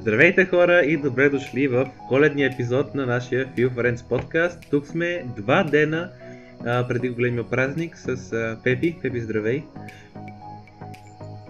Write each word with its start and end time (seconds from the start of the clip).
Здравейте 0.00 0.46
хора 0.46 0.80
и 0.80 0.96
добре 0.96 1.28
дошли 1.28 1.68
в 1.68 1.90
коледния 2.08 2.50
епизод 2.52 2.94
на 2.94 3.06
нашия 3.06 3.46
Feel 3.46 3.70
Friends 3.70 4.08
подкаст. 4.08 4.58
Тук 4.70 4.86
сме 4.86 5.24
два 5.36 5.64
дена 5.64 6.10
а, 6.66 6.88
преди 6.88 7.08
големия 7.08 7.50
празник 7.50 7.96
с 7.96 8.32
а, 8.32 8.58
Пепи. 8.64 8.96
Пепи, 9.02 9.20
здравей! 9.20 9.62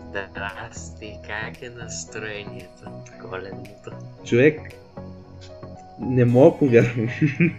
Здрасти, 0.09 1.19
как 1.27 1.63
е 1.63 1.71
настроението 1.71 2.91
коледното? 3.21 3.91
Човек, 4.25 4.61
не 6.01 6.25
мога 6.25 6.59
повярвам, 6.59 7.09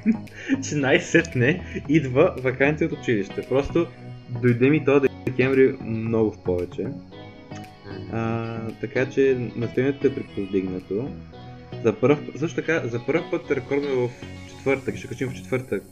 че 0.70 0.76
най-сетне 0.76 1.82
идва 1.89 2.36
вакансия 2.44 2.88
от 2.88 3.00
училище. 3.00 3.46
Просто 3.50 3.87
дойде 4.42 4.70
ми 4.70 4.86
този 4.86 5.07
декември 5.26 5.76
много 5.82 6.32
в 6.32 6.43
повече. 6.43 6.87
А, 8.11 8.57
така 8.81 9.09
че 9.09 9.51
настроението 9.55 10.07
е 10.07 10.15
предпоздигнато. 10.15 11.09
За 11.83 11.93
първ, 11.93 12.17
също 12.37 12.55
така, 12.55 12.87
за 12.87 13.05
първ 13.05 13.23
път 13.31 13.51
рекордваме 13.51 13.95
в 13.95 14.09
четвъртък, 14.50 14.95
ще 14.95 15.07
качим 15.07 15.29
в 15.29 15.33
четвъртък 15.33 15.83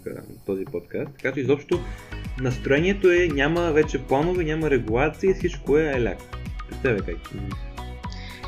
този 0.46 0.66
подкаст. 0.66 1.12
Така 1.12 1.34
че 1.34 1.40
изобщо 1.40 1.80
настроението 2.42 3.12
е, 3.12 3.28
няма 3.28 3.72
вече 3.72 4.04
планове, 4.04 4.44
няма 4.44 4.70
регулации, 4.70 5.34
всичко 5.34 5.78
е 5.78 5.92
еляк. 5.92 6.18
Представя 6.70 7.02
как. 7.02 7.18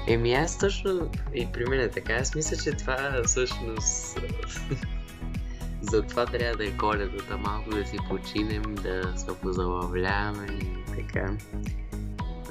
Еми 0.07 0.33
аз 0.33 0.57
точно 0.57 1.11
и 1.35 1.47
при 1.53 1.65
мен 1.65 1.79
е 1.79 1.89
така. 1.89 2.13
Аз 2.13 2.35
мисля, 2.35 2.57
че 2.57 2.71
това 2.71 3.21
всъщност 3.25 4.19
за 5.81 6.01
това 6.01 6.25
трябва 6.25 6.57
да 6.57 6.65
е 6.65 6.77
коледата, 6.77 7.37
малко 7.37 7.69
да 7.69 7.85
си 7.85 7.97
починем, 8.09 8.75
да 8.75 9.13
се 9.15 9.27
позабавляваме 9.41 10.47
и 10.61 10.95
така. 10.95 11.37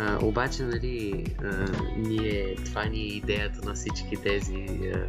А, 0.01 0.19
обаче, 0.23 0.63
нали, 0.63 1.25
а, 1.45 1.67
ние, 1.97 2.55
това 2.65 2.85
ни 2.85 3.01
е 3.01 3.07
идеята 3.07 3.69
на 3.69 3.75
всички 3.75 4.17
тези 4.17 4.67
а, 4.95 5.07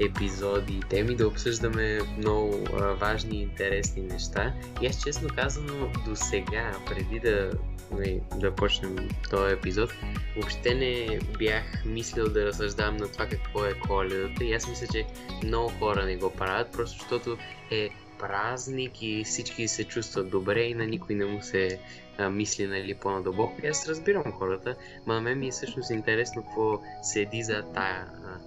епизоди 0.00 0.72
и 0.72 0.80
теми, 0.80 1.16
да 1.16 1.28
обсъждаме 1.28 1.98
много 2.18 2.64
а, 2.72 2.82
важни 2.82 3.36
и 3.36 3.42
интересни 3.42 4.02
неща. 4.02 4.54
И 4.82 4.86
аз 4.86 5.02
честно 5.04 5.28
казано, 5.36 5.92
до 6.08 6.16
сега, 6.16 6.72
преди 6.88 7.20
да, 7.20 7.50
нали, 7.92 8.20
да 8.36 8.54
почнем 8.54 8.96
този 9.30 9.52
епизод, 9.52 9.92
въобще 10.36 10.74
не 10.74 11.18
бях 11.38 11.84
мислил 11.84 12.28
да 12.28 12.46
разсъждавам 12.46 12.96
на 12.96 13.12
това 13.12 13.26
какво 13.26 13.64
е 13.64 13.74
коледата 13.74 14.44
и 14.44 14.52
аз 14.52 14.68
мисля, 14.68 14.86
че 14.92 15.06
много 15.44 15.68
хора 15.68 16.04
не 16.04 16.16
го 16.16 16.30
правят, 16.30 16.72
просто 16.72 16.98
защото 16.98 17.38
е 17.70 17.88
празник 18.18 19.02
и 19.02 19.24
всички 19.24 19.68
се 19.68 19.84
чувстват 19.84 20.30
добре 20.30 20.62
и 20.62 20.74
на 20.74 20.86
никой 20.86 21.14
не 21.14 21.24
му 21.24 21.42
се 21.42 21.78
а, 22.18 22.30
мисли 22.30 22.66
нали, 22.66 22.94
по-надълбоко. 22.94 23.54
И 23.62 23.66
аз 23.66 23.88
разбирам 23.88 24.32
хората, 24.32 24.76
но 25.06 25.14
на 25.14 25.20
мен 25.20 25.38
ми 25.38 25.48
е 25.48 25.50
всъщност 25.50 25.90
интересно 25.90 26.42
какво 26.42 26.80
седи 27.02 27.42
за 27.42 27.62
тая, 27.74 28.06
а, 28.24 28.38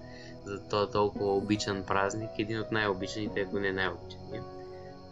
за 0.46 0.68
този 0.68 0.92
толкова 0.92 1.36
обичан 1.36 1.84
празник, 1.88 2.30
един 2.40 2.60
от 2.60 2.72
най-обичаните, 2.72 3.42
ако 3.42 3.60
не 3.60 3.72
най-обичания. 3.72 4.44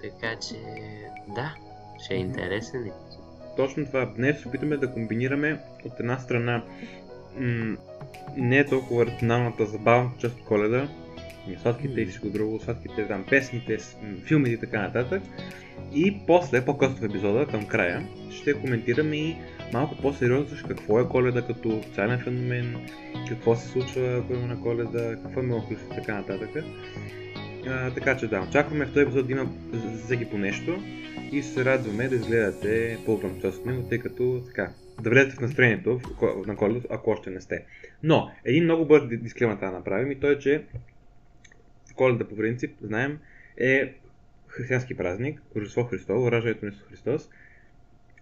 Така 0.02 0.39
че, 0.39 0.55
да, 1.27 1.55
ще 2.03 2.14
е 2.14 2.17
интересен. 2.17 2.91
Точно 3.58 3.86
това. 3.86 4.05
Днес 4.05 4.41
се 4.41 4.47
опитаме 4.47 4.77
да 4.77 4.94
комбинираме 4.94 5.59
от 5.86 5.99
една 5.99 6.19
страна 6.19 6.64
м- 7.36 7.77
не 8.38 8.58
е 8.58 8.66
толкова 8.66 9.05
рационалната 9.05 9.66
забавна 9.66 10.11
част 10.19 10.36
от 10.36 10.45
коледа, 10.45 10.88
сладките 11.56 12.02
и 12.02 12.06
всичко 12.06 12.30
друго, 12.30 12.59
сладките 12.59 13.08
там, 13.08 13.26
песните, 13.30 13.78
филмите 14.26 14.52
и 14.52 14.59
така 14.59 14.81
нататък. 14.81 15.22
И 15.95 16.17
после, 16.28 16.66
по-късно 16.66 16.95
в 16.95 17.04
епизода, 17.04 17.45
към 17.45 17.67
края, 17.67 18.08
ще 18.31 18.54
коментираме 18.54 19.16
и 19.16 19.36
малко 19.73 19.95
по-сериозно 20.02 20.58
какво 20.67 21.00
е 21.00 21.08
коледа 21.08 21.42
като 21.42 21.84
социален 21.84 22.20
феномен, 22.20 22.76
какво 23.30 23.55
се 23.55 23.67
случва 23.67 24.23
по 24.27 24.33
на 24.33 24.61
коледа, 24.61 25.16
какво 25.23 25.39
е 25.39 25.44
меланхолично 25.44 25.88
и 25.92 25.95
така 25.95 26.16
нататък. 26.16 26.64
А, 27.67 27.92
така 27.92 28.17
че 28.17 28.27
да, 28.27 28.45
очакваме 28.50 28.86
в 28.86 28.94
този 28.94 29.04
епизод 29.04 29.27
да 29.27 29.32
има 29.32 29.50
всеки 30.05 30.26
по 30.26 30.38
нещо 30.38 30.83
и 31.32 31.44
се 31.44 31.66
радваме 31.66 32.08
да 32.08 32.16
изгледате 32.16 32.98
по-голям 33.05 33.42
част 33.42 33.58
от 33.58 33.66
него, 33.66 33.83
тъй 33.89 34.00
като 34.00 34.44
така, 34.48 34.71
да 35.02 35.10
влезете 35.10 35.36
в 35.36 35.39
настроението 35.39 36.00
на 36.48 36.55
коледа, 36.55 36.88
ако 36.89 37.10
още 37.10 37.30
не 37.30 37.42
сте. 37.42 37.66
Но, 38.04 38.32
един 38.45 38.64
много 38.64 38.86
бърз 38.86 39.08
дисклеймер 39.08 39.55
да 39.55 39.71
направим 39.71 40.11
и 40.11 40.20
той 40.20 40.33
е, 40.33 40.39
че 40.39 40.64
коледа 41.97 42.27
по 42.27 42.35
принцип, 42.35 42.71
знаем, 42.81 43.19
е 43.58 43.93
християнски 44.47 44.97
празник, 44.97 45.41
Рождество 45.55 45.83
Христово, 45.83 46.31
раждането 46.31 46.65
на 46.65 46.71
Исус 46.71 46.83
Христос. 46.89 47.30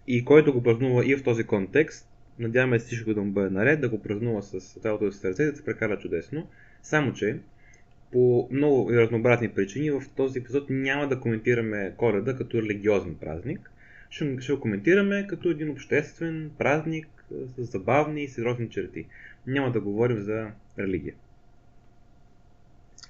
И 0.08 0.26
който 0.26 0.54
го 0.54 0.64
празнува 0.64 1.06
и 1.06 1.16
в 1.16 1.24
този 1.24 1.44
контекст, 1.44 2.10
надяваме 2.40 2.80
се 2.80 2.86
всичко 2.86 3.14
да 3.14 3.22
му 3.22 3.32
бъде 3.32 3.50
наред, 3.50 3.82
да 3.82 3.90
го 3.90 4.02
празнува 4.02 4.42
с 4.42 4.60
цялото 4.60 5.12
си 5.12 5.20
сърце, 5.20 5.46
да 5.46 5.56
се 5.56 5.66
прекара 5.66 6.00
чудесно. 6.00 6.48
Само, 6.84 7.14
че 7.14 7.40
по 8.12 8.50
много 8.52 8.94
разнообразни 8.94 9.50
причини 9.50 9.92
в 9.92 10.04
този 10.16 10.40
епизод 10.40 10.70
няма 10.70 11.08
да 11.08 11.20
коментираме 11.20 11.94
коледа 11.98 12.36
като 12.36 12.62
религиозен 12.62 13.16
празник. 13.16 13.72
Ще, 14.10 14.38
го 14.52 14.60
коментираме 14.60 15.28
като 15.28 15.50
един 15.50 15.70
обществен 15.70 16.52
празник 16.58 17.08
с 17.58 17.64
забавни 17.64 18.24
и 18.24 18.28
сериозни 18.28 18.70
черти. 18.70 19.06
Няма 19.48 19.72
да 19.72 19.82
говорим 19.82 20.20
за 20.20 20.52
религия. 20.80 21.14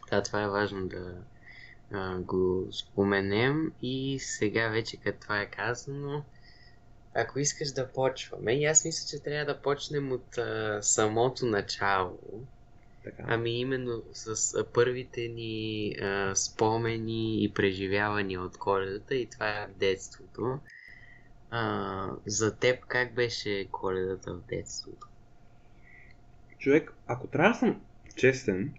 Да, 0.10 0.24
това 0.24 0.42
е 0.42 0.50
важно 0.50 0.88
да 0.88 1.18
а, 1.92 2.18
го 2.18 2.68
споменем 2.72 3.72
и 3.82 4.20
сега 4.20 4.70
вече 4.70 4.98
като 4.98 5.20
това 5.20 5.42
е 5.42 5.50
казано, 5.50 6.24
ако 7.16 7.40
искаш 7.40 7.72
да 7.72 7.92
почваме, 7.92 8.54
и 8.54 8.66
аз 8.66 8.86
мисля, 8.86 9.08
че 9.10 9.24
трябва 9.24 9.54
да 9.54 9.62
почнем 9.62 10.12
от 10.12 10.38
а, 10.38 10.80
самото 10.82 11.46
начало. 11.46 12.20
Така. 13.04 13.24
Ами 13.28 13.60
именно 13.60 14.04
с 14.14 14.54
а, 14.54 14.66
първите 14.74 15.28
ни 15.28 15.96
а, 16.02 16.36
спомени 16.36 17.44
и 17.44 17.54
преживявания 17.54 18.42
от 18.42 18.58
коледата 18.58 19.16
и 19.16 19.30
това 19.30 19.50
е 19.50 19.68
детството. 19.68 20.60
А, 21.52 22.10
за 22.26 22.56
теб 22.56 22.86
как 22.86 23.14
беше 23.14 23.68
коледата 23.72 24.34
в 24.34 24.42
детството? 24.42 25.08
Човек, 26.58 26.94
ако 27.08 27.28
трябва 27.28 27.50
да 27.50 27.60
съм 27.60 27.82
честен, 28.16 28.74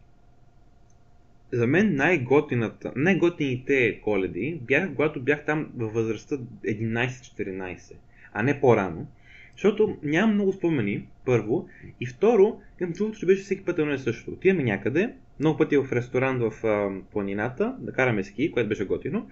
за 1.53 1.67
мен 1.67 1.95
най-готината, 1.95 2.93
най-готините 2.97 4.01
коледи 4.01 4.61
бях, 4.63 4.95
когато 4.95 5.21
бях 5.21 5.45
там 5.45 5.69
във 5.77 5.93
възрастта 5.93 6.37
11-14, 6.65 7.93
а 8.33 8.43
не 8.43 8.61
по-рано. 8.61 9.07
Защото 9.53 9.97
нямам 10.03 10.35
много 10.35 10.53
спомени, 10.53 11.07
първо. 11.25 11.69
И 12.01 12.07
второ, 12.07 12.61
имам 12.81 12.93
чувството, 12.93 13.19
че 13.19 13.27
беше 13.27 13.43
всеки 13.43 13.65
път 13.65 13.79
едно 13.79 13.95
и 13.95 13.99
също. 13.99 14.31
Отиваме 14.31 14.63
някъде, 14.63 15.13
много 15.41 15.59
пъти 15.59 15.77
в 15.77 15.93
ресторант 15.93 16.43
в 16.43 16.67
а, 16.67 16.91
планината, 17.13 17.77
да 17.79 17.93
караме 17.93 18.25
ски, 18.25 18.53
което 18.53 18.69
беше 18.69 18.85
готино. 18.85 19.29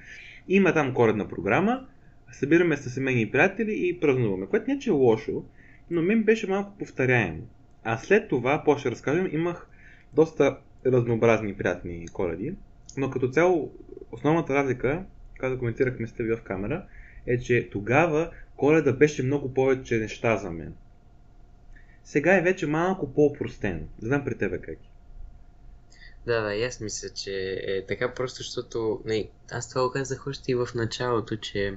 Има 0.49 0.75
там 0.75 0.95
коледна 0.95 1.29
програма, 1.29 1.87
събираме 2.33 2.77
се 2.77 2.91
семейни 2.91 3.31
приятели 3.31 3.89
и 3.89 4.01
празнуваме, 4.01 4.47
което 4.47 4.65
не 4.69 4.75
е, 4.75 4.79
че 4.79 4.91
е 4.91 4.93
лошо, 4.93 5.45
но 5.91 6.03
мен 6.03 6.23
беше 6.23 6.47
малко 6.47 6.79
повторяемо. 6.79 7.43
А 7.85 7.99
след 7.99 8.29
това, 8.29 8.63
по-ще 8.65 8.91
разкажем, 8.91 9.29
имах 9.33 9.69
доста 10.15 10.59
разнообразни 10.87 11.57
приятни 11.57 12.09
коледи, 12.09 12.55
но 12.97 13.11
като 13.11 13.29
цяло 13.29 13.73
основната 14.13 14.55
разлика, 14.55 15.05
когато 15.39 15.59
коментирахме 15.59 16.07
с 16.07 16.13
теб 16.13 16.39
в 16.39 16.43
камера, 16.43 16.87
е, 17.27 17.39
че 17.39 17.69
тогава 17.73 18.31
коледа 18.57 18.93
беше 18.93 19.23
много 19.23 19.55
повече 19.55 19.99
неща 19.99 20.37
за 20.37 20.51
мен. 20.51 20.75
Сега 22.05 22.37
е 22.37 22.43
вече 22.43 22.67
малко 22.67 23.15
по-простено. 23.15 23.81
Знам 23.99 24.25
при 24.25 24.39
тебе 24.39 24.59
как 24.59 24.75
е. 24.75 24.89
Да, 26.27 26.41
да, 26.41 26.65
аз 26.67 26.81
мисля, 26.81 27.09
че 27.09 27.63
е 27.67 27.87
така 27.87 28.15
просто, 28.15 28.37
защото 28.37 29.03
не, 29.05 29.29
аз 29.51 29.69
това 29.69 29.83
го 29.83 29.93
казах 29.93 30.27
още 30.27 30.53
и 30.53 30.55
в 30.55 30.69
началото, 30.75 31.37
че 31.37 31.77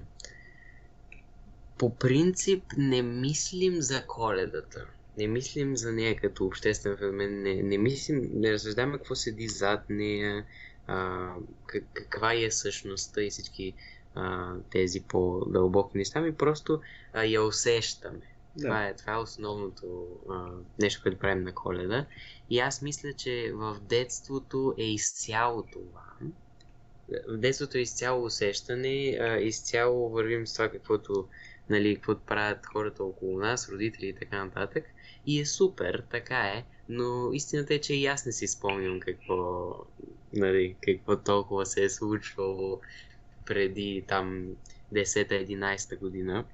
по 1.78 1.96
принцип 1.96 2.64
не 2.78 3.02
мислим 3.02 3.82
за 3.82 4.04
коледата 4.08 4.86
не 5.18 5.28
мислим 5.28 5.78
за 5.78 5.92
нея 5.92 6.16
като 6.16 6.46
обществен 6.46 6.98
феномен, 6.98 7.42
не, 7.42 7.64
не 7.64 7.78
мислим, 7.78 8.30
не 8.34 8.54
разсъждаваме 8.54 8.98
какво 8.98 9.16
седи 9.16 9.48
зад 9.48 9.90
нея, 9.90 10.46
а, 10.88 11.30
как, 11.66 11.84
каква 11.94 12.34
е 12.34 12.52
същността 12.52 13.22
и 13.22 13.30
всички 13.30 13.74
а, 14.16 14.56
тези 14.72 15.02
по-дълбоки 15.02 15.98
неща, 15.98 16.22
ми 16.22 16.36
просто 16.36 16.82
а, 17.14 17.24
я 17.24 17.44
усещаме. 17.44 18.22
Да. 18.56 18.68
Това, 18.68 18.88
е, 18.88 18.96
това 18.96 19.14
е 19.14 19.18
основното 19.18 20.08
а, 20.30 20.50
нещо, 20.80 21.02
което 21.04 21.20
правим 21.20 21.44
на 21.44 21.54
коледа. 21.54 22.06
И 22.50 22.60
аз 22.60 22.82
мисля, 22.82 23.14
че 23.14 23.52
в 23.54 23.78
детството 23.82 24.74
е 24.78 24.84
изцяло 24.84 25.64
това. 25.64 26.04
В 27.28 27.38
детството 27.38 27.78
е 27.78 27.82
изцяло 27.82 28.26
усещане, 28.26 29.18
а, 29.22 29.38
изцяло 29.38 30.10
вървим 30.10 30.48
с 30.48 30.54
това, 30.54 30.70
каквото, 30.70 31.28
нали, 31.70 31.96
каквото 31.96 32.22
правят 32.22 32.66
хората 32.66 33.04
около 33.04 33.40
нас, 33.40 33.70
родители 33.70 34.08
и 34.08 34.16
така 34.16 34.46
нататък. 34.46 34.84
И 35.28 35.40
е 35.40 35.46
супер, 35.46 36.04
така 36.12 36.40
е, 36.40 36.66
но 36.90 37.34
истината 37.34 37.74
е, 37.74 37.82
че 37.82 37.94
и 37.94 38.06
аз 38.06 38.26
не 38.26 38.32
си 38.32 38.48
спомням 38.48 39.00
какво, 39.00 39.74
нали, 40.34 40.76
какво 40.82 41.18
толкова 41.18 41.66
се 41.66 41.84
е 41.84 41.90
случвало 41.90 42.82
преди 43.46 44.04
там 44.08 44.48
10-11 44.94 46.00
година 46.00 46.46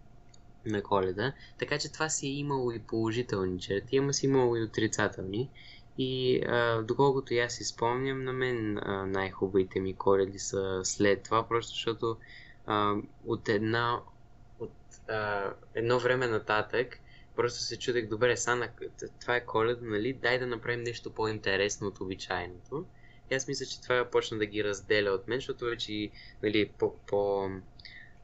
на 0.65 0.83
коледа. 0.83 1.33
Така 1.57 1.77
че 1.77 1.91
това 1.91 2.09
си 2.09 2.27
е 2.27 2.31
имало 2.31 2.71
и 2.71 2.79
положителни 2.79 3.59
черти, 3.59 3.97
ама 3.97 4.13
си 4.13 4.25
имало 4.25 4.55
и 4.55 4.63
отрицателни. 4.63 5.49
И 5.97 6.41
а, 6.47 6.81
доколкото 6.81 7.33
и 7.33 7.39
аз 7.39 7.53
си 7.53 7.63
спомням, 7.63 8.23
на 8.23 8.33
мен 8.33 8.77
а, 8.77 9.05
най-хубавите 9.05 9.79
ми 9.79 9.93
коледи 9.93 10.39
са 10.39 10.81
след 10.83 11.23
това, 11.23 11.47
просто 11.47 11.71
защото 11.73 12.17
а, 12.65 12.95
от 13.27 13.49
една 13.49 13.99
от 14.59 14.71
а, 15.09 15.53
едно 15.75 15.99
време 15.99 16.27
нататък 16.27 16.99
просто 17.35 17.59
се 17.59 17.80
чудех, 17.80 18.07
добре, 18.07 18.38
Сана, 18.38 18.69
това 19.21 19.35
е 19.35 19.45
коледа, 19.45 19.85
нали? 19.85 20.13
Дай 20.13 20.39
да 20.39 20.47
направим 20.47 20.83
нещо 20.83 21.13
по-интересно 21.13 21.88
от 21.88 22.01
обичайното. 22.01 22.85
И 23.31 23.35
аз 23.35 23.47
мисля, 23.47 23.65
че 23.65 23.81
това 23.81 24.09
почна 24.12 24.38
да 24.38 24.45
ги 24.45 24.63
разделя 24.63 25.12
от 25.12 25.27
мен, 25.27 25.38
защото 25.38 25.65
вече 25.65 26.09
нали, 26.44 26.69
по, 26.80 26.97
по 27.07 27.50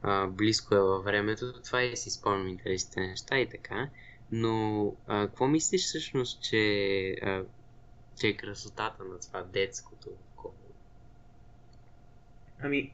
а, 0.02 0.26
близко 0.26 0.74
е 0.74 0.80
във 0.80 1.04
времето. 1.04 1.62
Това 1.62 1.82
и 1.82 1.96
си 1.96 2.10
спомням 2.10 2.48
интересните 2.48 3.00
неща 3.00 3.38
и 3.38 3.48
така. 3.48 3.90
Но 4.32 4.86
а, 5.06 5.26
какво 5.26 5.46
мислиш 5.46 5.82
всъщност, 5.82 6.42
че, 6.42 7.16
а, 7.22 7.44
че 8.20 8.28
е 8.28 8.36
красотата 8.36 9.04
на 9.04 9.20
това 9.20 9.42
детското 9.42 10.10
Ами, 12.62 12.92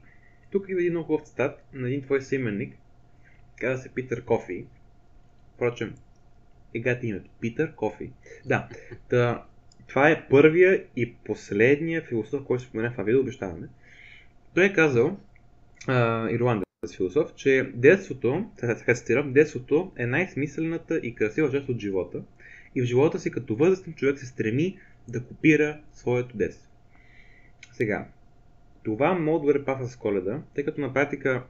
тук 0.51 0.69
има 0.69 0.79
един 0.79 0.93
много 0.93 1.07
хубав 1.07 1.27
цитат 1.27 1.63
на 1.73 1.87
един 1.87 2.01
твой 2.01 2.21
съименник. 2.21 2.77
Каза 3.55 3.83
се 3.83 3.89
Питър 3.89 4.25
Кофи. 4.25 4.67
Впрочем, 5.55 5.95
егате 6.77 7.07
името. 7.07 7.29
Питър 7.39 7.75
Кофи. 7.75 8.11
Да, 8.45 8.69
та, 9.09 9.43
това 9.87 10.09
е 10.09 10.27
първия 10.29 10.83
и 10.95 11.13
последния 11.13 12.01
философ, 12.01 12.43
който 12.43 12.63
се 12.63 12.69
спомена 12.69 12.89
в 12.89 12.95
това 12.95 13.19
обещаваме. 13.19 13.67
Той 14.53 14.65
е 14.65 14.73
казал, 14.73 15.17
а, 15.87 16.29
ирландец 16.29 16.67
философ, 16.97 17.35
че 17.35 17.71
детството, 17.75 18.45
така 18.57 18.93
цитирам, 18.93 19.33
детството 19.33 19.91
е 19.97 20.05
най-смислената 20.05 20.97
и 20.97 21.15
красива 21.15 21.51
част 21.51 21.69
от 21.69 21.79
живота 21.79 22.21
и 22.75 22.81
в 22.81 22.85
живота 22.85 23.19
си 23.19 23.31
като 23.31 23.55
възрастен 23.55 23.93
човек 23.93 24.19
се 24.19 24.25
стреми 24.25 24.79
да 25.07 25.23
копира 25.23 25.79
своето 25.93 26.37
детство. 26.37 26.69
Сега, 27.73 28.07
това 28.83 29.13
мога 29.13 29.39
да 29.39 29.53
бъде 29.53 29.65
пафа 29.65 29.87
с 29.87 29.95
коледа, 29.95 30.41
тъй 30.55 30.65
като 30.65 30.81
на 30.81 30.93
практика 30.93 31.43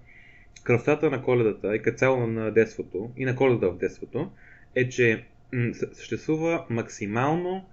красотата 0.64 1.10
на 1.10 1.24
коледата 1.24 1.76
и 1.76 1.82
като 1.82 1.98
цяло 1.98 2.28
на 2.28 2.52
детството 2.52 3.12
и 3.18 3.26
на 3.26 3.36
коледа 3.36 3.68
в 3.68 3.78
детството 3.78 4.32
е, 4.78 4.90
че 4.90 5.24
съществува 5.94 6.66
максимално 6.70 7.66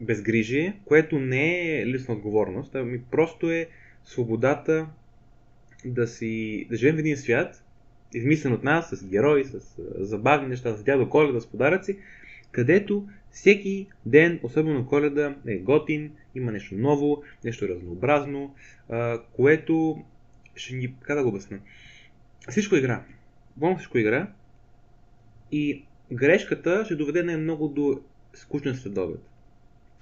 безгрижие, 0.00 0.80
което 0.84 1.18
не 1.18 1.78
е 1.80 1.86
лична 1.86 2.14
отговорност, 2.14 2.74
ами 2.74 3.02
просто 3.10 3.50
е 3.50 3.68
свободата 4.04 4.88
да 5.84 6.06
си 6.06 6.66
да 6.70 6.76
живеем 6.76 6.96
в 6.96 6.98
един 6.98 7.16
свят, 7.16 7.64
измислен 8.14 8.52
от 8.52 8.64
нас, 8.64 8.90
с 8.90 9.06
герои, 9.06 9.44
с 9.44 9.60
забавни 9.98 10.48
неща, 10.48 10.76
с 10.76 10.84
дядо 10.84 11.10
Коледа, 11.10 11.40
с 11.40 11.46
подаръци, 11.46 11.98
където 12.50 13.08
всеки 13.30 13.86
ден, 14.06 14.40
особено 14.42 14.86
коледа, 14.86 15.36
е 15.46 15.56
готин, 15.56 16.12
има 16.34 16.52
нещо 16.52 16.74
ново, 16.74 17.22
нещо 17.44 17.68
разнообразно, 17.68 18.54
което 19.32 20.04
ще 20.54 20.74
ни, 20.74 20.94
как 21.00 21.16
да 21.16 21.22
го 21.22 21.28
обясня, 21.28 21.58
всичко 22.48 22.76
игра. 22.76 23.04
Буквално 23.56 23.78
всичко 23.78 23.98
игра 23.98 24.32
и 25.52 25.84
грешката 26.12 26.84
ще 26.84 26.96
доведе 26.96 27.22
най-много 27.22 27.68
до 27.68 28.00
скучен 28.34 28.74
следобед. 28.74 29.20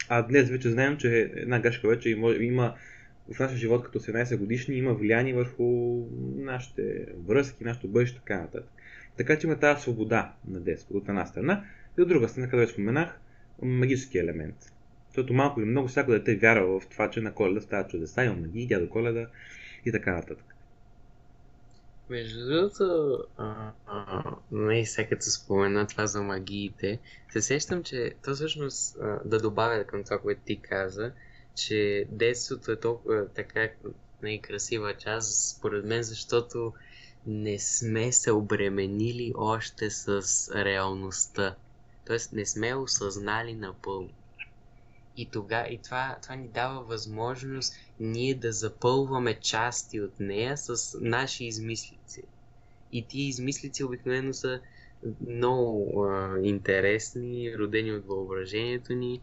А 0.08 0.22
днес 0.22 0.50
вече 0.50 0.70
знаем, 0.70 0.96
че 0.96 1.30
една 1.34 1.60
грешка 1.60 1.88
вече 1.88 2.10
има, 2.40 2.74
в 3.34 3.38
нашия 3.38 3.58
живот 3.58 3.84
като 3.84 4.00
17 4.00 4.36
годишни 4.36 4.74
има 4.74 4.94
влияние 4.94 5.34
върху 5.34 6.04
нашите 6.36 7.06
връзки, 7.26 7.64
нашето 7.64 7.88
бъдеще, 7.88 8.18
така 8.18 8.40
нататък. 8.40 8.70
Така 9.16 9.38
че 9.38 9.46
има 9.46 9.58
тази 9.58 9.82
свобода 9.82 10.32
на 10.48 10.60
детството 10.60 10.98
от 10.98 11.08
една 11.08 11.26
страна 11.26 11.64
и 11.98 12.02
от 12.02 12.08
друга 12.08 12.28
страна, 12.28 12.48
където 12.48 12.72
споменах, 12.72 13.20
магически 13.62 14.18
елемент. 14.18 14.56
Защото 15.08 15.34
малко 15.34 15.60
или 15.60 15.68
много 15.68 15.88
всяко 15.88 16.10
дете 16.10 16.36
вярва 16.36 16.80
в 16.80 16.88
това, 16.88 17.10
че 17.10 17.20
на 17.20 17.32
коледа 17.32 17.60
става 17.60 17.88
чудеса, 17.88 18.24
има 18.24 18.34
магии, 18.34 18.66
дядо 18.66 18.88
коледа 18.88 19.26
и 19.86 19.92
така 19.92 20.12
нататък. 20.12 20.54
Между 22.10 22.46
другото, 22.46 23.18
не 24.52 24.86
сега 24.86 25.08
като 25.08 25.30
спомена 25.30 25.86
това 25.86 26.06
за 26.06 26.22
магиите, 26.22 26.98
се 27.32 27.42
сещам, 27.42 27.82
че 27.82 28.14
то 28.24 28.34
всъщност 28.34 28.96
а, 29.00 29.20
да 29.24 29.38
добавя 29.38 29.84
към 29.84 30.04
това, 30.04 30.18
което 30.18 30.40
ти 30.44 30.60
каза, 30.60 31.12
че 31.54 32.06
детството 32.10 32.72
е 32.72 32.76
толкова 32.76 33.28
така 33.28 33.68
най-красива 34.22 34.94
част, 34.94 35.56
според 35.56 35.84
мен, 35.84 36.02
защото 36.02 36.72
не 37.26 37.58
сме 37.58 38.12
се 38.12 38.32
обременили 38.32 39.32
още 39.36 39.90
с 39.90 40.22
реалността. 40.54 41.54
Тоест 42.06 42.32
не 42.32 42.46
сме 42.46 42.74
осъзнали 42.74 43.54
напълно. 43.54 44.10
И, 45.18 45.26
тога, 45.26 45.66
и 45.70 45.78
това, 45.78 46.16
това 46.22 46.34
ни 46.34 46.48
дава 46.48 46.82
възможност 46.82 47.74
ние 48.00 48.34
да 48.34 48.52
запълваме 48.52 49.40
части 49.40 50.00
от 50.00 50.20
нея 50.20 50.56
с 50.56 50.98
наши 51.00 51.44
измислици. 51.44 52.22
И 52.92 53.06
тия 53.06 53.28
измислици 53.28 53.84
обикновено 53.84 54.32
са 54.32 54.60
много 55.28 56.04
а, 56.04 56.38
интересни, 56.42 57.58
родени 57.58 57.92
от 57.92 58.06
въображението 58.06 58.92
ни 58.92 59.20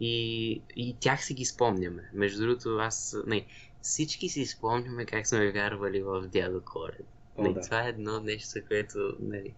и, 0.00 0.62
и 0.76 0.96
тях 1.00 1.24
си 1.24 1.34
ги 1.34 1.44
спомняме. 1.44 2.10
Между 2.12 2.40
другото, 2.42 2.76
аз... 2.80 3.16
Не, 3.26 3.46
всички 3.82 4.28
си 4.28 4.46
спомняме 4.46 5.04
как 5.04 5.26
сме 5.26 5.52
вярвали 5.52 6.02
в 6.02 6.28
дядо 6.32 6.60
Колед. 6.64 7.06
Не, 7.38 7.52
да. 7.52 7.60
Това 7.60 7.86
е 7.86 7.88
едно 7.88 8.20
нещо, 8.20 8.60
което... 8.68 9.16
Нали, 9.20 9.54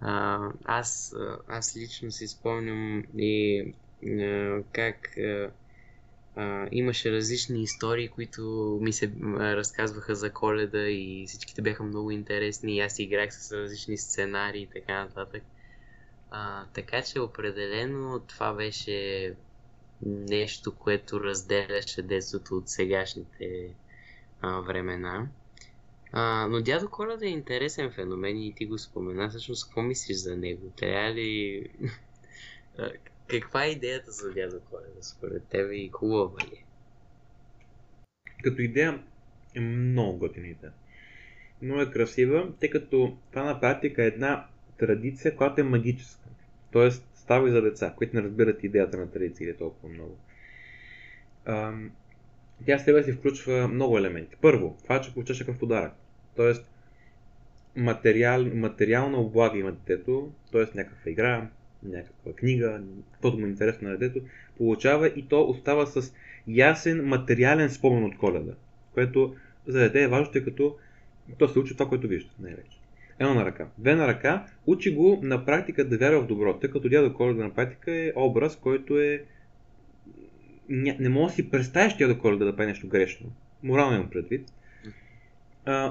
а, 0.00 0.38
аз, 0.64 1.14
аз 1.48 1.76
лично 1.76 2.10
си 2.10 2.28
спомням 2.28 3.04
и 3.16 3.64
как 4.72 5.18
а, 5.18 5.50
а, 6.36 6.68
имаше 6.72 7.12
различни 7.12 7.62
истории, 7.62 8.08
които 8.08 8.42
ми 8.82 8.92
се 8.92 9.12
разказваха 9.38 10.14
за 10.14 10.32
коледа 10.32 10.88
и 10.88 11.24
всичките 11.28 11.62
бяха 11.62 11.82
много 11.82 12.10
интересни 12.10 12.76
и 12.76 12.80
аз 12.80 12.98
играх 12.98 13.34
с 13.34 13.52
различни 13.52 13.98
сценарии 13.98 14.62
и 14.62 14.66
така 14.66 15.04
нататък. 15.04 15.42
А, 16.30 16.64
така 16.74 17.02
че 17.02 17.20
определено 17.20 18.20
това 18.20 18.52
беше 18.52 19.34
нещо, 20.06 20.74
което 20.74 21.20
разделяше 21.20 22.02
детството 22.02 22.56
от 22.56 22.68
сегашните 22.68 23.74
а, 24.40 24.60
времена. 24.60 25.28
А, 26.12 26.46
но 26.46 26.60
дядо 26.60 26.90
Коледа 26.90 27.26
е 27.26 27.28
интересен 27.28 27.90
феномен 27.90 28.42
и 28.42 28.54
ти 28.54 28.66
го 28.66 28.78
спомена. 28.78 29.28
Всъщност, 29.28 29.64
какво 29.64 29.82
мислиш 29.82 30.16
за 30.16 30.36
него? 30.36 30.72
Трябва 30.76 31.10
ли... 31.10 31.66
Каква 33.28 33.64
е 33.64 33.70
идеята 33.70 34.10
за 34.10 34.32
дядо 34.32 34.60
Коледа 34.60 35.02
според 35.02 35.44
тебе 35.44 35.74
и 35.74 35.88
хубава 35.88 36.40
ли 36.40 36.54
е? 36.54 36.64
Като 38.42 38.62
идея 38.62 39.02
е 39.54 39.60
много 39.60 40.18
готина 40.18 40.46
идея. 40.46 40.72
Много 41.62 41.80
е 41.80 41.90
красива, 41.90 42.52
тъй 42.60 42.70
като 42.70 43.16
това 43.30 43.42
на 43.42 43.60
практика 43.60 44.04
е 44.04 44.06
една 44.06 44.46
традиция, 44.78 45.36
която 45.36 45.60
е 45.60 45.64
магическа. 45.64 46.28
Тоест, 46.72 47.08
става 47.14 47.48
и 47.48 47.52
за 47.52 47.62
деца, 47.62 47.94
които 47.96 48.16
не 48.16 48.22
разбират 48.22 48.64
идеята 48.64 48.96
на 48.96 49.10
традициите 49.10 49.56
толкова 49.56 49.88
много. 49.88 50.18
Ам, 51.44 51.90
тя 52.66 52.78
с 52.78 52.84
тебе 52.84 53.02
си 53.02 53.12
включва 53.12 53.68
много 53.68 53.98
елементи. 53.98 54.36
Първо, 54.40 54.76
това, 54.82 55.00
че 55.00 55.14
получаш 55.14 55.40
някакъв 55.40 55.60
подарък. 55.60 55.92
Тоест, 56.36 56.70
материал, 57.76 58.44
материална 58.54 59.18
облага 59.18 59.58
има 59.58 59.72
детето, 59.72 60.32
т.е. 60.52 60.64
някаква 60.74 61.10
игра, 61.10 61.50
някаква 61.82 62.32
книга, 62.32 62.80
каквото 63.12 63.38
му 63.38 63.46
е 63.46 63.48
интересно 63.48 63.88
на 63.88 63.96
детето, 63.96 64.26
получава 64.56 65.08
и 65.08 65.28
то 65.28 65.44
остава 65.44 65.86
с 65.86 66.12
ясен 66.48 67.04
материален 67.04 67.70
спомен 67.70 68.04
от 68.04 68.18
коледа, 68.18 68.52
което 68.94 69.34
за 69.66 69.78
дете 69.78 70.02
е 70.02 70.08
важно, 70.08 70.32
тъй 70.32 70.44
като 70.44 70.76
то 71.38 71.48
се 71.48 71.58
учи 71.58 71.74
това, 71.74 71.88
което 71.88 72.08
вижда 72.08 72.30
най-вече. 72.40 72.78
Едно 73.18 73.34
на 73.34 73.44
ръка. 73.44 73.68
Две 73.78 73.94
на 73.94 74.08
ръка, 74.08 74.46
учи 74.66 74.94
го 74.94 75.20
на 75.22 75.44
практика 75.44 75.88
да 75.88 75.98
вярва 75.98 76.20
в 76.20 76.26
добро, 76.26 76.58
тъй 76.58 76.70
като 76.70 76.88
дядо 76.88 77.14
Коледа 77.14 77.44
на 77.44 77.54
практика 77.54 77.92
е 77.92 78.12
образ, 78.16 78.56
който 78.56 78.98
е... 78.98 79.24
Не, 80.68 80.96
не 81.00 81.08
мога 81.08 81.26
да 81.26 81.32
си 81.32 81.50
представиш 81.50 81.96
дядо 81.96 82.18
Коледа 82.18 82.44
да 82.44 82.56
прави 82.56 82.68
нещо 82.68 82.88
грешно. 82.88 83.26
Морално 83.62 83.96
имам 83.96 84.10
предвид. 84.10 84.52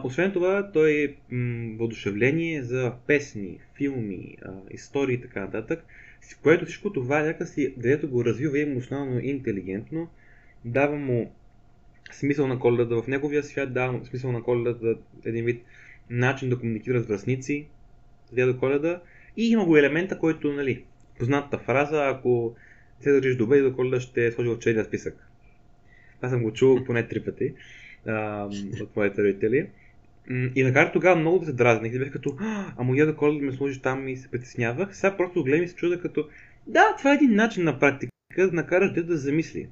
Освен 0.03 0.31
това, 0.31 0.71
той 0.71 0.91
е 0.91 1.33
м- 1.35 1.75
въодушевление 1.77 2.63
за 2.63 2.93
песни, 3.07 3.59
филми, 3.75 4.37
а, 4.41 4.51
истории 4.71 5.15
и 5.15 5.21
така 5.21 5.39
нататък, 5.39 5.85
с 6.21 6.35
което 6.35 6.65
всичко 6.65 6.93
това 6.93 7.23
някакси, 7.23 7.73
дето 7.77 8.09
го 8.09 8.25
развива 8.25 8.61
емоционално 8.61 9.19
и 9.19 9.29
интелигентно, 9.29 10.09
дава 10.65 10.95
му 10.95 11.33
смисъл 12.11 12.47
на 12.47 12.59
коледата 12.59 13.01
в 13.01 13.07
неговия 13.07 13.43
свят, 13.43 13.73
дава 13.73 13.93
му 13.93 14.05
смисъл 14.05 14.31
на 14.31 14.43
коледата 14.43 14.95
един 15.25 15.45
вид 15.45 15.63
начин 16.09 16.49
да 16.49 16.59
комуникира 16.59 17.01
с 17.01 17.07
връзници, 17.07 17.67
дядо 18.31 18.59
Коледа. 18.59 19.01
И 19.37 19.49
има 19.49 19.65
го 19.65 19.77
елемента, 19.77 20.19
който, 20.19 20.53
нали, 20.53 20.83
познатата 21.19 21.57
фраза, 21.57 22.07
ако 22.07 22.55
се 23.01 23.11
държиш 23.11 23.35
добре, 23.35 23.61
дядо 23.61 23.75
Коледа 23.75 23.99
ще 23.99 24.31
сложи 24.31 24.49
в 24.49 24.59
черния 24.59 24.85
списък. 24.85 25.27
Аз 26.21 26.31
съм 26.31 26.43
го 26.43 26.53
чул 26.53 26.83
поне 26.85 27.07
три 27.07 27.23
пъти 27.23 27.53
от 28.81 28.95
моите 28.95 29.23
родители. 29.23 29.69
И 30.55 30.63
накара 30.63 30.91
тогава 30.91 31.19
много 31.19 31.39
да 31.39 31.45
се 31.45 31.53
дразних, 31.53 31.91
да 31.93 31.99
бях 31.99 32.11
като, 32.11 32.37
а 32.77 32.83
моя 32.83 33.05
да 33.05 33.13
да 33.13 33.31
ме 33.31 33.51
сложи 33.51 33.81
там 33.81 34.07
и 34.07 34.17
се 34.17 34.31
притеснявах. 34.31 34.95
Сега 34.95 35.17
просто 35.17 35.43
гледам 35.43 35.63
и 35.63 35.67
се 35.67 35.75
чуда 35.75 36.01
като, 36.01 36.29
да, 36.67 36.95
това 36.97 37.11
е 37.11 37.15
един 37.15 37.35
начин 37.35 37.63
на 37.63 37.79
практика 37.79 38.11
да 38.37 38.51
накараш 38.51 38.93
дете 38.93 39.07
да 39.07 39.17
замисли. 39.17 39.67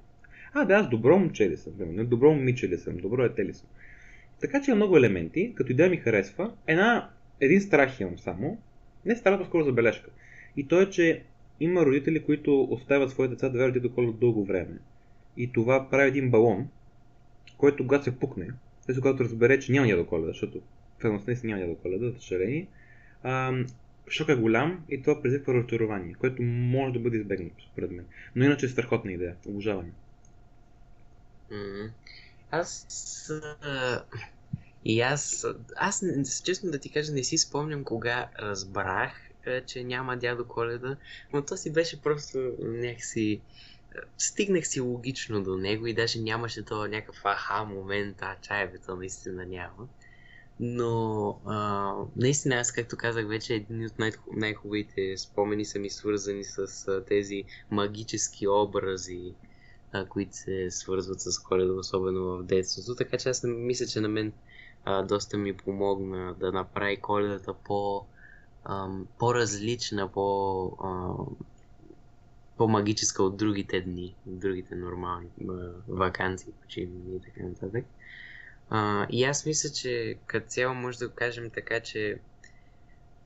А, 0.53 0.65
да, 0.65 0.74
аз 0.74 0.89
добро 0.89 1.20
момче 1.20 1.50
ли 1.50 1.58
съм, 1.58 1.74
примерно, 1.77 2.05
добро 2.05 2.34
момиче 2.34 2.70
ли 2.70 2.77
съм, 2.77 2.98
добро 2.98 3.22
дете 3.22 3.46
ли 3.46 3.53
съм. 3.53 3.67
Така 4.41 4.62
че 4.62 4.72
има 4.72 4.75
много 4.75 4.98
елементи, 4.98 5.53
като 5.55 5.72
идея 5.72 5.89
ми 5.89 5.98
харесва. 5.98 6.51
Една, 6.67 7.10
един 7.41 7.62
страх 7.62 8.00
имам 8.00 8.17
само, 8.17 8.58
не 9.05 9.15
страх, 9.15 9.39
по-скоро 9.39 9.63
забележка. 9.63 10.10
И 10.58 10.67
то 10.67 10.82
е, 10.82 10.89
че 10.89 11.24
има 11.60 11.86
родители, 11.86 12.24
които 12.24 12.63
оставят 12.63 13.12
своите 13.12 13.34
деца 13.34 13.50
да 13.50 13.58
вярват 13.60 13.82
до 13.82 13.91
коледа 13.91 14.17
дълго 14.20 14.46
време. 14.46 14.77
И 15.38 15.51
това 15.51 15.89
прави 15.89 16.08
един 16.08 16.32
балон, 16.32 16.67
който 17.58 17.84
когато 17.84 18.04
се 18.04 18.20
пукне, 18.20 18.48
т.е. 18.88 18.96
когато 18.96 19.24
разбере, 19.24 19.60
че 19.60 19.72
няма 19.72 19.96
до 19.96 20.06
коледа, 20.06 20.28
защото 20.28 20.62
в 21.00 21.06
едност 21.06 21.44
няма 21.44 21.68
до 21.68 21.75
коледа, 21.75 22.10
за 22.10 22.20
съжаление, 22.20 22.68
шок 24.10 24.30
е 24.30 24.36
голям 24.36 24.86
и 24.90 25.02
това 25.02 25.22
предизвиква 25.22 25.54
разочарование, 25.54 26.16
което 26.20 26.42
може 26.42 26.94
да 26.94 27.00
бъде 27.00 27.18
избегнато, 27.18 27.66
според 27.72 27.92
мен. 27.92 28.06
Но 28.36 28.46
иначе 28.46 28.66
е 28.66 28.70
страхотна 28.70 29.12
идея. 29.12 29.36
Обожаване. 29.46 29.90
Аз. 32.52 33.32
И 34.86 35.02
аз. 35.02 35.48
Аз, 35.75 36.04
честно 36.44 36.72
да 36.72 36.80
ти 36.80 36.90
кажа, 36.90 37.14
не 37.14 37.24
си 37.24 37.38
спомням 37.38 37.84
кога 37.84 38.30
разбрах, 38.40 39.30
че 39.66 39.84
няма 39.84 40.18
дядо 40.18 40.48
Коледа, 40.48 40.98
но 41.34 41.42
то 41.42 41.58
си 41.58 41.74
беше 41.74 42.02
просто 42.02 42.56
някакси. 42.60 43.42
Стигнах 44.18 44.68
си 44.68 44.80
логично 44.80 45.44
до 45.44 45.58
него 45.58 45.88
и 45.88 45.94
даже 45.94 46.20
нямаше 46.20 46.66
това 46.66 46.88
някакъв 46.88 47.22
аха 47.24 47.64
момент, 47.66 48.18
а 48.22 48.36
чаевето 48.42 48.96
наистина 48.96 49.46
няма. 49.46 49.88
Но 50.60 51.40
а, 51.46 51.94
наистина 52.16 52.56
аз, 52.56 52.72
както 52.72 52.98
казах 52.98 53.28
вече, 53.28 53.54
един 53.54 53.86
от 53.86 54.00
най- 54.00 54.12
най-хубавите 54.34 55.18
спомени 55.18 55.66
са 55.66 55.80
ми 55.80 55.90
свързани 55.90 56.44
с 56.44 56.88
а, 56.88 57.06
тези 57.06 57.44
магически 57.72 58.48
образи, 58.48 59.34
а, 59.92 60.06
които 60.06 60.36
се 60.36 60.72
свързват 60.72 61.22
с 61.22 61.40
коледа, 61.40 61.74
особено 61.74 62.38
в 62.38 62.44
детството. 62.44 62.96
Така 62.96 63.18
че 63.18 63.30
аз 63.30 63.44
мисля, 63.44 63.86
че 63.86 64.02
на 64.02 64.08
мен 64.08 64.34
а, 64.86 65.04
доста 65.04 65.38
ми 65.38 65.58
помогна 65.58 66.36
да 66.40 66.52
направи 66.52 66.98
коледата 66.98 67.54
по, 67.54 68.06
а, 68.64 68.90
по-различна, 69.20 70.12
по, 70.12 70.66
а, 70.84 71.14
по-магическа 72.57 73.24
от 73.24 73.38
другите 73.38 73.81
дни, 73.81 74.15
от 74.27 74.39
другите 74.39 74.75
нормални 74.75 75.29
вакансии, 75.88 76.53
почивни 76.62 77.15
и 77.15 77.19
така 77.19 77.43
нататък. 77.43 77.85
А, 78.69 79.07
и 79.09 79.24
аз 79.24 79.45
мисля, 79.45 79.69
че 79.69 80.15
като 80.25 80.47
цяло 80.47 80.75
може 80.75 80.97
да 80.97 81.09
кажем 81.09 81.50
така, 81.50 81.79
че 81.79 82.19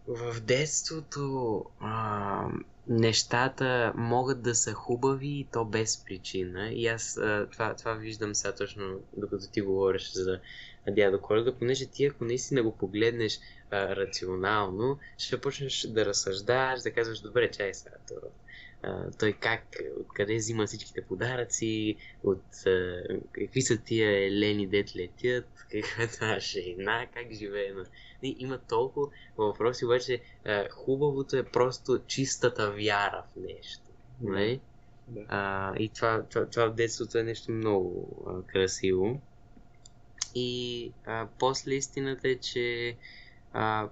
в 0.07 0.41
детството 0.41 1.65
а, 1.79 2.48
нещата 2.88 3.93
могат 3.95 4.41
да 4.41 4.55
са 4.55 4.74
хубави 4.74 5.27
и 5.27 5.48
то 5.53 5.65
без 5.65 6.05
причина. 6.05 6.69
И 6.71 6.88
аз 6.88 7.17
а, 7.17 7.48
това, 7.51 7.75
това 7.75 7.93
виждам 7.93 8.36
сега 8.36 8.55
точно, 8.55 9.00
докато 9.17 9.51
ти 9.51 9.62
говориш 9.62 10.12
за 10.12 10.39
дядо 10.91 11.21
Коледа, 11.21 11.55
понеже 11.55 11.86
ти 11.86 12.05
ако 12.05 12.25
наистина 12.25 12.63
го 12.63 12.77
погледнеш 12.77 13.39
а, 13.71 13.95
рационално, 13.95 15.00
ще 15.17 15.41
почнеш 15.41 15.88
да 15.88 16.05
разсъждаш, 16.05 16.81
да 16.81 16.91
казваш, 16.91 17.19
добре, 17.19 17.51
чай 17.51 17.74
сега, 17.74 17.95
това 18.07 18.21
а, 18.83 19.12
той 19.12 19.33
как, 19.33 19.63
откъде 20.00 20.36
взима 20.36 20.65
всичките 20.65 21.01
подаръци, 21.01 21.95
от 22.24 22.67
а, 22.67 23.03
какви 23.31 23.62
са 23.62 23.77
тия 23.77 24.27
елени 24.27 24.67
дет 24.67 24.95
летят, 24.95 25.48
каква 25.71 26.03
е 26.03 26.07
тази 26.07 26.45
жена, 26.45 27.07
как 27.13 27.31
живее. 27.31 27.71
Но, 27.75 27.83
не, 28.24 28.36
има 28.39 28.57
толкова 28.57 29.07
въпроси, 29.38 29.86
обаче 29.86 30.21
а, 30.45 30.69
хубавото 30.69 31.36
е 31.38 31.43
просто 31.43 32.00
чистата 32.07 32.71
вяра 32.71 33.24
в 33.36 33.39
нещо. 33.39 33.83
Не? 34.21 34.31
Нали? 34.31 34.59
Да. 35.07 35.25
А, 35.27 35.74
и 35.79 35.89
това, 35.89 36.24
това, 36.24 36.45
това 36.45 36.65
в 36.65 36.75
детството 36.75 37.17
е 37.17 37.24
нещо 37.24 37.51
много 37.51 38.07
а, 38.27 38.51
красиво. 38.51 39.21
И 40.36 40.91
а, 41.05 41.27
после 41.39 41.74
истината 41.74 42.29
е, 42.29 42.36
че 42.36 42.95
а, 43.53 43.89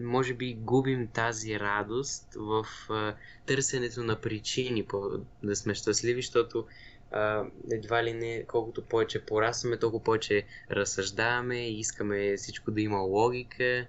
може 0.00 0.34
би 0.34 0.54
губим 0.54 1.08
тази 1.08 1.60
радост 1.60 2.34
в 2.36 2.66
а, 2.90 3.14
търсенето 3.46 4.04
на 4.04 4.20
причини 4.20 4.84
по, 4.84 5.10
да 5.42 5.56
сме 5.56 5.74
щастливи, 5.74 6.22
защото 6.22 6.66
а, 7.10 7.44
едва 7.72 8.04
ли 8.04 8.12
не, 8.12 8.44
колкото 8.46 8.84
повече 8.84 9.24
порасваме, 9.24 9.76
толкова 9.76 10.04
повече 10.04 10.44
разсъждаваме 10.70 11.70
искаме 11.70 12.36
всичко 12.36 12.70
да 12.70 12.80
има 12.80 12.98
логика. 12.98 13.86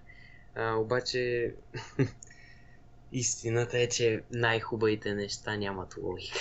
А, 0.55 0.73
обаче 0.73 1.53
истината 3.11 3.79
е, 3.79 3.89
че 3.89 4.23
най-хубавите 4.31 5.13
неща 5.13 5.57
нямат 5.57 5.97
логика. 5.97 6.39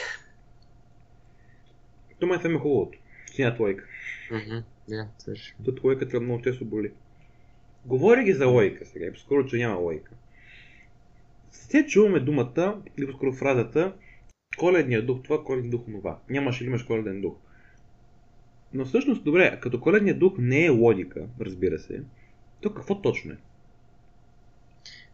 Това 2.20 2.36
е 2.36 2.58
хубавото. 2.58 2.98
Нямат 3.38 3.60
логика. 3.60 3.84
Mm-hmm. 4.30 4.62
Да, 4.88 5.08
също. 5.18 5.56
Тут 5.64 5.84
логиката 5.84 6.20
много 6.20 6.42
често 6.42 6.64
боли. 6.64 6.92
Говори 7.84 8.24
ги 8.24 8.32
за 8.32 8.46
логика 8.46 8.86
сега, 8.86 9.12
скоро, 9.18 9.46
че 9.46 9.56
няма 9.56 9.76
логика. 9.76 10.10
Все 11.50 11.86
чуваме 11.86 12.20
думата, 12.20 12.82
или 12.98 13.06
по-скоро 13.06 13.32
фразата, 13.32 13.92
коледният 14.58 15.06
дух 15.06 15.22
това, 15.24 15.44
коледният 15.44 15.70
дух 15.70 16.00
това. 16.00 16.18
Нямаш 16.28 16.62
ли 16.62 16.66
имаш 16.66 16.82
коледен 16.82 17.20
дух. 17.20 17.34
Но 18.72 18.84
всъщност, 18.84 19.24
добре, 19.24 19.58
като 19.62 19.80
коледният 19.80 20.18
дух 20.18 20.34
не 20.38 20.64
е 20.64 20.68
логика, 20.70 21.26
разбира 21.40 21.78
се, 21.78 22.02
то 22.60 22.74
какво 22.74 23.02
точно 23.02 23.32
е? 23.32 23.36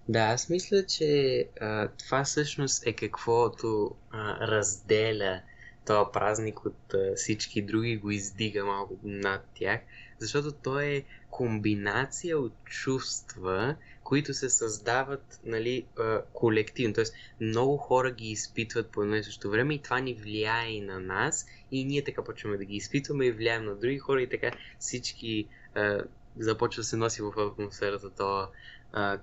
Да, 0.08 0.20
аз 0.20 0.48
мисля, 0.48 0.86
че 0.86 1.44
а, 1.60 1.88
това 1.88 2.24
всъщност 2.24 2.86
е 2.86 2.92
каквото 2.92 3.94
а, 4.10 4.46
разделя 4.46 5.40
този 5.86 6.10
празник 6.12 6.64
от 6.64 6.94
а, 6.94 7.14
всички 7.16 7.62
други, 7.62 7.96
го 7.96 8.10
издига 8.10 8.64
малко 8.64 8.94
над 9.04 9.44
тях, 9.54 9.80
защото 10.18 10.52
той 10.52 10.84
е 10.84 11.02
комбинация 11.36 12.38
от 12.38 12.52
чувства, 12.64 13.76
които 14.02 14.34
се 14.34 14.50
създават 14.50 15.40
нали, 15.44 15.86
колективно. 16.32 16.94
Тоест, 16.94 17.14
много 17.40 17.76
хора 17.76 18.10
ги 18.10 18.28
изпитват 18.28 18.90
по 18.90 19.02
едно 19.02 19.16
и 19.16 19.24
също 19.24 19.50
време 19.50 19.74
и 19.74 19.82
това 19.82 20.00
ни 20.00 20.14
влияе 20.14 20.68
и 20.68 20.80
на 20.80 21.00
нас 21.00 21.46
и 21.70 21.84
ние 21.84 22.04
така 22.04 22.24
почваме 22.24 22.56
да 22.56 22.64
ги 22.64 22.76
изпитваме 22.76 23.26
и 23.26 23.32
влияем 23.32 23.64
на 23.64 23.74
други 23.74 23.98
хора 23.98 24.22
и 24.22 24.28
така 24.28 24.50
всички 24.78 25.48
а, 25.74 26.02
започва 26.38 26.80
да 26.80 26.84
се 26.84 26.96
носи 26.96 27.22
в 27.22 27.32
атмосферата 27.38 28.10
този 28.10 28.46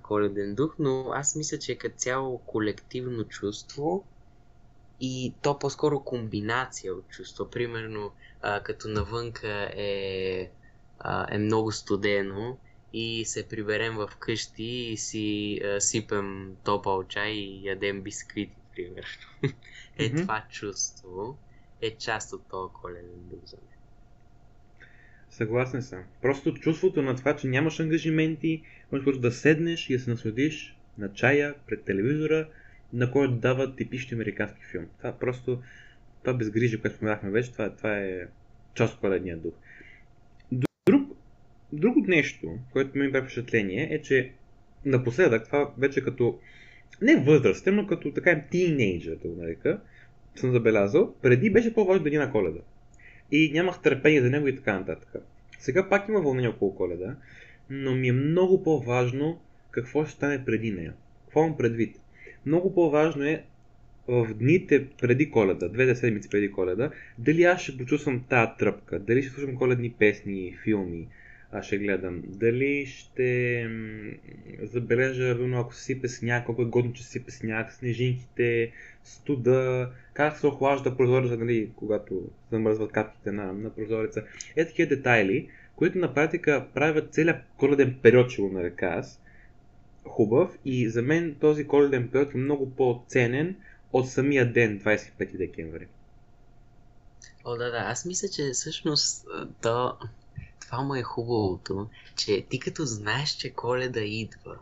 коледен 0.02 0.54
дух, 0.54 0.74
но 0.78 1.10
аз 1.14 1.36
мисля, 1.36 1.58
че 1.58 1.72
е 1.72 1.78
като 1.78 1.96
цяло 1.96 2.38
колективно 2.38 3.24
чувство 3.24 4.04
и 5.00 5.34
то 5.42 5.58
по-скоро 5.58 6.00
комбинация 6.00 6.94
от 6.94 7.08
чувства. 7.08 7.50
Примерно, 7.50 8.12
а, 8.42 8.60
като 8.60 8.88
навънка 8.88 9.70
е 9.76 10.50
а, 11.04 11.26
е 11.34 11.38
много 11.38 11.72
студено 11.72 12.58
и 12.92 13.24
се 13.24 13.48
приберем 13.48 13.94
в 13.94 14.10
къщи 14.18 14.62
и 14.64 14.96
си 14.96 15.60
а, 15.64 15.80
сипем 15.80 16.56
топъл 16.64 17.04
чай 17.04 17.30
и 17.30 17.66
ядем 17.66 18.02
бисквити, 18.02 18.56
примерно. 18.74 19.02
е 19.98 20.02
mm-hmm. 20.02 20.22
това 20.22 20.44
чувство 20.50 21.38
е 21.82 21.90
част 21.90 22.32
от 22.32 22.42
този 22.50 22.72
коледен 22.72 23.28
дух 23.30 23.40
за 23.44 23.56
мен. 23.56 23.66
Съгласен 25.30 25.82
съм. 25.82 26.02
Просто 26.22 26.54
чувството 26.54 27.02
на 27.02 27.16
това, 27.16 27.36
че 27.36 27.46
нямаш 27.46 27.80
ангажименти, 27.80 28.62
можеш 28.92 29.18
да 29.18 29.32
седнеш 29.32 29.90
и 29.90 29.96
да 29.96 30.02
се 30.02 30.10
насладиш 30.10 30.76
на 30.98 31.12
чая 31.12 31.54
пред 31.66 31.84
телевизора, 31.84 32.48
на 32.92 33.10
който 33.10 33.34
дава 33.34 33.76
типични 33.76 34.14
американски 34.14 34.60
филм. 34.70 34.86
Това 34.98 35.18
просто, 35.18 35.62
това 36.22 36.34
безгрижие, 36.34 36.80
което 36.80 36.96
споменахме 36.96 37.30
вече, 37.30 37.52
това, 37.52 37.76
това 37.76 37.98
е 37.98 38.26
част 38.74 38.94
от 38.94 39.00
коледния 39.00 39.36
дух. 39.36 39.54
Друго 41.74 42.04
нещо, 42.08 42.58
което 42.72 42.98
ми 42.98 43.12
прави 43.12 43.26
впечатление 43.26 43.88
е, 43.90 44.02
че 44.02 44.32
напоследък, 44.84 45.46
това 45.46 45.74
вече 45.78 46.04
като 46.04 46.38
не 47.02 47.16
възрастен, 47.16 47.74
но 47.74 47.86
като 47.86 48.12
така 48.12 48.42
тинейджър, 48.50 49.16
да 49.16 49.28
го 49.28 49.42
нарека, 49.42 49.80
съм 50.36 50.52
забелязал, 50.52 51.14
преди 51.22 51.50
беше 51.50 51.74
по-важно 51.74 52.04
деня 52.04 52.18
на 52.18 52.32
коледа. 52.32 52.60
И 53.32 53.50
нямах 53.52 53.82
търпение 53.82 54.22
за 54.22 54.30
него 54.30 54.48
и 54.48 54.56
така 54.56 54.78
нататък. 54.78 55.22
Сега 55.58 55.88
пак 55.88 56.08
има 56.08 56.20
вълнение 56.20 56.48
около 56.48 56.74
коледа, 56.74 57.16
но 57.70 57.94
ми 57.94 58.08
е 58.08 58.12
много 58.12 58.62
по-важно 58.62 59.40
какво 59.70 60.04
ще 60.04 60.14
стане 60.14 60.44
преди 60.44 60.70
нея. 60.70 60.94
Какво 61.24 61.44
имам 61.44 61.56
предвид? 61.56 62.00
Много 62.46 62.74
по-важно 62.74 63.24
е 63.24 63.44
в 64.08 64.34
дните 64.34 64.86
преди 65.00 65.30
коледа, 65.30 65.68
две 65.68 65.94
седмици 65.94 66.28
преди 66.28 66.50
коледа, 66.50 66.90
дали 67.18 67.42
аз 67.44 67.60
ще 67.60 67.78
почувствам 67.78 68.24
тази 68.28 68.50
тръпка, 68.58 68.98
дали 68.98 69.22
ще 69.22 69.32
слушам 69.32 69.56
коледни 69.56 69.90
песни, 69.90 70.56
филми, 70.64 71.08
аз 71.54 71.66
ще 71.66 71.78
гледам. 71.78 72.22
Дали 72.26 72.86
ще 72.86 73.68
забележа, 74.62 75.34
но 75.34 75.60
ако 75.60 75.74
се 75.74 75.84
сипе 75.84 76.08
сняг, 76.08 76.46
колко 76.46 76.62
е 76.62 76.64
годно, 76.64 76.92
че 76.92 77.04
се 77.04 77.10
сипе 77.10 77.30
сняг, 77.30 77.72
снежинките, 77.72 78.72
студа, 79.04 79.90
как 80.14 80.36
се 80.36 80.46
охлажда 80.46 80.96
прозореца, 80.96 81.36
нали, 81.36 81.70
когато 81.76 82.22
замръзват 82.50 82.92
капките 82.92 83.32
на, 83.32 83.52
на 83.52 83.70
прозореца. 83.70 84.24
Е 84.56 84.66
такива 84.66 84.88
детайли, 84.88 85.48
които 85.76 85.98
на 85.98 86.14
практика 86.14 86.66
правят 86.74 87.14
целият 87.14 87.42
коледен 87.56 87.98
период, 88.02 88.30
ще 88.30 88.42
го 88.42 88.48
нарека 88.48 88.86
аз, 88.86 89.20
хубав 90.04 90.58
и 90.64 90.88
за 90.88 91.02
мен 91.02 91.36
този 91.40 91.66
коледен 91.66 92.08
период 92.08 92.34
е 92.34 92.38
много 92.38 92.70
по-ценен 92.70 93.56
от 93.92 94.10
самия 94.10 94.52
ден, 94.52 94.80
25 94.80 95.36
декември. 95.36 95.86
О, 97.44 97.56
да, 97.56 97.70
да. 97.70 97.78
Аз 97.78 98.04
мисля, 98.04 98.28
че 98.28 98.50
всъщност 98.52 99.26
то, 99.62 99.96
това 100.74 100.84
му 100.84 100.94
е 100.94 101.02
хубавото, 101.02 101.88
че 102.16 102.46
ти 102.50 102.60
като 102.60 102.84
знаеш, 102.84 103.30
че 103.30 103.50
коледа 103.50 104.00
идва, 104.00 104.56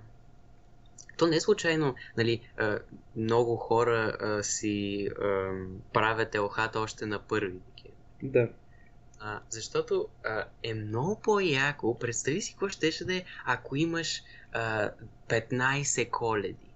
то 1.16 1.26
не 1.26 1.37
е 1.37 1.40
случайно, 1.40 1.95
нали, 2.16 2.40
много 3.16 3.57
хора 3.57 4.16
а, 4.21 4.42
си 4.42 5.09
а, 5.23 5.50
правят 5.92 6.35
елхата 6.35 6.81
още 6.81 7.07
на 7.07 7.19
първи 7.19 7.59
декември. 7.59 7.97
Да. 8.23 8.49
А, 9.21 9.40
защото 9.50 10.09
а, 10.25 10.45
е 10.62 10.75
много 10.75 11.21
по-яко. 11.21 11.99
Представи 11.99 12.42
си 12.42 12.52
какво 12.52 12.69
щеше 12.69 13.04
да 13.04 13.16
е, 13.16 13.25
ако 13.45 13.76
имаш 13.76 14.23
а, 14.52 14.90
15 15.28 16.11
коледи. 16.11 16.71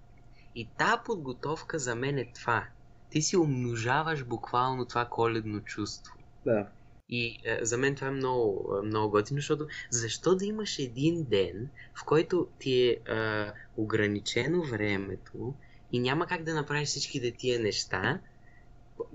И 0.55 0.67
тази 0.77 1.01
подготовка 1.05 1.79
за 1.79 1.95
мен 1.95 2.17
е 2.17 2.31
това. 2.35 2.65
Ти 3.09 3.21
си 3.21 3.37
умножаваш 3.37 4.23
буквално 4.23 4.85
това 4.85 5.05
коледно 5.05 5.61
чувство. 5.61 6.13
Да. 6.45 6.67
И 7.09 7.39
е, 7.43 7.59
за 7.61 7.77
мен 7.77 7.95
това 7.95 8.07
е 8.07 8.11
много, 8.11 8.75
е, 8.77 8.85
много 8.85 9.11
готино, 9.11 9.37
защото 9.37 9.67
защо 9.89 10.35
да 10.35 10.45
имаш 10.45 10.79
един 10.79 11.23
ден, 11.23 11.69
в 11.95 12.05
който 12.05 12.47
ти 12.59 12.81
е, 12.81 12.89
е 12.89 13.51
ограничено 13.77 14.63
времето 14.63 15.53
и 15.91 15.99
няма 15.99 16.27
как 16.27 16.43
да 16.43 16.53
направиш 16.53 16.89
всичките 16.89 17.31
тия 17.31 17.59
неща, 17.59 18.19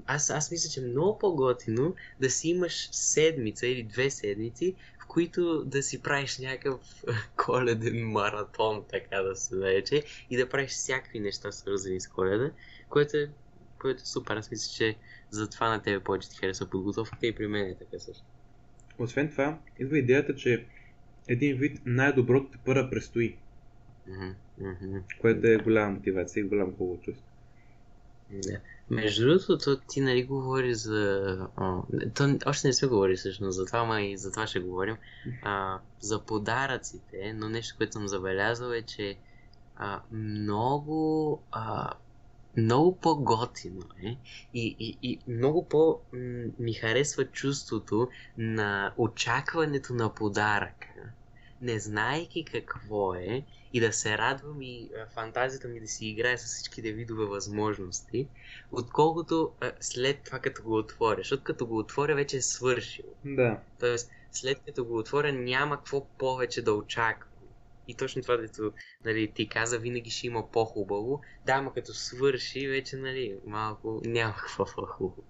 аз, 0.07 0.31
аз 0.31 0.51
мисля, 0.51 0.71
че 0.71 0.81
е 0.81 0.83
много 0.83 1.19
по-готино 1.19 1.95
да 2.21 2.31
си 2.31 2.49
имаш 2.49 2.89
седмица 2.93 3.67
или 3.67 3.83
две 3.83 4.11
седмици, 4.11 4.75
в 5.03 5.07
които 5.07 5.65
да 5.65 5.83
си 5.83 6.03
правиш 6.03 6.39
някакъв 6.39 7.05
коледен 7.37 8.11
маратон, 8.11 8.85
така 8.91 9.23
да 9.23 9.37
се 9.37 9.55
нарече, 9.55 10.05
и 10.31 10.37
да 10.37 10.49
правиш 10.49 10.71
всякакви 10.71 11.21
неща 11.21 11.53
свързани 11.53 12.01
с 12.01 12.09
коледа, 12.09 12.51
което 12.89 13.17
е, 13.17 13.31
което 13.83 14.03
е 14.03 14.07
супер. 14.07 14.37
Аз 14.37 14.51
мисля, 14.51 14.73
че 14.77 14.97
затова 15.31 15.69
на 15.69 15.83
тебе 15.83 16.01
повече 16.01 16.31
ти 16.31 16.37
харесва 16.37 16.67
подготовката 16.67 17.27
и 17.27 17.35
при 17.35 17.47
мен 17.47 17.67
е 17.67 17.75
така 17.75 17.99
също. 17.99 18.25
Освен 18.99 19.31
това, 19.31 19.59
идва 19.79 19.99
идеята, 19.99 20.35
че 20.37 20.67
един 21.29 21.57
вид 21.57 21.81
най-доброто 21.87 22.51
те 22.51 22.59
първа 22.65 22.91
предстои, 22.91 23.37
мгм. 24.59 24.99
което 25.21 25.47
е 25.47 25.57
голяма 25.57 25.91
мотивация 25.91 26.41
и 26.41 26.45
голямо 26.45 26.73
хубаво 26.73 27.01
чувство. 27.01 27.27
Да. 28.31 28.61
Между 28.91 29.27
другото, 29.27 29.59
то 29.59 29.81
ти 29.89 30.01
нали 30.01 30.25
говори 30.25 30.75
за... 30.75 31.49
О, 31.57 31.83
то, 32.15 32.39
още 32.47 32.69
не 32.69 32.73
сме 32.73 32.89
говорили 32.89 33.17
всъщност 33.17 33.57
за 33.57 33.67
това, 33.67 33.85
ма 33.85 34.03
и 34.03 34.17
за 34.17 34.31
това 34.31 34.47
ще 34.47 34.61
говорим. 34.61 34.97
А, 35.43 35.79
за 36.01 36.25
подаръците, 36.25 37.33
но 37.37 37.49
нещо, 37.49 37.75
което 37.77 37.93
съм 37.93 38.09
забелязал 38.09 38.71
е, 38.71 38.83
че 38.83 39.17
а, 39.77 40.01
много... 40.13 41.43
А, 41.51 41.93
много 42.57 42.97
по-готино 42.97 43.83
е 44.05 44.17
и, 44.55 44.77
и, 44.79 44.99
и 45.03 45.19
много 45.29 45.69
по 45.69 46.01
ми 46.59 46.73
харесва 46.73 47.25
чувството 47.25 48.09
на 48.39 48.95
очакването 48.97 49.95
на 49.95 50.15
подаръка, 50.15 50.89
не 51.63 51.79
знаейки 51.79 52.45
какво 52.45 53.15
е 53.15 53.45
и 53.73 53.81
да 53.81 53.93
се 53.93 54.19
радвам 54.19 54.63
и 54.63 54.91
фантазията 55.15 55.69
ми 55.69 55.81
да 55.81 55.89
си 55.89 56.07
играе 56.07 56.39
с 56.39 56.45
всичките 56.45 56.93
видове 56.93 57.25
възможности, 57.25 58.29
отколкото 58.73 59.53
след 59.81 60.23
това 60.25 60.39
като 60.39 60.63
го 60.63 60.77
отворя, 60.79 61.19
защото 61.19 61.45
като 61.45 61.67
го 61.67 61.79
отворя 61.79 62.15
вече 62.15 62.37
е 62.37 62.43
свършил. 62.43 63.05
Да. 63.25 63.61
Тоест, 63.81 64.11
след 64.33 64.59
като 64.67 64.85
го 64.85 64.99
отворя 64.99 65.33
няма 65.33 65.77
какво 65.77 66.07
повече 66.07 66.63
да 66.63 66.73
очаквам. 66.73 67.32
И 67.89 67.95
точно 67.95 68.23
това, 68.23 68.37
дето 68.37 68.73
нали, 69.05 69.33
ти 69.35 69.49
каза, 69.49 69.79
винаги 69.79 70.11
ще 70.11 70.27
има 70.27 70.51
по-хубаво. 70.51 71.21
Да, 71.47 71.53
ама 71.53 71.75
като 71.75 71.95
свърши, 71.95 72.69
вече 72.69 72.97
нали, 72.97 73.37
малко 73.47 74.03
няма 74.05 74.35
какво 74.37 74.65
по-хубаво. 74.65 75.23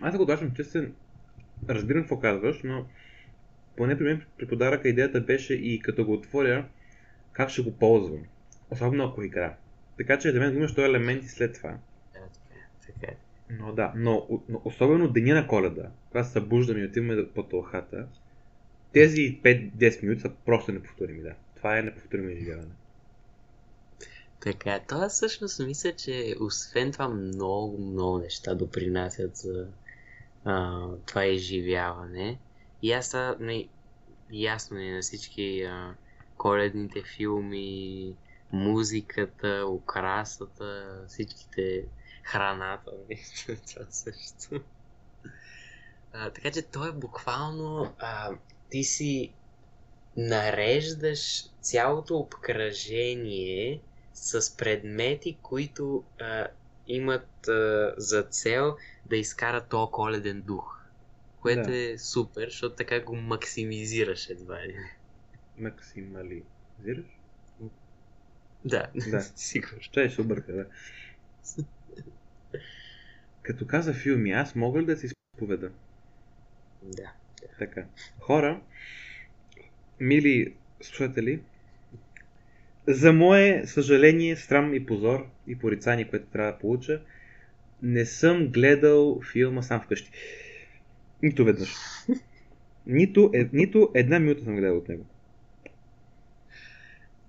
Аз 0.00 0.14
ако 0.14 0.24
дашам 0.24 0.54
честен, 0.54 0.94
разбирам 1.68 2.02
какво 2.02 2.20
казваш, 2.20 2.60
но 2.64 2.86
поне 3.76 3.98
при 3.98 4.04
мен 4.04 4.24
при 4.38 4.46
подаръка 4.46 4.88
идеята 4.88 5.20
беше 5.20 5.54
и 5.54 5.80
като 5.80 6.04
го 6.04 6.12
отворя, 6.12 6.68
как 7.32 7.50
ще 7.50 7.62
го 7.62 7.78
ползвам. 7.78 8.22
Особено 8.70 9.04
ако 9.04 9.22
игра. 9.22 9.56
Така 9.98 10.18
че 10.18 10.32
за 10.32 10.40
мен 10.40 10.56
имаш 10.56 10.74
този 10.74 10.86
елемент 10.86 11.24
и 11.24 11.28
след 11.28 11.54
това. 11.54 11.70
Да, 11.70 11.78
така, 12.12 12.54
е, 12.54 12.92
така. 12.92 13.12
е. 13.12 13.16
Но 13.50 13.72
да, 13.72 13.92
но, 13.96 14.26
но 14.48 14.62
особено 14.64 15.08
деня 15.08 15.34
на 15.34 15.46
коледа, 15.46 15.90
когато 16.10 16.26
се 16.26 16.32
събуждам 16.32 16.78
и 16.78 16.84
отиваме 16.84 17.28
по 17.34 17.42
тълхата, 17.42 18.06
тези 18.92 19.40
5-10 19.44 20.02
минути 20.02 20.20
са 20.20 20.30
просто 20.44 20.72
неповторими, 20.72 21.22
да. 21.22 21.34
Това 21.56 21.78
е 21.78 21.82
неповторимо 21.82 22.28
изживяване. 22.30 22.72
Така, 24.40 24.80
това 24.88 25.08
всъщност 25.08 25.60
мисля, 25.60 25.92
че 25.92 26.34
освен 26.40 26.92
това 26.92 27.08
много, 27.08 27.78
много 27.78 28.18
неща 28.18 28.54
допринасят 28.54 29.36
за 29.36 29.66
а, 30.44 30.86
това 31.06 31.24
изживяване. 31.24 32.38
И 32.82 32.92
аз 32.92 33.10
това, 33.10 33.36
не, 33.40 33.68
ясно 34.30 34.78
е 34.78 34.90
на 34.90 35.00
всички 35.00 35.62
а, 35.62 35.94
коледните 36.36 37.02
филми, 37.16 38.14
музиката, 38.52 39.66
украсата, 39.68 40.98
всичките 41.08 41.84
храната, 42.22 42.90
нали, 43.08 43.20
това 43.74 43.86
също. 43.90 44.60
А, 46.12 46.30
така 46.30 46.50
че 46.50 46.62
то 46.62 46.86
е 46.86 46.92
буквално 46.92 47.94
а, 47.98 48.30
ти 48.70 48.84
си 48.84 49.32
нареждаш 50.16 51.44
цялото 51.60 52.16
обкръжение 52.16 53.80
с 54.14 54.56
предмети, 54.56 55.38
които 55.42 56.04
а, 56.20 56.46
имат 56.86 57.48
а, 57.48 57.94
за 57.96 58.22
цел 58.22 58.76
да 59.06 59.16
изкарат 59.16 59.68
този 59.68 59.90
коледен 59.90 60.40
дух. 60.42 60.76
Което 61.40 61.68
Да. 61.68 61.76
е 61.76 61.98
супер, 61.98 62.48
защото 62.48 62.76
така 62.76 63.00
го 63.00 63.16
максимизираш 63.16 64.30
едва 64.30 64.62
ли. 64.62 64.76
Максимализираш? 65.58 67.06
Да, 68.64 68.86
Да. 69.10 69.20
сигурно. 69.36 69.80
Ще 69.80 70.10
ще 70.10 70.20
обърка, 70.20 70.52
да. 70.52 70.66
Като 73.42 73.66
каза 73.66 73.94
филми, 73.94 74.32
аз 74.32 74.54
мога 74.54 74.80
ли 74.80 74.84
да 74.86 74.96
си 74.96 75.06
изповеда? 75.06 75.70
Да. 76.82 77.12
Така. 77.60 77.84
Хора, 78.20 78.60
мили 80.00 80.54
слушатели, 80.80 81.40
за 82.88 83.12
мое 83.12 83.66
съжаление, 83.66 84.36
срам 84.36 84.74
и 84.74 84.86
позор 84.86 85.26
и 85.46 85.58
порицание, 85.58 86.08
което 86.08 86.26
трябва 86.26 86.52
да 86.52 86.58
получа, 86.58 87.02
не 87.82 88.06
съм 88.06 88.48
гледал 88.48 89.20
филма 89.32 89.62
сам 89.62 89.80
вкъщи. 89.80 90.10
Нито 91.22 91.44
веднъж. 91.44 91.74
Нито, 92.86 93.30
е, 93.34 93.48
нито 93.52 93.90
една 93.94 94.18
минута 94.18 94.44
съм 94.44 94.56
гледал 94.56 94.76
от 94.76 94.88
него. 94.88 95.06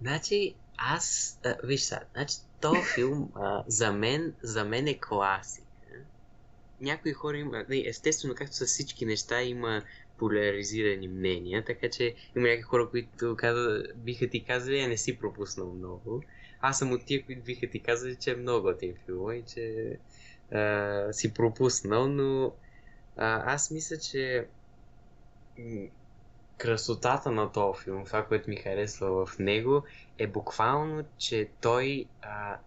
Значи, 0.02 0.54
аз, 0.78 1.39
а, 1.46 1.56
виж 1.63 1.82
сега, 1.82 2.02
значи, 2.13 2.36
този 2.62 2.82
филм 2.96 3.32
а, 3.36 3.63
за, 3.67 3.91
мен, 3.94 4.34
за 4.41 4.65
мен 4.65 4.88
е 4.88 5.00
класика. 5.00 5.67
Някои 6.82 7.13
хора 7.13 7.38
има, 7.38 7.65
не, 7.70 7.84
естествено, 7.88 8.36
както 8.36 8.56
с 8.56 8.65
всички 8.65 9.06
неща, 9.06 9.41
има 9.41 9.82
поляризирани 10.21 11.07
мнения, 11.07 11.65
така 11.65 11.89
че 11.89 12.15
има 12.36 12.47
някакви 12.47 12.62
хора, 12.62 12.89
които 12.89 13.36
казват, 13.38 13.88
биха 13.95 14.29
ти 14.29 14.43
казали, 14.43 14.79
а 14.79 14.88
не 14.88 14.97
си 14.97 15.19
пропуснал 15.19 15.73
много. 15.73 16.23
Аз 16.60 16.79
съм 16.79 16.91
от 16.91 17.05
тия, 17.05 17.25
които 17.25 17.41
биха 17.41 17.69
ти 17.69 17.79
казали, 17.79 18.15
че 18.15 18.31
е 18.31 18.36
много 18.36 18.62
готин 18.62 18.95
филм 19.05 19.31
и 19.31 19.43
че 19.43 19.97
а, 20.51 21.13
си 21.13 21.34
пропуснал, 21.34 22.07
но 22.07 22.53
а, 23.17 23.53
аз 23.53 23.71
мисля, 23.71 23.97
че 23.97 24.47
красотата 26.57 27.31
на 27.31 27.51
този 27.51 27.84
филм, 27.84 28.05
това, 28.05 28.25
което 28.25 28.49
ми 28.49 28.55
харесва 28.55 29.25
в 29.25 29.39
него, 29.39 29.84
е 30.17 30.27
буквално, 30.27 31.03
че 31.17 31.49
той 31.62 32.05
а, 32.21 32.57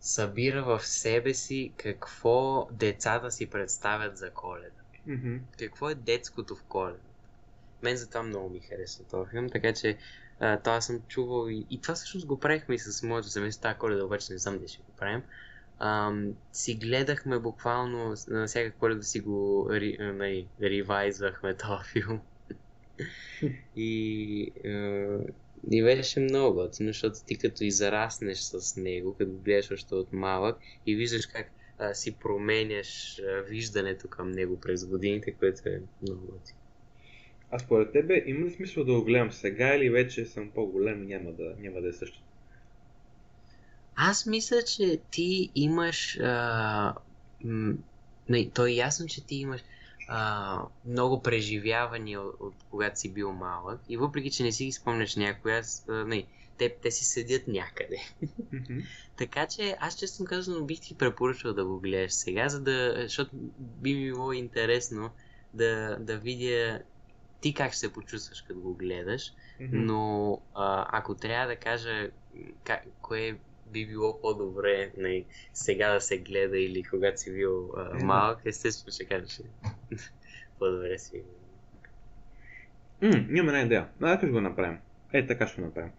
събира 0.00 0.64
в 0.64 0.86
себе 0.86 1.34
си 1.34 1.72
какво 1.76 2.68
децата 2.72 3.30
си 3.30 3.50
представят 3.50 4.16
за 4.16 4.30
коледа. 4.30 4.85
Мгм. 5.06 5.36
Какво 5.58 5.90
е 5.90 5.94
детското 5.94 6.56
в 6.56 6.64
коледа. 6.68 6.98
Мен 7.82 7.96
затова 7.96 8.22
много 8.22 8.50
ми 8.50 8.60
харесва 8.60 9.04
този 9.04 9.30
филм, 9.30 9.48
така 9.50 9.72
че 9.72 9.98
а, 10.40 10.60
това 10.60 10.80
съм 10.80 11.02
чувал 11.08 11.50
и, 11.50 11.66
и 11.70 11.80
това 11.80 11.94
всъщност 11.94 12.26
го 12.26 12.40
правихме 12.40 12.74
и 12.74 12.78
с 12.78 13.02
моето 13.02 13.28
семейство, 13.28 13.62
тази 13.62 13.78
коледа 13.78 14.04
обаче 14.04 14.32
не 14.32 14.38
знам 14.38 14.56
дали 14.58 14.68
ще 14.68 14.82
го 14.82 14.92
правим. 14.96 15.22
Ам, 15.78 16.32
си 16.52 16.74
гледахме 16.74 17.38
буквално 17.38 18.14
на 18.28 18.46
всяка 18.46 18.78
коледа 18.78 19.02
си 19.02 19.20
го 19.20 19.68
ри, 19.70 19.96
а, 20.00 20.12
нали, 20.12 20.48
ревайзвахме 20.62 21.56
този 21.56 21.90
филм. 21.92 22.20
и, 23.76 24.52
а, 24.64 25.18
и 25.70 25.82
беше 25.82 26.20
много 26.20 26.54
готино, 26.54 26.88
защото 26.88 27.16
ти 27.26 27.38
като 27.38 27.64
израснеш 27.64 28.38
с 28.38 28.76
него, 28.76 29.16
като 29.18 29.32
гледаш 29.32 29.70
още 29.70 29.94
от 29.94 30.12
малък 30.12 30.58
и 30.86 30.96
виждаш 30.96 31.26
как 31.26 31.50
а, 31.78 31.94
си 31.94 32.18
променяш 32.18 33.18
а, 33.18 33.42
виждането 33.42 34.08
към 34.08 34.30
него 34.30 34.60
през 34.60 34.86
годините, 34.86 35.32
което 35.32 35.68
е 35.68 35.82
много 36.02 36.20
готино. 36.20 36.58
А 37.50 37.58
според 37.58 37.92
тебе 37.92 38.22
има 38.26 38.46
ли 38.46 38.50
смисъл 38.50 38.84
да 38.84 38.92
го 38.92 39.04
гледам 39.04 39.32
сега 39.32 39.74
или 39.74 39.90
вече 39.90 40.26
съм 40.26 40.50
по-голем 40.50 41.02
и 41.02 41.06
няма 41.06 41.32
да, 41.32 41.54
няма 41.58 41.80
да 41.80 41.88
е 41.88 41.92
същото? 41.92 42.22
Аз 43.96 44.26
мисля, 44.26 44.62
че 44.62 45.00
ти 45.10 45.52
имаш... 45.54 46.18
А, 46.22 46.94
м- 47.44 47.74
не, 48.28 48.50
то 48.50 48.66
е 48.66 48.70
ясно, 48.70 49.06
че 49.06 49.26
ти 49.26 49.34
имаш 49.36 49.60
а, 50.08 50.58
много 50.84 51.22
преживявания 51.22 52.20
от, 52.20 52.34
от 52.40 52.54
когато 52.70 53.00
си 53.00 53.14
бил 53.14 53.32
малък. 53.32 53.80
И 53.88 53.96
въпреки, 53.96 54.30
че 54.30 54.42
не 54.42 54.52
си 54.52 54.64
ги 54.64 54.72
спомняш 54.72 55.16
някой, 55.16 55.52
аз, 55.52 55.84
а, 55.88 56.04
не, 56.04 56.26
те, 56.58 56.76
те 56.82 56.90
си 56.90 57.04
седят 57.04 57.48
някъде. 57.48 57.96
Така 59.16 59.46
че 59.46 59.76
аз 59.80 59.98
честно 59.98 60.26
казано 60.26 60.64
бих 60.64 60.80
ти 60.80 60.98
препоръчал 60.98 61.52
да 61.52 61.64
го 61.64 61.80
гледаш 61.80 62.12
сега, 62.12 62.48
за 62.48 62.60
да, 62.60 62.94
защото 63.02 63.30
би 63.58 63.94
ми 63.94 64.04
било 64.04 64.32
интересно 64.32 65.10
да, 65.54 65.96
да 66.00 66.18
видя 66.18 66.82
ти 67.40 67.54
как 67.54 67.72
ще 67.72 67.78
се 67.78 67.92
почувстваш 67.92 68.42
като 68.42 68.60
го 68.60 68.74
гледаш, 68.74 69.32
но 69.60 70.32
а, 70.54 70.86
ако 70.98 71.14
трябва 71.14 71.46
да 71.46 71.56
кажа 71.56 72.10
как, 72.64 72.84
кое 73.02 73.38
би 73.66 73.86
било 73.86 74.20
по-добре 74.20 74.92
не, 74.96 75.24
сега 75.54 75.92
да 75.92 76.00
се 76.00 76.18
гледа 76.18 76.58
или 76.58 76.82
когато 76.82 77.20
си 77.20 77.32
бил 77.32 77.72
а, 77.76 78.04
малък, 78.04 78.38
естествено 78.44 78.92
ще 78.92 79.04
кажа, 79.04 79.26
че 79.26 79.42
по-добре 80.58 80.98
си. 80.98 81.22
М, 83.02 83.26
имаме 83.30 83.48
една 83.48 83.60
идея. 83.60 83.88
Нека 84.00 84.18
ще 84.18 84.26
го 84.26 84.40
направим. 84.40 84.78
Е, 85.12 85.26
така 85.26 85.46
ще 85.46 85.60
го 85.60 85.66
направим. 85.66 85.90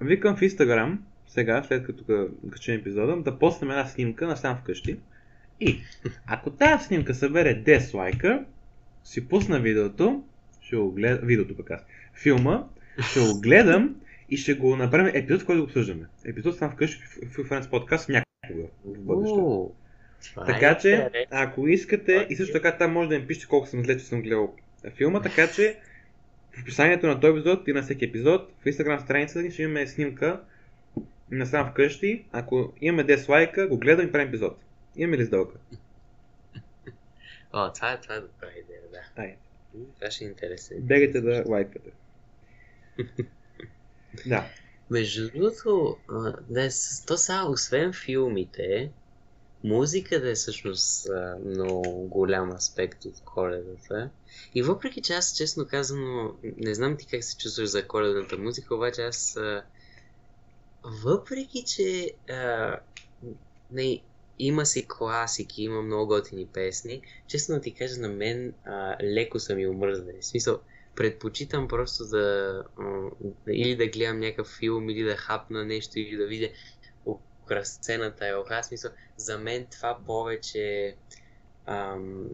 Викам 0.00 0.36
в 0.36 0.40
Instagram, 0.40 0.96
сега, 1.26 1.62
след 1.62 1.86
като 1.86 2.04
ка- 2.04 2.28
качим 2.50 2.74
епизода, 2.74 3.16
да 3.16 3.38
постнем 3.38 3.70
една 3.70 3.86
снимка 3.86 4.26
на 4.26 4.36
сам 4.36 4.56
вкъщи. 4.56 4.96
И, 5.60 5.80
ако 6.26 6.50
тази 6.50 6.84
снимка 6.84 7.14
събере 7.14 7.62
10 7.64 7.94
лайка, 7.94 8.44
си 9.04 9.28
пусна 9.28 9.60
видеото, 9.60 10.24
ще 10.60 10.76
го 10.76 10.90
гледам, 10.92 11.26
видеото 11.26 11.56
пък 11.56 11.70
аз, 11.70 11.80
филма, 12.22 12.64
ще 13.10 13.20
го 13.20 13.40
гледам 13.40 13.96
и 14.30 14.36
ще 14.36 14.54
го 14.54 14.76
направим 14.76 15.12
епизод, 15.14 15.44
който 15.44 15.60
го 15.60 15.64
обсъждаме. 15.64 16.06
Епизод 16.24 16.58
сам 16.58 16.70
вкъщи 16.70 17.02
в 17.04 17.36
Friends 17.36 17.70
подкаст 17.70 18.08
някога 18.08 18.68
в 18.84 18.98
бъдеще. 18.98 19.40
Така 20.46 20.68
е 20.68 20.78
че, 20.78 21.10
ако 21.30 21.68
искате, 21.68 22.26
и 22.30 22.36
също 22.36 22.52
така 22.52 22.76
там 22.76 22.92
може 22.92 23.08
да 23.08 23.18
ми 23.18 23.26
пишете 23.26 23.46
колко 23.46 23.66
съм 23.66 23.84
зле, 23.84 23.98
че 23.98 24.04
съм 24.04 24.22
гледал 24.22 24.54
филма, 24.96 25.22
така 25.22 25.50
че 25.50 25.76
в 26.54 26.62
описанието 26.62 27.06
на 27.06 27.20
този 27.20 27.30
епизод 27.32 27.68
и 27.68 27.72
на 27.72 27.82
всеки 27.82 28.04
епизод, 28.04 28.50
в 28.60 28.64
Instagram 28.64 28.98
страницата 28.98 29.42
ни 29.42 29.50
ще 29.50 29.62
имаме 29.62 29.86
снимка 29.86 30.40
на 31.30 31.46
сам 31.46 31.70
вкъщи. 31.70 32.24
Ако 32.32 32.72
имаме 32.80 33.06
10 33.06 33.28
лайка, 33.28 33.68
го 33.68 33.78
гледам 33.78 34.06
и 34.06 34.12
правим 34.12 34.28
епизод. 34.28 34.58
Имаме 34.96 35.18
ли 35.18 35.24
сделка? 35.26 35.58
О, 37.52 37.72
това 37.72 37.92
е, 37.92 38.00
това 38.00 38.14
е 38.14 38.20
добра 38.20 38.48
идея, 38.54 38.80
да. 38.92 39.22
Ай, 39.22 39.36
Това 39.94 40.10
ще 40.10 40.24
е 40.24 40.28
интересно. 40.28 40.76
бегайте 40.80 41.20
да 41.20 41.44
лайкате. 41.46 41.90
да. 44.26 44.44
Между 44.90 45.30
другото, 45.30 45.96
а, 46.10 46.32
да, 46.48 46.64
е 46.64 46.70
с- 46.70 47.04
то 47.06 47.16
сега, 47.16 47.44
освен 47.44 47.92
филмите, 47.94 48.90
музиката 49.64 50.30
е 50.30 50.34
всъщност 50.34 51.08
много 51.44 52.08
голям 52.08 52.52
аспект 52.52 53.04
от 53.04 53.20
коледата. 53.24 54.10
И 54.54 54.62
въпреки 54.62 55.02
че 55.02 55.12
аз, 55.12 55.36
честно 55.36 55.66
казано, 55.66 56.36
не 56.56 56.74
знам 56.74 56.96
ти 56.96 57.06
как 57.06 57.24
се 57.24 57.36
чувстваш 57.36 57.68
за 57.68 57.88
коледната 57.88 58.38
музика, 58.38 58.74
обаче 58.74 59.02
аз, 59.02 59.38
въпреки 61.04 61.64
че 61.64 62.12
а, 62.30 62.76
не, 63.70 64.00
има 64.38 64.66
си 64.66 64.86
класики, 64.88 65.62
има 65.62 65.82
много 65.82 66.06
готини 66.06 66.46
песни, 66.46 67.02
честно 67.26 67.60
ти 67.60 67.74
кажа, 67.74 68.00
на 68.00 68.08
мен 68.08 68.54
а, 68.64 68.96
леко 69.02 69.40
са 69.40 69.54
ми 69.54 69.68
омръзнали. 69.68 70.18
В 70.20 70.26
смисъл, 70.26 70.60
предпочитам 70.96 71.68
просто 71.68 72.04
да 72.04 72.62
или 73.48 73.76
да 73.76 73.86
гледам 73.86 74.18
някакъв 74.18 74.56
филм, 74.58 74.90
или 74.90 75.02
да 75.02 75.16
хапна 75.16 75.64
нещо, 75.64 75.98
или 75.98 76.16
да 76.16 76.26
видя 76.26 76.48
украсената 77.44 78.28
елха. 78.28 78.62
В 78.62 78.66
Смисъл, 78.66 78.90
за 79.16 79.38
мен 79.38 79.66
това 79.66 79.98
повече 80.06 80.96
ам, 81.66 82.28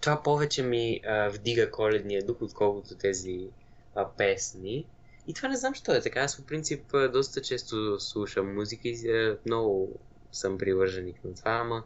това 0.00 0.22
повече 0.22 0.62
ми 0.62 1.00
а, 1.06 1.28
вдига 1.28 1.70
коледния 1.70 2.26
дух, 2.26 2.36
отколкото 2.40 2.94
тези 2.94 3.48
а, 3.94 4.08
песни. 4.08 4.86
И 5.26 5.34
това 5.34 5.48
не 5.48 5.56
знам, 5.56 5.74
що 5.74 5.92
е 5.92 6.00
така. 6.00 6.20
Аз 6.20 6.36
по 6.36 6.46
принцип 6.46 6.92
доста 7.12 7.42
често 7.42 8.00
слушам 8.00 8.54
музика 8.54 8.88
и 8.88 9.10
а, 9.10 9.38
много 9.46 9.98
съм 10.32 10.58
привърженик 10.58 11.24
на 11.24 11.34
това, 11.34 11.50
ама 11.50 11.84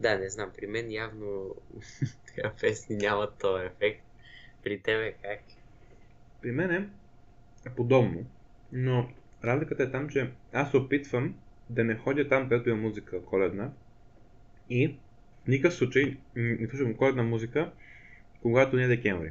да, 0.00 0.18
не 0.18 0.30
знам, 0.30 0.50
при 0.56 0.66
мен 0.66 0.90
явно 0.90 1.54
така 2.26 2.52
песни 2.60 2.96
нямат 2.96 3.38
този 3.38 3.64
ефект. 3.64 4.04
При 4.62 4.80
тебе 4.80 5.12
как? 5.12 5.40
При 6.42 6.50
мен 6.50 6.70
е 7.66 7.70
подобно, 7.76 8.24
но 8.72 9.08
разликата 9.44 9.82
е 9.82 9.90
там, 9.90 10.08
че 10.08 10.30
аз 10.52 10.70
се 10.70 10.76
опитвам 10.76 11.34
да 11.70 11.84
не 11.84 11.94
ходя 11.94 12.28
там, 12.28 12.48
където 12.48 12.70
е 12.70 12.74
музика 12.74 13.24
коледна 13.24 13.70
и 14.70 14.94
в 15.44 15.48
никакъв 15.48 15.74
случай 15.74 16.16
не 16.36 16.68
слушам 16.68 16.94
коледна 16.94 17.22
музика, 17.22 17.70
когато 18.42 18.76
не 18.76 18.84
е 18.84 18.88
декември. 18.88 19.30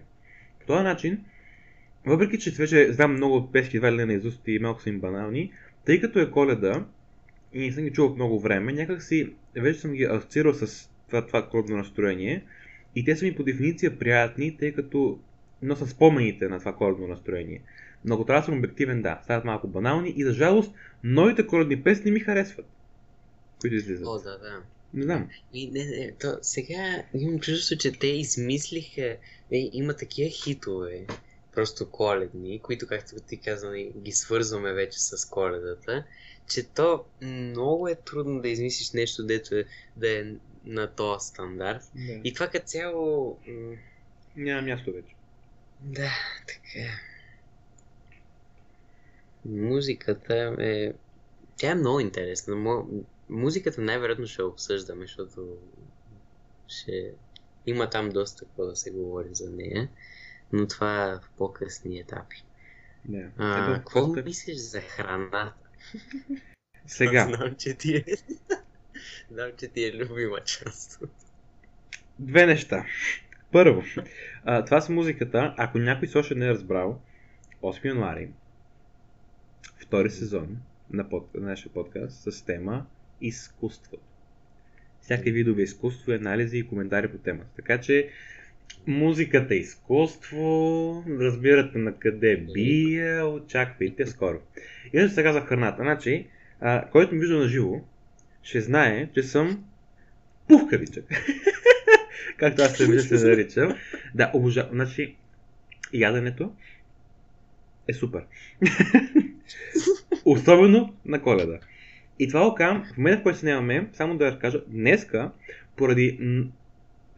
По 0.60 0.66
този 0.66 0.84
начин, 0.84 1.26
въпреки 2.06 2.40
че 2.40 2.52
вече 2.52 2.94
знам 2.94 3.14
много 3.14 3.52
песни 3.52 3.78
едва 3.78 3.92
ли 3.92 3.96
не 3.96 4.06
наизуст 4.06 4.48
и 4.48 4.60
малко 4.60 4.82
са 4.82 4.90
им 4.90 5.00
банални, 5.00 5.54
тъй 5.86 6.02
като 6.02 6.20
е 6.20 6.32
коледа 6.32 6.86
и 7.54 7.60
не 7.60 7.72
съм 7.72 7.84
ги 7.84 7.92
чувал 7.92 8.16
много 8.16 8.40
време, 8.40 8.74
някак 8.74 9.04
си 9.04 9.34
вече 9.56 9.80
съм 9.80 9.92
ги 9.92 10.04
асоциирал 10.04 10.54
с 10.54 10.90
това, 11.08 11.26
това 11.26 11.50
коледно 11.50 11.78
настроение 11.78 12.44
и 12.96 13.06
те 13.06 13.16
са 13.16 13.26
ми 13.26 13.36
по 13.36 13.44
дефиниция 13.44 14.00
приятни, 14.00 14.58
тъй 14.58 14.72
като 14.72 15.20
носят 15.62 15.90
спомените 15.90 16.50
на 16.50 16.60
това 16.60 16.76
коледно 16.76 17.08
настроение. 17.08 17.62
Но 18.06 18.16
ако 18.16 18.26
трябва 18.26 18.42
да 18.42 18.46
съм 18.46 18.58
обективен, 18.58 19.02
да, 19.02 19.20
стават 19.24 19.46
малко 19.46 19.68
банални 19.68 20.14
и 20.18 20.24
за 20.24 20.34
жалост, 20.34 20.72
новите 21.04 21.48
коледни 21.48 21.84
песни 21.84 22.12
ми 22.12 22.20
харесват. 22.20 22.66
Които 23.62 23.76
излизат. 23.76 24.08
О, 24.08 24.20
да, 24.20 24.38
да. 24.38 24.62
Не 24.94 25.04
знам. 25.04 25.30
И, 25.54 25.72
не, 25.72 25.86
не, 25.86 26.12
то, 26.20 26.38
сега 26.42 27.04
имам 27.14 27.40
чувство, 27.40 27.78
че 27.78 27.92
те 27.92 28.08
измислиха, 28.08 29.18
не, 29.52 29.70
има 29.74 29.94
такива 29.94 30.30
хитове, 30.30 31.06
просто 31.56 31.90
коледни, 31.90 32.60
които, 32.60 32.88
както 32.88 33.16
ти 33.28 33.38
каза, 33.38 33.72
не, 33.72 33.84
ги 33.84 34.12
свързваме 34.12 34.74
вече 34.74 35.00
с 35.00 35.30
коледата, 35.30 36.04
че 36.48 36.64
то 36.64 37.06
много 37.22 37.88
е 37.88 37.96
трудно 37.96 38.42
да 38.42 38.50
измислиш 38.50 38.92
нещо, 38.92 39.26
дето 39.26 39.56
е, 39.56 39.66
да 39.98 40.20
е 40.20 40.24
на 40.66 40.88
този 40.88 41.28
стандарт. 41.28 41.82
Да. 41.96 42.22
И 42.24 42.34
това 42.34 42.48
като 42.48 42.66
цяло... 42.66 43.38
м, 43.48 43.76
Няма 44.36 44.62
място 44.62 44.94
вече. 44.94 45.16
Да, 45.82 46.12
така 46.48 46.80
е. 46.80 46.90
Музиката 49.50 50.56
е... 50.60 50.94
Тя 51.58 51.72
е 51.72 51.76
много 51.76 52.00
интересна. 52.00 52.84
Музиката 53.30 53.82
най-вероятно 53.82 54.28
ще 54.28 54.44
обсъждаме, 54.44 55.02
защото 55.02 55.58
ще... 56.68 57.14
Има 57.66 57.90
там 57.90 58.10
доста 58.10 58.46
какво 58.46 58.66
да 58.66 58.76
се 58.76 58.92
говори 58.92 59.30
за 59.32 59.50
нея, 59.52 59.90
но 60.54 60.68
това 60.68 61.04
е 61.06 61.16
в 61.16 61.30
по-късни 61.38 62.00
етапи. 62.00 62.44
Да. 63.06 63.32
А, 63.38 63.64
Ето, 63.64 63.84
какво 63.84 64.14
те- 64.14 64.24
мислиш 64.24 64.58
за 64.58 64.82
храната? 64.82 65.54
Сега, 66.86 67.26
Знам, 67.36 67.56
че 67.56 67.74
ти 67.74 67.96
е... 67.96 68.06
Знам, 69.32 69.52
че 69.60 69.68
ти 69.68 69.84
е 69.86 69.94
любима 69.94 70.40
част. 70.40 71.04
две 72.20 72.46
неща. 72.46 72.86
Първо, 73.52 73.84
а, 74.44 74.66
това 74.66 74.82
с 74.82 74.90
музиката, 74.90 75.56
ако 75.58 75.78
някой 75.78 76.08
се 76.08 76.18
още 76.18 76.36
не 76.36 76.46
е 76.46 76.50
разбрал, 76.50 77.02
8 77.62 77.86
януари, 77.86 78.32
втори 79.80 80.10
сезон 80.10 80.58
на, 80.92 81.10
под, 81.10 81.36
на 81.36 81.48
нашия 81.48 81.72
подкаст 81.72 82.32
с 82.32 82.46
тема 82.46 82.86
изкуството. 83.22 84.04
Всякакви 85.02 85.32
видове 85.32 85.62
изкуство, 85.62 86.12
анализи 86.12 86.58
и 86.58 86.68
коментари 86.68 87.12
по 87.12 87.18
темата. 87.18 87.50
Така 87.56 87.82
че 87.82 88.10
музиката 88.88 89.54
е 89.54 89.58
изкуство, 89.58 91.04
разбирате 91.10 91.78
на 91.78 91.98
къде 91.98 92.38
бие, 92.54 93.24
очаквайте 93.24 94.06
скоро. 94.06 94.40
Иначе 94.94 95.14
сега 95.14 95.34
за 95.34 95.42
храната. 95.42 95.84
Значи, 95.84 96.28
а, 96.60 96.90
който 96.92 97.16
ми 97.16 97.20
вижда 97.22 97.38
на 97.38 97.48
живо, 97.48 97.82
ще 98.44 98.62
знае, 98.62 99.10
че 99.14 99.24
съм 99.24 99.64
пухкавичък. 100.48 101.06
Както 102.38 102.62
аз 102.62 102.78
се 102.78 103.00
се 103.00 103.28
наричам. 103.28 103.76
Да, 104.16 104.32
обожавам. 104.34 104.72
Значи, 104.74 105.16
яденето 105.94 106.54
е 107.88 107.94
супер. 107.94 108.24
Особено 110.26 110.94
на 111.06 111.22
коледа. 111.22 111.60
И 112.20 112.28
това 112.28 112.50
го 112.50 112.56
в 112.94 112.98
момента, 112.98 113.20
в 113.20 113.24
който 113.24 113.40
се 113.40 113.46
нямаме, 113.46 113.90
само 113.94 114.18
да 114.18 114.32
разкажа, 114.32 114.64
днеска, 114.68 115.32
поради 115.76 116.18
м- 116.22 116.46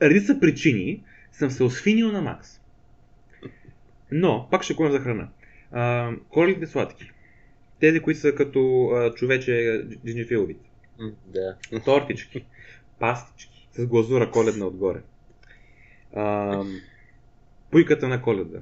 редица 0.01 0.39
причини, 0.39 1.03
съм 1.31 1.51
се 1.51 1.63
освинил 1.63 2.11
на 2.11 2.21
макс. 2.21 2.61
Но, 4.11 4.47
пак 4.51 4.63
ще 4.63 4.73
говорим 4.73 4.91
за 4.97 4.99
храна. 4.99 5.27
А, 5.71 6.11
коледните 6.29 6.67
сладки. 6.67 7.11
Тези, 7.79 7.99
които 7.99 8.19
са 8.19 8.35
като 8.35 8.89
а, 8.89 9.13
човече 9.13 9.83
джинджифиловите. 10.05 10.69
Да. 11.25 11.55
Тортички. 11.85 12.45
Пастички. 12.99 13.67
С 13.71 13.85
глазура 13.85 14.31
коледна 14.31 14.65
отгоре. 14.65 15.01
А, 16.15 16.63
пуйката 17.71 18.07
на 18.07 18.21
коледа. 18.21 18.59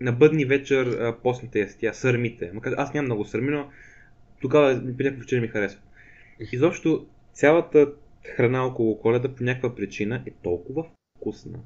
На 0.00 0.12
бъдни 0.12 0.44
вечер 0.44 0.86
а, 0.86 1.16
постните 1.22 1.60
ястия, 1.60 1.94
сърмите. 1.94 2.50
Макар 2.54 2.72
аз 2.76 2.94
нямам 2.94 3.06
много 3.06 3.24
сърми, 3.24 3.50
но 3.50 3.70
тогава 4.40 4.74
по 4.74 5.02
някаква 5.02 5.20
причина 5.20 5.40
ми 5.40 5.48
харесва. 5.48 5.80
Изобщо 6.52 7.06
цялата 7.32 7.92
храна 8.36 8.66
около 8.66 9.00
коледа 9.00 9.34
по 9.34 9.44
някаква 9.44 9.74
причина 9.74 10.22
е 10.26 10.30
толкова 10.30 10.86
вкусна, 11.16 11.58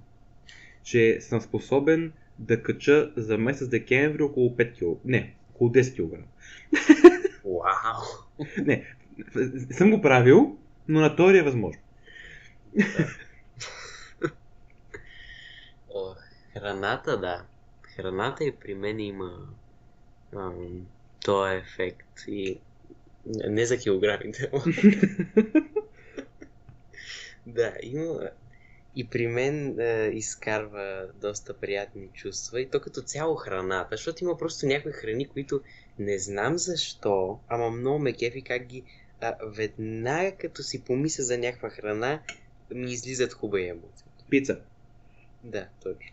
че 0.83 1.20
съм 1.20 1.40
способен 1.40 2.12
да 2.38 2.62
кача 2.62 3.12
за 3.16 3.38
месец 3.38 3.68
декември 3.68 4.23
около 4.23 4.57
5 4.57 4.79
кг. 4.79 5.05
Не, 5.05 5.35
около 5.55 5.70
10 5.70 5.97
кг. 5.97 6.18
Вау! 7.44 8.03
Не, 8.66 8.85
съм 9.70 9.90
го 9.90 10.01
правил, 10.01 10.59
но 10.88 11.01
на 11.01 11.16
теория 11.16 11.40
е 11.40 11.44
възможно. 11.44 11.83
О, 15.94 16.14
храната, 16.53 17.20
да. 17.20 17.44
Храната 17.97 18.45
и 18.45 18.53
при 18.53 18.75
мен 18.75 19.01
има 19.01 19.49
този 21.25 21.57
ефект 21.57 22.21
и 22.29 22.61
не 23.25 23.67
за 23.67 23.79
килограмите. 23.79 24.51
да, 27.47 27.75
има 27.83 28.31
и 28.97 29.09
при 29.09 29.27
мен 29.27 29.81
е, 29.81 30.11
изкарва 30.15 31.07
доста 31.21 31.55
приятни 31.55 32.09
чувства 32.15 32.61
и 32.61 32.71
то 32.71 32.81
като 32.81 33.03
цяло 33.03 33.35
храната, 33.35 33.89
защото 33.91 34.25
има 34.25 34.37
просто 34.37 34.67
някои 34.67 34.93
храни, 34.93 35.29
които 35.29 35.61
не 35.99 36.19
знам 36.19 36.59
защо, 36.59 37.41
ама 37.49 37.71
много 37.71 37.99
ме 37.99 38.13
кефи 38.13 38.43
как 38.43 38.67
ги 38.67 38.83
а, 39.21 39.37
веднага 39.47 40.37
като 40.37 40.63
си 40.63 40.85
помисля 40.85 41.23
за 41.23 41.39
някаква 41.39 41.71
храна, 41.71 42.21
ми 42.71 42.93
излизат 42.93 43.33
хубави 43.33 43.69
емоции. 43.69 44.07
Пица. 44.31 44.61
Да, 45.45 45.69
точно. 45.83 46.13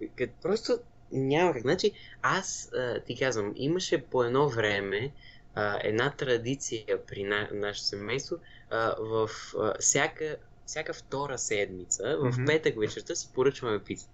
Като 0.16 0.32
просто 0.42 0.78
няма 1.12 1.52
как. 1.52 1.62
Значи, 1.62 1.92
аз 2.22 2.72
а, 2.72 3.00
ти 3.00 3.18
казвам, 3.18 3.52
имаше 3.56 4.02
по 4.02 4.24
едно 4.24 4.48
време 4.48 5.12
а, 5.54 5.80
една 5.82 6.10
традиция 6.10 7.04
при 7.06 7.24
на, 7.24 7.48
нашето 7.52 7.86
семейство 7.86 8.36
а, 8.70 8.94
в 8.98 9.30
а, 9.58 9.74
всяка, 9.80 10.36
всяка 10.66 10.92
втора 10.92 11.38
седмица, 11.38 12.16
в 12.18 12.28
Мгм. 12.28 12.44
петък 12.46 12.80
вечерта 12.80 13.14
си 13.14 13.30
поръчваме 13.34 13.84
пица. 13.84 14.08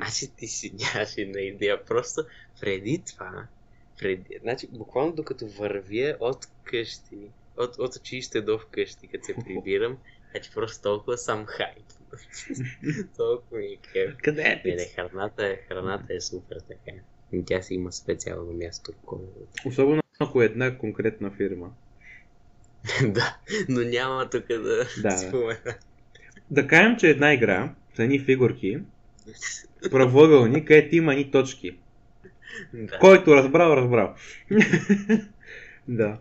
Аз 0.00 0.14
си 0.14 0.36
ти 0.36 0.46
си 0.46 0.74
нямаш 0.74 1.14
една 1.16 1.40
идея. 1.40 1.84
Просто 1.84 2.24
преди 2.60 3.02
това, 3.06 3.46
преди, 3.98 4.38
значи 4.42 4.68
буквално 4.70 5.12
докато 5.12 5.46
вървя 5.46 6.16
от 6.20 6.46
къщи, 6.64 7.30
от, 7.56 7.78
от 7.78 7.96
училище 7.96 8.40
до 8.40 8.58
вкъщи, 8.58 9.06
като 9.06 9.24
се 9.24 9.34
прибирам, 9.34 9.98
значи 10.32 10.50
просто 10.54 10.82
толкова 10.82 11.18
съм 11.18 11.46
хайп. 11.46 11.84
толкова 13.16 13.58
ми 13.58 13.78
е. 13.94 14.12
Къде 14.22 14.42
е 14.42 14.44
Не, 14.44 14.54
не, 14.54 14.62
пица? 14.62 14.94
храната, 14.94 15.46
е- 15.46 15.60
храната 15.68 16.14
е 16.14 16.20
супер 16.20 16.56
така. 16.60 16.98
И 17.32 17.44
тя 17.44 17.62
си 17.62 17.74
има 17.74 17.92
специално 17.92 18.52
място 18.52 18.92
в 18.92 19.06
коледата. 19.06 19.40
Особено 19.66 20.02
ако 20.20 20.42
е 20.42 20.46
една 20.46 20.78
конкретна 20.78 21.30
фирма. 21.30 21.72
да, 23.06 23.38
но 23.68 23.80
няма 23.80 24.30
тук 24.30 24.46
да, 24.46 24.86
Да. 25.02 25.10
спомена. 25.18 25.74
Да 26.50 26.66
кажем, 26.66 26.96
че 26.96 27.10
една 27.10 27.32
игра 27.34 27.74
с 27.94 27.98
едни 27.98 28.20
фигурки, 28.20 28.78
правоъгълни, 29.90 30.64
където 30.64 30.96
има 30.96 31.12
едни 31.12 31.30
точки. 31.30 31.78
да. 32.74 32.98
Който 32.98 33.34
разбрал, 33.36 33.76
разбрал. 33.76 34.14
да. 35.88 36.18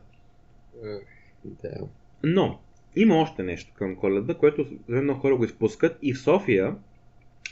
Да. 1.46 1.80
Но, 2.24 2.62
има 2.96 3.16
още 3.16 3.44
нещо 3.44 3.74
към 3.74 3.96
коледа, 3.96 4.34
което 4.34 4.66
много 4.88 5.20
хора 5.20 5.36
го 5.36 5.46
изпускат 5.46 5.98
и 6.02 6.14
в 6.14 6.22
София, 6.22 6.76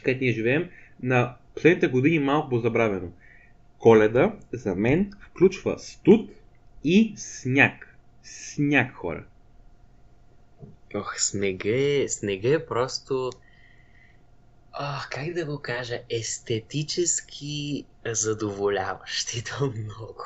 където 0.03 0.23
ние 0.23 0.33
живеем, 0.33 0.69
на 1.03 1.35
последните 1.55 1.87
години 1.87 2.19
малко 2.19 2.49
позабравено. 2.49 3.11
Коледа 3.77 4.35
за 4.53 4.75
мен 4.75 5.13
включва 5.21 5.79
студ 5.79 6.31
и 6.83 7.13
сняг. 7.17 7.97
Сняг, 8.23 8.93
хора. 8.93 9.25
Ох, 10.95 11.19
снега 11.19 11.69
е, 11.69 12.09
снега 12.09 12.49
е 12.49 12.65
просто... 12.65 13.31
Ох, 14.81 15.09
как 15.09 15.33
да 15.33 15.45
го 15.45 15.59
кажа, 15.61 16.01
естетически 16.09 17.85
задоволяващ 18.05 19.53
много. 19.61 20.23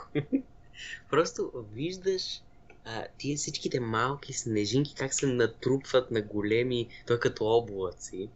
просто 1.09 1.51
виждаш 1.73 2.42
а, 2.85 3.05
тия 3.17 3.37
всичките 3.37 3.79
малки 3.79 4.33
снежинки 4.33 4.95
как 4.95 5.13
се 5.13 5.27
натрупват 5.27 6.11
на 6.11 6.21
големи, 6.21 6.87
той 7.07 7.19
като 7.19 7.45
облаци. 7.45 8.29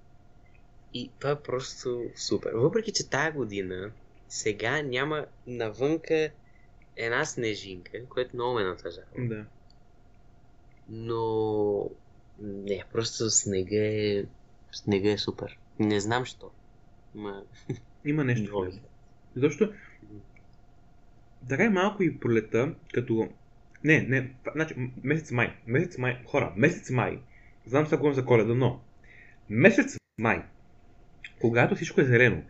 И 0.94 1.10
това 1.20 1.32
е 1.32 1.42
просто 1.42 2.04
супер. 2.16 2.52
Въпреки, 2.54 2.92
че 2.92 3.10
тая 3.10 3.32
година 3.32 3.92
сега 4.30 4.82
няма 4.82 5.26
навънка 5.48 6.30
една 6.96 7.26
снежинка, 7.26 8.06
което 8.10 8.36
много 8.36 8.54
ме 8.54 8.64
натъжава. 8.64 9.08
Да. 9.18 9.46
Но 10.90 11.90
не, 12.40 12.84
просто 12.94 13.30
снега 13.30 13.86
е... 13.86 14.26
Снега 14.72 15.12
е 15.12 15.18
супер. 15.18 15.58
Не 15.80 16.00
знам 16.00 16.26
що. 16.26 16.52
Ма... 17.16 17.44
Има 18.06 18.24
нещо. 18.24 18.72
Защото 19.36 19.74
така 21.50 21.64
е 21.64 21.70
малко 21.70 22.04
и 22.04 22.20
пролета, 22.20 22.76
като... 22.94 23.30
Не, 23.84 24.02
не, 24.02 24.30
значи 24.54 24.76
месец 25.04 25.32
май. 25.32 25.54
Месец 25.68 25.98
май, 25.98 26.18
хора, 26.26 26.54
месец 26.56 26.90
май. 26.90 27.20
Знам 27.66 27.86
сега 27.86 27.98
говорим 27.98 28.16
за 28.16 28.26
коледа, 28.26 28.56
но 28.56 28.82
месец 29.50 29.98
май, 30.20 30.42
когато 31.40 31.76
всичко 31.76 32.02
е 32.02 32.06
зелено 32.06 32.44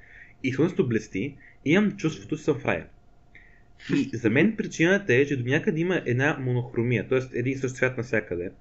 и 0.43 0.53
слънцето 0.53 0.87
блести, 0.87 1.35
имам 1.65 1.97
чувството, 1.97 2.37
че 2.37 2.43
съм 2.43 2.59
в 2.59 2.65
рая. 2.65 2.87
И 3.95 4.17
за 4.17 4.29
мен 4.29 4.55
причината 4.57 5.13
е, 5.13 5.25
че 5.25 5.37
до 5.37 5.49
някъде 5.49 5.79
има 5.79 6.01
една 6.05 6.37
монохромия, 6.39 7.07
т.е. 7.07 7.39
един 7.39 7.57
същ 7.57 7.75
цвят 7.75 7.97
навсякъде, 7.97 8.51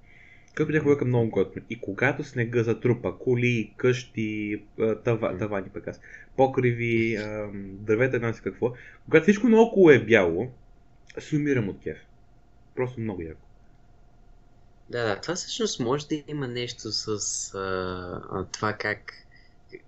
който 0.55 0.71
някога 0.71 0.97
е 1.01 1.05
много 1.05 1.29
готино. 1.29 1.65
И 1.69 1.79
когато 1.79 2.23
снега 2.23 2.63
затрупа 2.63 3.17
коли, 3.17 3.73
къщи, 3.77 4.61
тава, 5.03 5.37
тавани 5.37 5.69
пък 5.73 5.87
аз, 5.87 6.01
покриви, 6.37 7.17
дървета, 7.53 8.19
не 8.19 8.33
какво, 8.33 8.73
когато 9.05 9.23
всичко 9.23 9.49
наоколо 9.49 9.91
е 9.91 10.05
бяло, 10.05 10.51
се 11.19 11.35
умирам 11.35 11.69
от 11.69 11.79
кеф. 11.79 11.97
Просто 12.77 12.99
много 12.99 13.21
яко. 13.21 13.41
Да, 14.89 15.03
да, 15.05 15.21
това 15.21 15.35
всъщност 15.35 15.79
може 15.79 16.07
да 16.07 16.23
има 16.27 16.47
нещо 16.47 16.91
с 16.91 17.07
а, 17.55 18.45
това 18.51 18.73
как, 18.73 19.13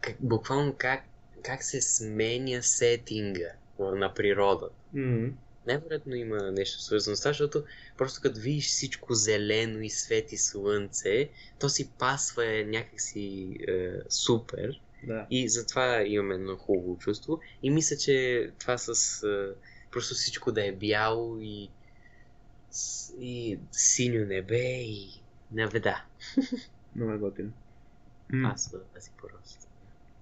как 0.01 0.15
буквално 0.19 0.75
как, 0.77 1.03
как 1.43 1.63
се 1.63 1.81
сменя 1.81 2.63
сетинга 2.63 3.51
на 3.79 4.13
природата. 4.13 4.73
М, 4.93 5.29
Най-вероятно 5.67 6.15
има 6.15 6.51
нещо 6.51 6.81
свързано 6.81 7.15
с 7.15 7.21
това, 7.21 7.31
защото 7.31 7.63
просто 7.97 8.21
като 8.21 8.39
видиш 8.39 8.67
всичко 8.67 9.13
зелено 9.13 9.81
и 9.81 9.89
свети 9.89 10.37
слънце, 10.37 11.29
то 11.59 11.69
си 11.69 11.91
пасва 11.99 12.63
някакси 12.65 13.57
е, 13.67 13.89
супер 14.09 14.81
Да. 15.03 15.27
и 15.29 15.49
затова 15.49 16.03
имаме 16.05 16.35
едно 16.35 16.57
хубаво 16.57 16.97
чувство 16.97 17.39
и 17.63 17.69
мисля, 17.69 17.97
че 17.97 18.49
това 18.59 18.77
с 18.77 19.23
е, 19.23 19.55
просто 19.91 20.13
всичко 20.15 20.51
да 20.51 20.65
е 20.65 20.71
бяло 20.71 21.37
и, 21.41 21.69
и 23.19 23.59
синьо 23.71 24.25
небе 24.25 24.81
и 24.81 25.21
наведа. 25.51 26.03
Много 26.95 27.11
е 27.11 27.17
готино. 27.17 27.51
М, 28.29 28.49
Аз 28.49 28.75
си 28.99 29.11
просто. 29.21 29.67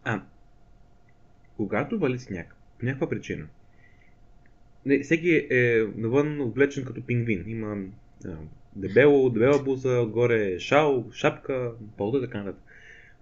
А, 0.03 0.21
когато 1.57 1.99
вали 1.99 2.19
сняг, 2.19 2.55
по 2.79 2.85
някаква 2.85 3.09
причина, 3.09 3.47
не, 4.85 4.99
всеки 4.99 5.47
е 5.49 5.87
навън 5.95 6.41
облечен 6.41 6.85
като 6.85 7.05
пингвин. 7.05 7.43
Има 7.47 7.77
а, 8.25 8.35
дебело, 8.75 9.29
дебела 9.29 9.63
буза, 9.63 9.89
отгоре 9.89 10.59
шал, 10.59 11.05
шапка, 11.11 11.73
пълда, 11.97 12.21
така 12.21 12.37
нататък. 12.37 12.63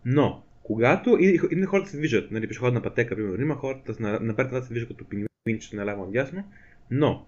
Но, 0.05 0.43
когато 0.63 1.17
и, 1.19 1.25
и, 1.25 1.39
и 1.51 1.65
хората 1.65 1.89
се 1.89 1.97
движат, 1.97 2.31
нали, 2.31 2.47
пешеходна 2.47 2.81
пътека, 2.81 3.15
примерно, 3.15 3.41
има 3.41 3.55
хората 3.55 4.19
напред 4.21 4.63
се 4.63 4.69
движат 4.69 4.89
като 4.89 5.05
пингвинче 5.05 5.75
наляво 5.75 6.05
надясно, 6.05 6.43
но, 6.91 7.27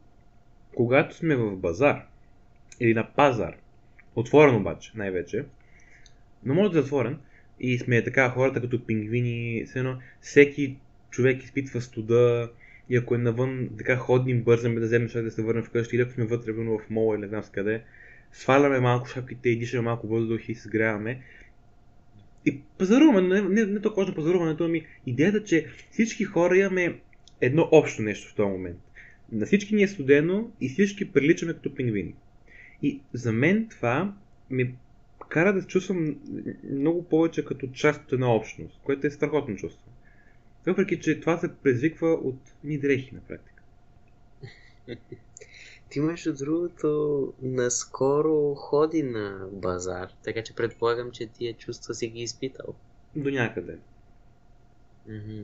когато 0.78 1.16
сме 1.16 1.36
в 1.36 1.56
базар 1.56 2.06
или 2.80 2.94
на 2.94 3.08
пазар, 3.16 3.56
отворен 4.16 4.56
обаче, 4.56 4.92
най-вече, 4.96 5.46
но 6.46 6.54
може 6.54 6.72
да 6.72 6.80
е 6.80 6.82
затворен, 6.82 7.20
и 7.60 7.80
сме 7.80 8.04
така 8.04 8.30
хората 8.30 8.62
като 8.62 8.86
пингвини, 8.86 9.66
едно 9.76 9.98
всеки 10.22 10.78
човек 11.10 11.44
изпитва 11.44 11.82
студа 11.82 12.50
и 12.90 12.98
ако 12.98 13.16
е 13.16 13.18
навън, 13.18 13.70
така 13.78 13.96
ходим, 13.96 14.44
бързаме 14.44 14.80
да 14.80 14.86
вземем 14.86 15.10
шаг 15.10 15.24
да 15.24 15.32
се 15.32 15.42
върнем 15.42 15.63
вкъщи 15.63 15.96
или 15.96 16.04
ако 16.04 16.12
сме 16.12 16.26
вътре 16.26 16.52
в 16.52 16.80
мола 16.90 17.16
или 17.16 17.22
не 17.22 17.28
знам 17.28 17.44
с 17.44 17.50
къде, 17.50 17.82
сваляме 18.32 18.80
малко 18.80 19.08
шапките 19.08 19.50
и 19.50 19.60
дишаме 19.60 19.84
малко 19.84 20.08
въздух 20.08 20.50
и 20.50 20.56
се 20.56 20.68
сгряваме. 20.68 21.22
И 22.46 22.62
пазаруваме, 22.78 23.22
не, 23.22 23.42
не, 23.42 23.66
не 23.66 23.82
толкова 23.82 24.16
пазаруването, 24.16 24.66
ами 24.66 24.86
идеята, 25.06 25.44
че 25.44 25.68
всички 25.92 26.24
хора 26.24 26.58
имаме 26.58 27.00
едно 27.42 27.70
общо 27.72 28.02
нещо 28.02 28.32
в 28.32 28.36
този 28.36 28.50
момент. 28.50 28.87
На 29.32 29.46
всички 29.46 29.76
ни 29.76 29.84
е 29.84 29.88
студено 29.88 30.52
и 30.62 30.70
всички 30.70 31.12
приличаме 31.12 31.54
като 31.54 31.76
пингвини. 31.76 32.16
И 32.82 33.02
за 33.13 33.32
мен 33.34 33.68
това 33.70 34.16
ми 34.50 34.76
кара 35.30 35.54
да 35.54 35.62
се 35.62 35.68
чувствам 35.68 36.16
много 36.72 37.04
повече 37.04 37.46
като 37.46 37.68
част 37.68 38.06
от 38.06 38.13
една 38.13 38.34
общност, 38.34 38.80
което 38.84 39.08
е 39.08 39.12
страхотно 39.12 39.56
чувство. 39.56 39.92
Въпреки, 40.66 41.00
че 41.00 41.20
това 41.20 41.38
се 41.38 41.56
предизвиква 41.56 42.08
от 42.08 42.40
ни 42.63 42.78
дрехи 42.78 43.16
на 43.16 43.22
практика. 43.22 43.63
Ти 45.90 46.00
между 46.00 46.36
другото 46.36 47.34
наскоро 47.42 48.56
ходи 48.56 49.04
на 49.04 49.48
базар, 49.52 50.10
така 50.24 50.44
че 50.44 50.56
предполагам, 50.56 51.12
че 51.12 51.28
тия 51.28 51.54
чувства 51.54 51.94
си 51.94 52.08
ги 52.08 52.22
изпитал. 52.22 52.76
До 53.16 53.30
някъде. 53.30 53.78
Мгм. 55.08 55.44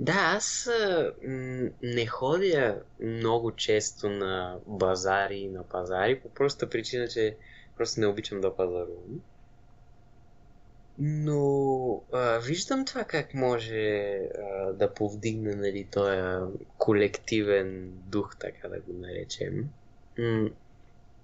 Да, 0.00 0.32
аз 0.36 0.70
не 1.82 2.06
ходя 2.06 2.82
много 3.00 3.52
често 3.52 4.10
на 4.10 4.58
базари 4.66 5.36
и 5.36 5.48
на 5.48 5.62
пазари, 5.62 6.20
по 6.20 6.28
простата 6.28 6.70
причина, 6.70 7.08
че 7.08 7.36
просто 7.76 8.00
не 8.00 8.06
обичам 8.06 8.40
да 8.40 8.56
пазарувам. 8.56 9.20
Но 10.98 12.02
а, 12.12 12.38
виждам 12.38 12.84
това 12.84 13.04
как 13.04 13.34
може 13.34 14.10
а, 14.14 14.72
да 14.72 14.94
повдигне 14.94 15.54
нали, 15.54 15.84
този 15.84 16.56
колективен 16.78 17.92
дух, 18.06 18.36
така 18.40 18.68
да 18.68 18.80
го 18.80 18.92
наречем. 18.92 19.68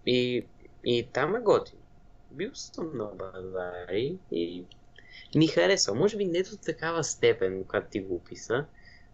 И, 0.06 0.46
и 0.85 1.09
там 1.12 1.37
е 1.37 1.40
готино. 1.40 1.83
Бил 2.30 2.50
съм 2.54 2.96
на 2.96 3.04
базари 3.04 4.18
и 4.33 4.64
ми 5.35 5.46
харесва. 5.46 5.94
Може 5.94 6.16
би 6.16 6.24
не 6.24 6.42
до 6.42 6.56
такава 6.56 7.04
степен, 7.04 7.64
която 7.64 7.90
ти 7.90 8.00
го 8.00 8.14
описа, 8.14 8.64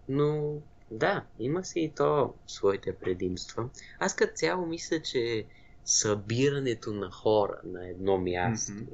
но 0.09 0.55
да, 0.91 1.25
има 1.39 1.65
си 1.65 1.81
и 1.81 1.91
то 1.91 2.35
своите 2.47 2.95
предимства. 2.95 3.69
Аз 3.99 4.17
като 4.17 4.33
цяло 4.35 4.67
мисля, 4.67 5.03
че 5.03 5.45
събирането 5.85 6.93
на 6.93 7.11
хора 7.11 7.61
на 7.65 7.89
едно 7.89 8.19
място 8.19 8.73
Мгм. 8.73 8.85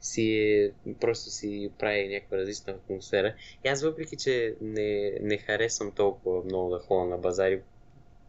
си 0.00 0.32
е, 0.32 0.72
просто 1.00 1.30
си 1.30 1.70
прави 1.78 2.08
някаква 2.08 2.36
различна 2.36 2.72
атмосфера. 2.72 3.34
И 3.64 3.68
аз 3.68 3.82
въпреки, 3.82 4.16
че 4.16 4.56
не, 4.60 5.18
не 5.20 5.38
харесвам 5.38 5.92
толкова 5.92 6.44
много 6.44 6.70
да 6.70 6.78
ходя 6.78 7.04
на 7.04 7.18
базари, 7.18 7.62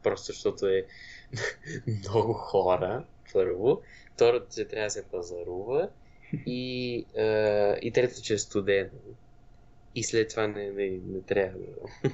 просто 0.04 0.26
защото 0.26 0.68
е 0.68 0.86
много 1.88 2.34
хора, 2.34 3.06
първо. 3.34 3.82
Второто, 4.14 4.48
че 4.56 4.66
трябва 4.66 4.86
да 4.86 4.92
се 4.92 5.06
пазарува. 5.06 5.90
И, 6.46 7.06
а, 7.18 7.24
и 7.82 7.92
третото, 7.92 8.22
че 8.22 8.34
е 8.34 8.38
студено. 8.38 8.90
И 9.96 10.04
след 10.04 10.30
това 10.30 10.48
не, 10.48 10.72
не, 10.72 10.90
не 10.90 11.22
трябва 11.22 11.60
да... 11.60 12.10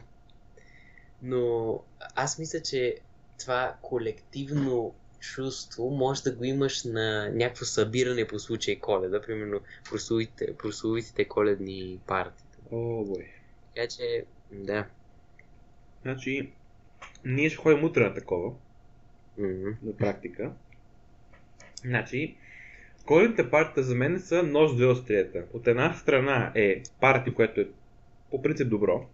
Но 1.21 1.79
аз 2.15 2.39
мисля, 2.39 2.61
че 2.61 2.97
това 3.39 3.75
колективно 3.81 4.95
чувство 5.19 5.89
може 5.89 6.23
да 6.23 6.31
го 6.31 6.43
имаш 6.43 6.83
на 6.83 7.29
някакво 7.29 7.65
събиране 7.65 8.27
по 8.27 8.39
случай 8.39 8.79
коледа, 8.79 9.21
примерно 9.21 9.59
прословите, 9.89 10.57
прословитите 10.57 11.25
коледни 11.25 11.99
партии. 12.07 12.45
О, 12.71 13.03
бой. 13.05 13.31
Така 13.75 13.87
че, 13.87 14.25
да. 14.51 14.85
Значи, 16.01 16.51
ние 17.25 17.49
ще 17.49 17.57
ходим 17.57 17.83
утре 17.83 18.03
на 18.03 18.13
такова, 18.13 18.53
Мгм. 19.37 19.69
на 19.83 19.97
практика. 19.97 20.51
Значи, 21.81 22.37
коледните 23.05 23.49
партията 23.49 23.83
за 23.83 23.95
мен 23.95 24.19
са 24.19 24.43
нож 24.43 24.75
две 24.75 24.85
острията. 24.85 25.43
От 25.53 25.67
една 25.67 25.93
страна 25.93 26.51
е 26.55 26.81
парти, 27.01 27.33
което 27.33 27.61
е 27.61 27.67
по 28.31 28.41
принцип 28.41 28.69
добро, 28.69 29.05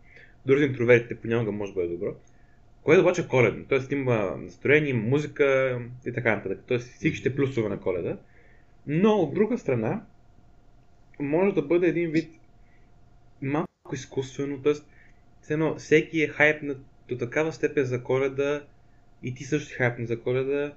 дори 0.46 0.60
за 0.60 0.66
интровертите 0.66 1.16
понякога 1.16 1.52
може 1.52 1.72
да 1.72 1.76
бъде 1.76 1.94
добро, 1.94 2.16
което 2.84 3.02
обаче 3.02 3.22
е 3.22 3.28
коледно. 3.28 3.66
Тоест 3.70 3.92
има 3.92 4.36
настроение, 4.38 4.94
музика 4.94 5.80
и 6.06 6.14
така 6.14 6.36
нататък. 6.36 6.60
Тоест 6.68 6.88
всичките 6.88 7.36
плюсове 7.36 7.70
на 7.70 7.80
коледа. 7.80 8.18
Но 8.88 9.16
от 9.16 9.34
друга 9.34 9.58
страна, 9.58 10.02
може 11.20 11.56
да 11.56 11.62
бъде 11.62 11.88
един 11.88 12.12
вид 12.12 12.34
малко 13.42 13.68
изкуствено, 13.94 14.62
т.е. 14.62 14.74
едно 15.54 15.76
всеки 15.76 16.22
е 16.22 16.28
хайпнат 16.28 16.78
до 17.10 17.18
такава 17.18 17.54
степен 17.54 17.86
за 17.86 18.04
коледа 18.04 18.64
и 19.24 19.36
ти 19.36 19.44
също 19.44 19.68
си 19.68 19.74
хайпнат 19.74 20.08
за 20.08 20.22
коледа, 20.22 20.74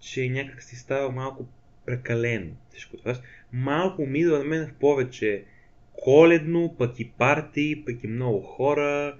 че 0.00 0.28
някак 0.28 0.62
си 0.62 0.76
става 0.76 1.10
малко 1.10 1.46
прекалено 1.86 2.50
всичко 2.70 2.96
това. 2.96 3.14
Малко 3.52 4.06
ми 4.06 4.18
идва 4.18 4.38
на 4.38 4.44
мен 4.44 4.66
в 4.66 4.72
повече 4.80 5.44
коледно, 5.92 6.74
пък 6.78 7.00
и 7.00 7.10
парти, 7.10 7.82
пък 7.86 8.04
и 8.04 8.06
много 8.06 8.40
хора 8.40 9.16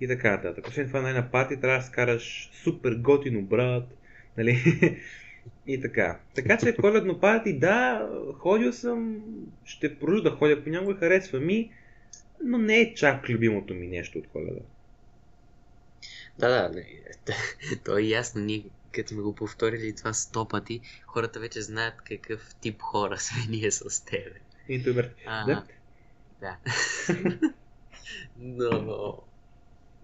и 0.00 0.08
така 0.08 0.30
нататък. 0.30 0.66
Освен 0.68 0.86
това, 0.86 1.00
най 1.00 1.12
на 1.12 1.30
парти 1.30 1.60
трябва 1.60 1.78
да 1.78 1.84
скараш 1.84 2.50
супер 2.52 2.94
готино 2.94 3.42
брат, 3.42 3.88
нали? 4.38 4.58
и 5.66 5.80
така. 5.80 6.18
Така 6.34 6.58
че 6.58 6.76
коледно 6.76 7.20
парти, 7.20 7.58
да, 7.58 8.08
ходил 8.34 8.72
съм, 8.72 9.22
ще 9.64 9.98
продължа 9.98 10.22
да 10.22 10.30
ходя 10.30 10.64
понякога, 10.64 10.94
харесва 10.94 11.40
ми, 11.40 11.70
но 12.44 12.58
не 12.58 12.80
е 12.80 12.94
чак 12.94 13.28
любимото 13.28 13.74
ми 13.74 13.86
нещо 13.86 14.18
от 14.18 14.26
коледа. 14.26 14.60
Да, 16.38 16.48
да, 16.48 16.82
то 17.84 17.98
е 17.98 18.02
ясно. 18.02 18.40
Ние, 18.40 18.62
като 18.92 19.08
сме 19.08 19.22
го 19.22 19.34
повторили 19.34 19.96
това 19.96 20.12
сто 20.12 20.48
пъти, 20.48 20.80
хората 21.06 21.40
вече 21.40 21.62
знаят 21.62 21.94
какъв 22.04 22.54
тип 22.54 22.82
хора 22.82 23.18
сме 23.20 23.46
ние 23.48 23.70
с 23.70 24.04
тебе. 24.04 24.40
Интроверт. 24.68 25.16
Да? 25.26 25.64
да. 26.40 26.56
Но... 28.38 29.18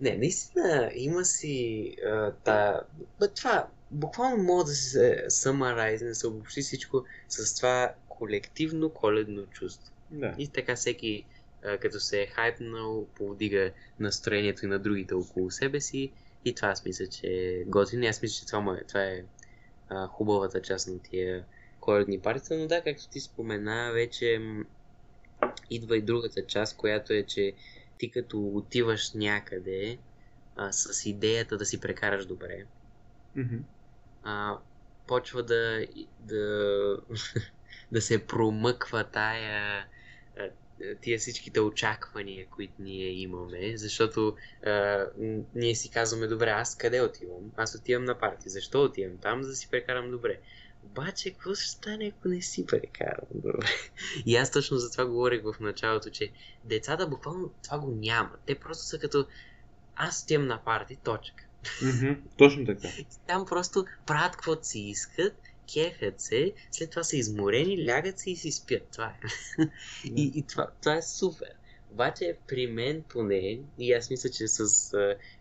Не, 0.00 0.16
наистина 0.16 0.90
има 0.94 1.24
си 1.24 1.96
а, 2.06 2.32
та... 2.32 2.80
Бе, 3.20 3.28
това 3.28 3.68
буквално 3.90 4.42
мога 4.42 4.64
да 4.64 4.70
се 4.70 5.24
самарайз, 5.28 6.00
да 6.00 6.14
се 6.14 6.26
обобщи 6.26 6.62
всичко 6.62 7.04
с 7.28 7.56
това 7.56 7.94
колективно 8.08 8.90
коледно 8.90 9.46
чувство. 9.46 9.92
Да. 10.10 10.34
И 10.38 10.48
така 10.48 10.76
всеки, 10.76 11.24
а, 11.64 11.78
като 11.78 12.00
се 12.00 12.22
е 12.22 12.26
хайпнал, 12.26 13.06
повдига 13.06 13.70
настроението 14.00 14.64
и 14.64 14.68
на 14.68 14.78
другите 14.78 15.14
около 15.14 15.50
себе 15.50 15.80
си. 15.80 16.12
И 16.46 16.54
това 16.54 16.68
аз 16.68 16.84
мисля, 16.84 17.06
че 17.06 17.26
е 17.26 17.64
готино. 17.64 18.04
И 18.04 18.06
Аз 18.06 18.22
мисля, 18.22 18.34
че 18.40 18.46
това, 18.46 18.60
му 18.60 18.72
е, 18.72 18.84
това 18.88 19.04
е 19.04 19.24
а, 19.88 20.06
хубавата 20.06 20.62
част 20.62 20.88
на 20.88 21.02
тия 21.02 21.44
коледни 21.80 22.20
партии. 22.20 22.56
Но 22.56 22.66
да, 22.66 22.82
както 22.82 23.08
ти 23.10 23.20
спомена, 23.20 23.92
вече 23.92 24.40
идва 25.70 25.96
и 25.96 26.02
другата 26.02 26.46
част, 26.46 26.76
която 26.76 27.12
е, 27.12 27.22
че 27.22 27.54
ти 27.98 28.10
като 28.10 28.40
отиваш 28.40 29.12
някъде 29.14 29.98
а, 30.56 30.72
с 30.72 31.06
идеята 31.06 31.56
да 31.56 31.66
си 31.66 31.80
прекараш 31.80 32.26
добре, 32.26 32.66
Мгм. 33.36 33.56
а, 34.22 34.58
почва 35.06 35.42
да, 35.42 35.86
да, 36.20 36.96
да 37.92 38.00
се 38.00 38.26
промъква 38.26 39.04
тая 39.04 39.86
тия 41.00 41.18
всичките 41.18 41.60
очаквания, 41.60 42.46
които 42.46 42.74
ние 42.78 43.08
имаме, 43.08 43.76
защото 43.76 44.36
а, 44.66 45.06
ние 45.54 45.74
си 45.74 45.90
казваме, 45.90 46.26
добре, 46.26 46.50
аз 46.50 46.76
къде 46.76 47.00
отивам? 47.00 47.52
Аз 47.56 47.74
отивам 47.74 48.04
на 48.04 48.18
парти. 48.18 48.48
Защо 48.48 48.82
отивам 48.82 49.18
там? 49.18 49.42
За 49.42 49.50
да 49.50 49.56
си 49.56 49.68
прекарам 49.70 50.10
добре. 50.10 50.40
Обаче, 50.84 51.30
какво 51.30 51.54
ще 51.54 51.70
стане, 51.70 52.12
ако 52.18 52.28
не 52.28 52.42
си 52.42 52.66
прекарам 52.66 53.26
добре? 53.34 53.66
И 54.26 54.36
аз 54.36 54.50
точно 54.50 54.76
за 54.76 54.90
това 54.90 55.06
говорих 55.06 55.42
в 55.42 55.54
началото, 55.60 56.10
че 56.10 56.30
децата 56.64 57.06
буквално 57.06 57.52
това 57.64 57.78
го 57.78 57.90
нямат. 57.90 58.40
Те 58.46 58.54
просто 58.54 58.84
са 58.84 58.98
като 58.98 59.26
аз 59.96 60.22
отивам 60.22 60.46
на 60.46 60.64
парти, 60.64 60.96
точка. 60.96 61.44
Мгм. 61.82 62.12
Точно 62.38 62.66
така. 62.66 62.88
Там 63.26 63.46
просто 63.46 63.84
правят 64.06 64.32
каквото 64.32 64.66
си 64.66 64.80
искат, 64.80 65.34
кефят 65.74 66.20
се, 66.20 66.52
след 66.70 66.90
това 66.90 67.02
са 67.02 67.16
изморени, 67.16 67.88
лягат 67.88 68.18
се 68.18 68.30
и 68.30 68.36
си 68.36 68.52
спят. 68.52 68.82
Това 68.92 69.06
е. 69.06 69.20
и, 70.04 70.32
и 70.34 70.42
това, 70.42 70.66
това 70.82 70.94
е 70.94 71.02
супер. 71.02 71.52
Обаче 71.90 72.36
при 72.48 72.66
мен 72.66 73.02
поне, 73.08 73.60
и 73.78 73.92
аз 73.92 74.10
мисля, 74.10 74.30
че 74.30 74.48
с 74.48 74.92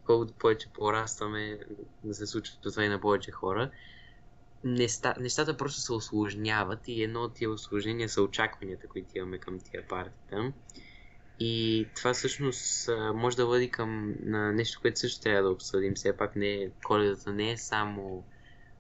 колкото 0.06 0.34
повече 0.34 0.68
порастваме, 0.74 1.60
да 2.04 2.14
се 2.14 2.28
случва 2.28 2.58
това 2.64 2.84
и 2.84 2.90
на 2.90 3.02
повече 3.02 3.32
хора, 3.32 3.72
неста, 4.64 5.16
нещата 5.20 5.58
просто 5.58 5.82
се 5.82 5.94
осложняват 5.94 6.88
и 6.88 7.04
едно 7.04 7.24
от 7.24 7.34
тия 7.34 7.50
осложнения 7.50 8.10
са 8.10 8.22
очакванията, 8.22 8.88
които 8.88 9.18
имаме 9.18 9.38
към 9.38 9.60
тия 9.60 9.88
партията. 9.88 10.54
И 11.40 11.88
това 11.96 12.14
всъщност 12.14 12.90
може 13.14 13.38
да 13.38 13.46
води 13.46 13.70
към 13.70 14.16
нещо, 14.56 14.80
което 14.82 15.00
също 15.00 15.22
трябва 15.22 15.44
да 15.44 15.50
обсъдим. 15.50 15.94
Все 15.94 16.18
пак 16.18 16.36
не, 16.36 16.70
коледата 16.84 17.34
не 17.34 17.52
е 17.52 17.58
само 17.58 18.24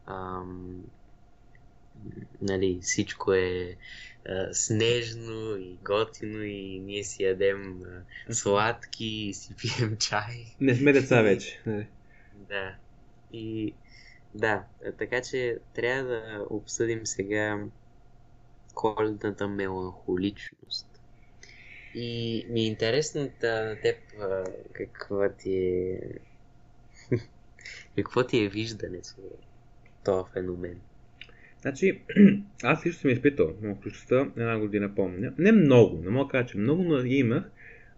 ам, 0.06 0.84
нали, 2.41 2.80
всичко 2.82 3.34
е 3.34 3.76
а, 4.30 4.54
снежно 4.54 5.58
и 5.58 5.78
готино 5.84 6.43
и 6.43 6.80
ние 6.80 7.04
си 7.04 7.24
ядем 7.24 7.84
а, 8.30 8.34
сладки 8.34 9.06
и 9.06 9.34
си 9.34 9.56
пием 9.56 9.98
чай. 10.00 10.46
Не 10.62 10.76
сме 10.76 10.93
деца 10.93 11.22
вече. 11.22 11.62
нали? 11.66 11.88
Да. 12.50 12.76
И 13.34 13.74
да, 14.36 14.64
така 14.98 15.22
че 15.22 15.58
трябва 15.74 16.04
да 16.04 16.46
обсъдим 16.50 17.06
сега 17.06 17.64
коледната 18.74 19.48
меланхоличност. 19.48 20.88
И 21.96 22.46
ми 22.50 22.62
е 22.62 22.66
интересно 22.66 23.30
да 23.41 23.66
на 23.66 23.82
теб 23.82 23.98
каква 24.74 25.30
ти 25.34 25.58
е... 25.58 26.00
какво 27.96 28.28
ти 28.28 28.39
е 28.39 28.50
виждането 28.50 29.08
за 29.08 29.30
този 30.04 30.32
феномен. 30.34 30.82
Значи, 31.66 32.01
аз 32.63 32.82
също 32.82 33.01
съм 33.01 33.11
изпитал 33.11 33.53
меланхоличността 33.61 34.30
една 34.38 34.59
година, 34.59 34.95
помня. 34.95 35.34
Не 35.38 35.51
много, 35.51 36.01
не 36.03 36.09
мога 36.09 36.26
да 36.26 36.32
кажа, 36.32 36.47
че 36.47 36.57
много, 36.57 36.84
но 36.84 37.05
имах, 37.05 37.43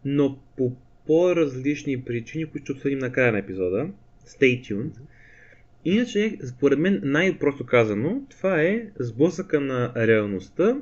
но 0.05 0.39
по 0.57 0.76
по-различни 1.07 2.01
причини, 2.01 2.45
които 2.45 2.63
ще 2.63 2.72
обсъдим 2.72 2.99
на 2.99 3.11
края 3.11 3.32
на 3.32 3.38
епизода. 3.38 3.89
Stay 4.28 4.61
tuned. 4.61 4.91
Иначе, 5.86 6.38
според 6.45 6.80
мен, 6.80 7.01
най-просто 7.03 7.65
казано, 7.65 8.22
това 8.30 8.61
е 8.61 8.88
сблъсъка 8.99 9.61
на 9.61 9.93
реалността 9.95 10.78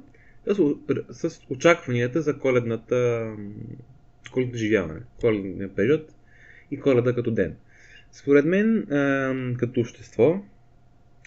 с, 0.48 1.30
с 1.30 1.42
очакванията 1.50 2.22
за 2.22 2.40
коледната 2.40 3.30
коледно 4.32 4.56
живяване, 4.56 5.00
коледния 5.20 5.76
период 5.76 6.16
и 6.72 6.80
коледа 6.80 7.14
като 7.14 7.32
ден. 7.32 7.56
Според 8.12 8.46
мен, 8.46 8.86
като 9.60 9.80
общество, 9.80 10.44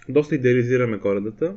доста 0.09 0.35
идеализираме 0.35 0.99
коледата, 0.99 1.55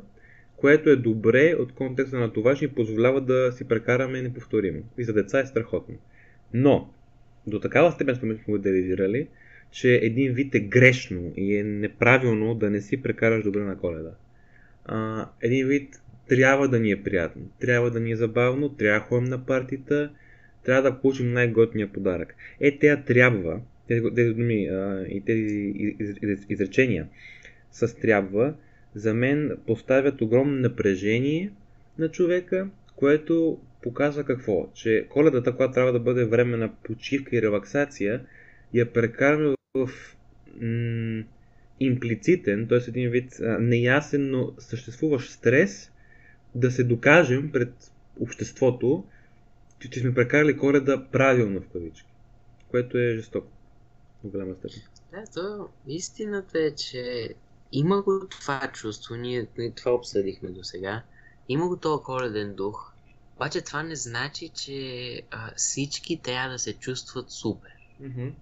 което 0.55 0.89
е 0.89 0.95
добре 0.95 1.55
от 1.59 1.73
контекста 1.73 2.19
на 2.19 2.33
това, 2.33 2.55
че 2.55 2.65
ни 2.65 2.71
позволява 2.71 3.21
да 3.21 3.51
си 3.51 3.67
прекараме 3.67 4.21
неповторимо. 4.21 4.83
И 4.97 5.03
за 5.03 5.13
деца 5.13 5.39
е 5.39 5.45
страхотно. 5.45 5.95
Но, 6.53 6.93
до 7.47 7.59
такава 7.59 7.91
степен 7.91 8.15
сме 8.15 8.37
го 8.47 8.55
идеализирали, 8.55 9.27
че 9.71 9.95
един 9.95 10.33
вид 10.33 10.55
е 10.55 10.59
грешно 10.59 11.33
и 11.37 11.57
е 11.57 11.63
неправилно 11.63 12.55
да 12.55 12.69
не 12.69 12.81
си 12.81 13.01
прекараш 13.01 13.43
добре 13.43 13.61
на 13.61 13.77
коледа. 13.77 14.11
А, 14.85 15.29
един 15.41 15.67
вид 15.67 16.01
трябва 16.29 16.67
да 16.67 16.79
ни 16.79 16.91
е 16.91 17.03
приятно, 17.03 17.41
трябва 17.59 17.91
да 17.91 17.99
ни 17.99 18.11
е 18.11 18.15
забавно, 18.15 18.75
трябва 18.75 18.99
да 18.99 19.05
ходим 19.05 19.29
на 19.29 19.45
партита, 19.45 20.11
трябва 20.65 20.91
да 20.91 20.99
получим 20.99 21.33
най-готния 21.33 21.87
подарък. 21.87 22.35
Е, 22.59 22.77
тя 22.79 23.03
трябва, 23.03 23.61
тези, 23.87 24.33
думи 24.33 24.69
и 25.09 25.23
тези 25.25 25.73
из, 25.75 26.17
из, 26.21 26.45
изречения 26.49 27.07
с 27.73 27.95
трябва, 27.95 28.53
за 28.95 29.13
мен 29.13 29.57
поставят 29.67 30.21
огромно 30.21 30.55
напрежение 30.55 31.51
на 31.97 32.09
човека, 32.09 32.69
което 32.95 33.59
показва 33.81 34.23
какво? 34.23 34.69
Че 34.73 35.07
коледата, 35.09 35.55
която 35.55 35.73
трябва 35.73 35.91
да 35.91 35.99
бъде 35.99 36.25
време 36.25 36.57
на 36.57 36.75
почивка 36.83 37.35
и 37.35 37.41
релаксация, 37.41 38.25
я 38.73 38.93
прекараме 38.93 39.55
в 39.75 39.89
м- 40.61 41.23
имплицитен, 41.79 42.67
т.е. 42.67 42.79
един 42.87 43.09
вид 43.09 43.39
неясен, 43.59 44.31
но 44.31 44.53
съществуващ 44.59 45.31
стрес 45.31 45.91
да 46.55 46.71
се 46.71 46.83
докажем 46.83 47.51
пред 47.51 47.91
обществото, 48.19 49.05
че, 49.79 49.89
че 49.89 49.99
сме 49.99 50.13
прекарали 50.13 50.57
коледа 50.57 51.07
правилно 51.11 51.61
в 51.61 51.67
кавички, 51.67 52.09
което 52.67 52.97
е 52.97 53.15
жестоко 53.15 53.47
в 54.23 54.27
голяма 54.27 54.55
степен. 54.55 54.81
Да, 55.11 55.23
то 55.33 55.69
истината 55.87 56.59
е, 56.59 56.71
че 56.71 57.29
има 57.75 58.01
го 58.01 58.27
това 58.27 58.71
чувство, 58.73 59.15
ние, 59.15 59.47
ние 59.57 59.71
това 59.71 59.91
обсъдихме 59.91 60.49
до 60.49 60.63
сега, 60.63 61.03
има 61.49 61.67
го 61.67 61.77
този 61.77 62.03
коледен 62.03 62.55
дух, 62.55 62.93
обаче 63.35 63.61
това 63.61 63.83
не 63.83 63.95
значи, 63.95 64.49
че 64.49 65.21
а, 65.31 65.51
всички 65.55 66.21
трябва 66.21 66.49
да 66.49 66.59
се 66.59 66.73
чувстват 66.73 67.31
супер. 67.31 67.71
Mm-hmm. 68.01 68.33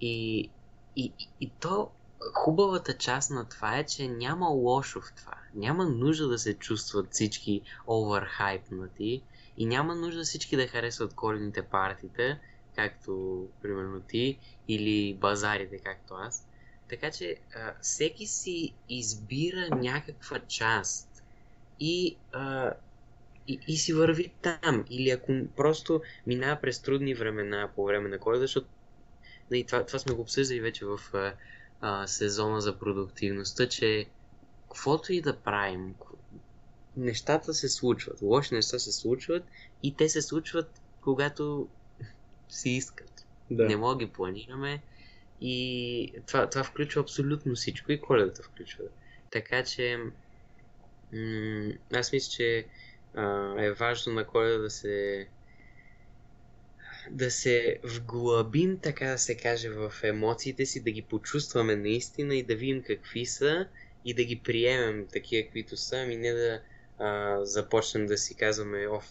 И, 0.00 0.50
и, 0.96 1.12
и, 1.40 1.50
то 1.60 1.90
хубавата 2.34 2.96
част 2.96 3.30
на 3.30 3.48
това 3.48 3.78
е, 3.78 3.86
че 3.86 4.08
няма 4.08 4.48
лошо 4.48 5.00
в 5.00 5.12
това. 5.16 5.34
Няма 5.54 5.84
нужда 5.84 6.28
да 6.28 6.38
се 6.38 6.54
чувстват 6.54 7.12
всички 7.12 7.62
оверхайпнати 7.86 9.22
и 9.56 9.66
няма 9.66 9.94
нужда 9.94 10.22
всички 10.22 10.56
да 10.56 10.66
харесват 10.66 11.14
коледните 11.14 11.62
партита, 11.62 12.38
както 12.76 13.46
примерно 13.62 14.00
ти, 14.00 14.38
или 14.68 15.14
базарите, 15.14 15.78
както 15.78 16.14
аз. 16.14 16.46
Така 16.92 17.10
че 17.10 17.36
а, 17.54 17.74
всеки 17.80 18.26
си 18.26 18.74
избира 18.88 19.68
някаква 19.76 20.38
част 20.38 21.22
и, 21.80 22.16
а, 22.32 22.72
и, 23.48 23.58
и 23.68 23.76
си 23.76 23.92
върви 23.92 24.32
там. 24.42 24.84
Или 24.90 25.10
ако 25.10 25.32
просто 25.56 26.02
минава 26.26 26.60
през 26.60 26.82
трудни 26.82 27.14
времена 27.14 27.70
по 27.76 27.84
време 27.84 28.08
на 28.08 28.18
коледа, 28.18 28.40
защото 28.40 28.66
и 28.66 29.28
нали, 29.50 29.64
това, 29.64 29.86
това 29.86 29.98
сме 29.98 30.14
го 30.14 30.22
обсъждали 30.22 30.60
вече 30.60 30.84
в 30.84 31.00
а, 31.12 31.34
а, 31.80 32.06
сезона 32.06 32.60
за 32.60 32.78
продуктивността, 32.78 33.68
че 33.68 34.06
каквото 34.62 35.12
и 35.12 35.20
да 35.20 35.36
правим, 35.36 35.94
нещата 36.96 37.54
се 37.54 37.68
случват, 37.68 38.22
лоши 38.22 38.54
неща 38.54 38.78
се 38.78 38.92
случват 38.92 39.44
и 39.82 39.94
те 39.94 40.08
се 40.08 40.22
случват 40.22 40.80
когато 41.00 41.68
си 42.48 42.70
искат. 42.70 43.26
Да. 43.50 43.66
Не 43.66 43.76
мога 43.76 43.96
ги 44.04 44.12
планираме 44.12 44.82
и 45.44 46.14
това, 46.26 46.50
това 46.50 46.64
включва 46.64 47.00
абсолютно 47.00 47.54
всичко 47.54 47.92
и 47.92 48.00
коледата 48.00 48.42
включва. 48.42 48.84
Така 49.30 49.64
че 49.64 49.96
м- 51.12 51.72
аз 51.92 52.12
мисля, 52.12 52.30
че 52.30 52.68
а, 53.14 53.54
е 53.64 53.72
важно 53.72 54.12
на 54.12 54.26
коледа 54.26 54.58
да 54.58 54.70
се 54.70 55.28
да 57.10 57.30
се 57.30 57.80
вглъбим, 57.84 58.78
така 58.82 59.06
да 59.06 59.18
се 59.18 59.36
каже, 59.36 59.70
в 59.70 59.92
емоциите 60.02 60.66
си, 60.66 60.84
да 60.84 60.90
ги 60.90 61.02
почувстваме 61.02 61.76
наистина 61.76 62.36
и 62.36 62.42
да 62.42 62.56
видим 62.56 62.82
какви 62.82 63.26
са 63.26 63.68
и 64.04 64.14
да 64.14 64.24
ги 64.24 64.42
приемем 64.42 65.06
такива, 65.12 65.44
каквито 65.44 65.76
са, 65.76 65.96
ами 65.96 66.16
не 66.16 66.32
да 66.32 66.62
а, 66.98 67.38
започнем 67.44 68.06
да 68.06 68.18
си 68.18 68.36
казваме, 68.36 68.88
оф, 68.88 69.10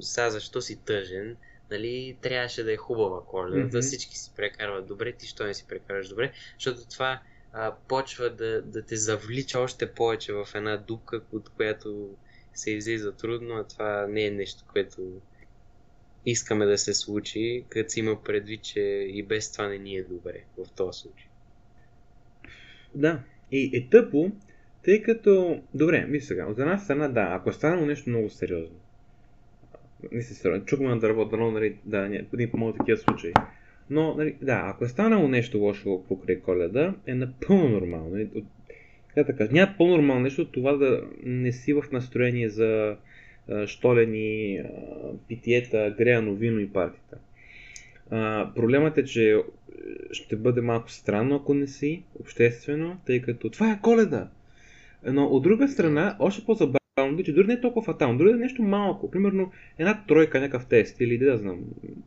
са 0.00 0.30
защо 0.30 0.60
си 0.60 0.84
тъжен, 0.84 1.36
нали, 1.70 2.16
трябваше 2.20 2.64
да 2.64 2.72
е 2.72 2.76
хубава 2.76 3.20
коледа, 3.26 3.56
mm-hmm. 3.56 3.70
да 3.70 3.80
всички 3.80 4.18
си 4.18 4.32
прекарват 4.36 4.86
добре, 4.86 5.12
ти 5.12 5.26
що 5.26 5.44
не 5.44 5.54
си 5.54 5.64
прекараш 5.68 6.08
добре, 6.08 6.32
защото 6.58 6.88
това 6.88 7.20
а, 7.52 7.74
почва 7.88 8.30
да, 8.30 8.62
да 8.62 8.82
те 8.82 8.96
завлича 8.96 9.60
още 9.60 9.92
повече 9.92 10.32
в 10.32 10.48
една 10.54 10.76
дупка, 10.76 11.20
от 11.32 11.48
която 11.48 12.10
се 12.54 12.70
излиза 12.70 13.12
трудно, 13.12 13.54
а 13.54 13.64
това 13.64 14.06
не 14.06 14.24
е 14.24 14.30
нещо, 14.30 14.64
което 14.72 15.20
искаме 16.26 16.66
да 16.66 16.78
се 16.78 16.94
случи, 16.94 17.64
като 17.68 17.90
си 17.90 18.00
има 18.00 18.22
предвид, 18.22 18.62
че 18.62 18.80
и 19.08 19.22
без 19.22 19.52
това 19.52 19.68
не 19.68 19.78
ни 19.78 19.96
е 19.96 20.02
добре 20.02 20.44
в 20.58 20.70
този 20.76 21.00
случай. 21.00 21.26
Да, 22.94 23.22
и 23.52 23.76
е 23.76 23.88
тъпо, 23.90 24.32
тъй 24.84 25.02
като... 25.02 25.62
Добре, 25.74 26.06
виж 26.08 26.24
сега, 26.24 26.46
от 26.46 26.58
една 26.58 26.78
страна 26.78 27.08
да, 27.08 27.28
ако 27.30 27.50
е 27.50 27.52
станало 27.52 27.86
нещо 27.86 28.10
много 28.10 28.30
сериозно, 28.30 28.80
не 30.12 30.22
се 30.22 30.34
сериозно, 30.34 30.64
чукаме 30.64 30.88
на 30.88 30.98
дърво, 30.98 31.24
дано, 31.24 31.50
нали, 31.50 31.76
да, 31.84 32.10
един 32.34 32.50
по 32.50 32.72
такива 32.72 32.98
случаи. 32.98 33.32
Но, 33.90 34.14
нали, 34.14 34.36
да, 34.42 34.62
ако 34.66 34.84
е 34.84 34.88
станало 34.88 35.28
нещо 35.28 35.58
лошо 35.58 36.02
покрай 36.08 36.40
коледа, 36.40 36.94
е 37.06 37.14
напълно 37.14 37.68
нормално. 37.68 38.10
Нали, 38.10 38.28
от, 38.34 38.44
как 39.14 39.26
да 39.26 39.36
кажа, 39.36 39.52
няма 39.52 39.74
по-нормално 39.78 40.22
нещо 40.22 40.42
от 40.42 40.52
това 40.52 40.72
да 40.72 41.02
не 41.24 41.52
си 41.52 41.72
в 41.72 41.84
настроение 41.92 42.48
за 42.48 42.96
штолени, 43.66 44.60
питиета, 45.28 45.94
греяно 45.98 46.34
вино 46.34 46.60
и 46.60 46.72
партита. 46.72 47.18
Проблемът 48.54 48.98
е, 48.98 49.04
че 49.04 49.36
ще 50.12 50.36
бъде 50.36 50.60
малко 50.60 50.90
странно, 50.90 51.36
ако 51.36 51.54
не 51.54 51.66
си 51.66 52.02
обществено, 52.20 52.96
тъй 53.06 53.22
като 53.22 53.50
това 53.50 53.72
е 53.72 53.80
коледа. 53.82 54.28
Но 55.04 55.24
от 55.24 55.42
друга 55.42 55.68
страна, 55.68 56.16
още 56.18 56.44
по-забавно 56.44 56.79
е, 57.06 57.22
че 57.22 57.32
дори 57.32 57.46
не 57.46 57.52
е 57.52 57.60
толкова 57.60 57.84
фатално, 57.84 58.18
дори 58.18 58.30
е 58.30 58.34
нещо 58.34 58.62
малко, 58.62 59.10
примерно 59.10 59.50
една 59.78 60.04
тройка, 60.08 60.40
някакъв 60.40 60.66
тест 60.66 61.00
или 61.00 61.18
да 61.18 61.36
знам, 61.36 61.64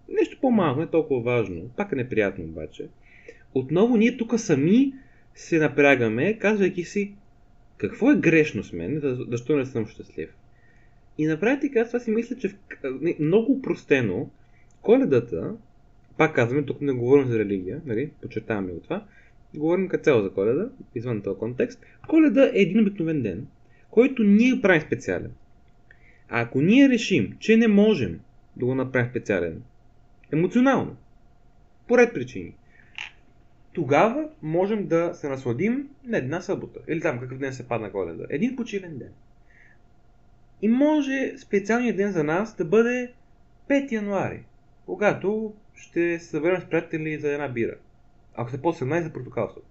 нещо 0.09 0.37
по-малко, 0.41 0.79
не 0.79 0.85
е 0.85 0.89
толкова 0.89 1.21
важно, 1.21 1.69
пак 1.77 1.91
е 1.91 1.95
неприятно 1.95 2.43
обаче. 2.43 2.87
Отново 3.53 3.97
ние 3.97 4.17
тук 4.17 4.39
сами 4.39 4.93
се 5.35 5.59
напрягаме, 5.59 6.37
казвайки 6.37 6.83
си, 6.83 7.13
какво 7.77 8.11
е 8.11 8.15
грешно 8.15 8.63
с 8.63 8.73
мен, 8.73 9.01
защо 9.29 9.55
не 9.55 9.65
съм 9.65 9.87
щастлив. 9.87 10.29
И 11.17 11.25
на 11.25 11.39
практика 11.39 11.79
аз 11.79 11.87
това 11.87 11.99
си 11.99 12.11
мисля, 12.11 12.35
че 12.35 12.49
в... 12.49 12.55
много 13.19 13.51
упростено 13.51 14.29
коледата, 14.81 15.55
пак 16.17 16.35
казваме, 16.35 16.63
тук 16.63 16.81
не 16.81 16.93
говорим 16.93 17.27
за 17.27 17.39
религия, 17.39 17.81
нали, 17.85 18.11
подчертаваме 18.21 18.71
го 18.71 18.79
това, 18.79 19.05
говорим 19.55 19.87
като 19.87 20.03
цяло 20.03 20.23
за 20.23 20.29
коледа, 20.29 20.69
извън 20.95 21.21
този 21.21 21.39
контекст. 21.39 21.85
Коледа 22.07 22.45
е 22.45 22.61
един 22.61 22.79
обикновен 22.79 23.21
ден, 23.21 23.47
който 23.93 24.23
ние 24.23 24.61
правим 24.61 24.81
специален. 24.81 25.31
А 26.29 26.41
ако 26.41 26.61
ние 26.61 26.89
решим, 26.89 27.35
че 27.39 27.57
не 27.57 27.67
можем 27.67 28.19
да 28.55 28.65
го 28.65 28.75
направим 28.75 29.09
специален, 29.09 29.63
емоционално, 30.31 30.97
по 31.87 31.97
ред 31.97 32.13
причини, 32.13 32.55
тогава 33.73 34.29
можем 34.41 34.87
да 34.87 35.13
се 35.13 35.29
насладим 35.29 35.89
на 36.05 36.17
една 36.17 36.41
събота. 36.41 36.79
Или 36.87 37.01
там 37.01 37.19
какъв 37.19 37.37
ден 37.37 37.53
се 37.53 37.67
падна 37.67 37.91
коледа. 37.91 38.25
Един 38.29 38.55
почивен 38.55 38.97
ден. 38.97 39.11
И 40.61 40.67
може 40.67 41.33
специалният 41.37 41.97
ден 41.97 42.11
за 42.11 42.23
нас 42.23 42.55
да 42.55 42.65
бъде 42.65 43.11
5 43.69 43.91
януари, 43.91 44.43
когато 44.85 45.53
ще 45.75 46.19
се 46.19 46.25
съберем 46.25 46.61
с 46.61 46.69
приятели 46.69 47.19
за 47.19 47.31
една 47.31 47.47
бира. 47.47 47.75
Ако 48.35 48.51
се 48.51 48.61
по 48.61 48.73
17 48.73 49.01
за 49.03 49.13
протоколство. 49.13 49.61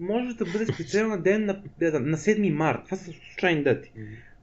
Може 0.00 0.36
да 0.36 0.44
бъде 0.44 0.66
специален 0.66 1.22
ден 1.22 1.44
на, 1.44 1.62
на 1.80 2.16
7 2.16 2.52
март. 2.52 2.84
Това 2.84 2.96
са 2.96 3.12
случайни 3.12 3.62
дати. 3.62 3.92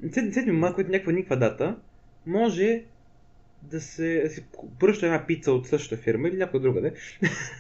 На 0.02 0.10
7 0.10 0.52
март, 0.52 0.76
който 0.76 0.90
е 0.90 0.92
някаква 0.92 1.12
никаква 1.12 1.38
дата, 1.38 1.78
може 2.26 2.84
да 3.62 3.82
се, 3.82 4.22
да 4.24 4.30
се 4.30 4.44
пръща 4.80 5.06
една 5.06 5.26
пица 5.28 5.52
от 5.52 5.68
същата 5.68 6.02
фирма 6.02 6.28
или 6.28 6.38
някоя 6.38 6.62
друга, 6.62 6.82
не? 6.82 6.94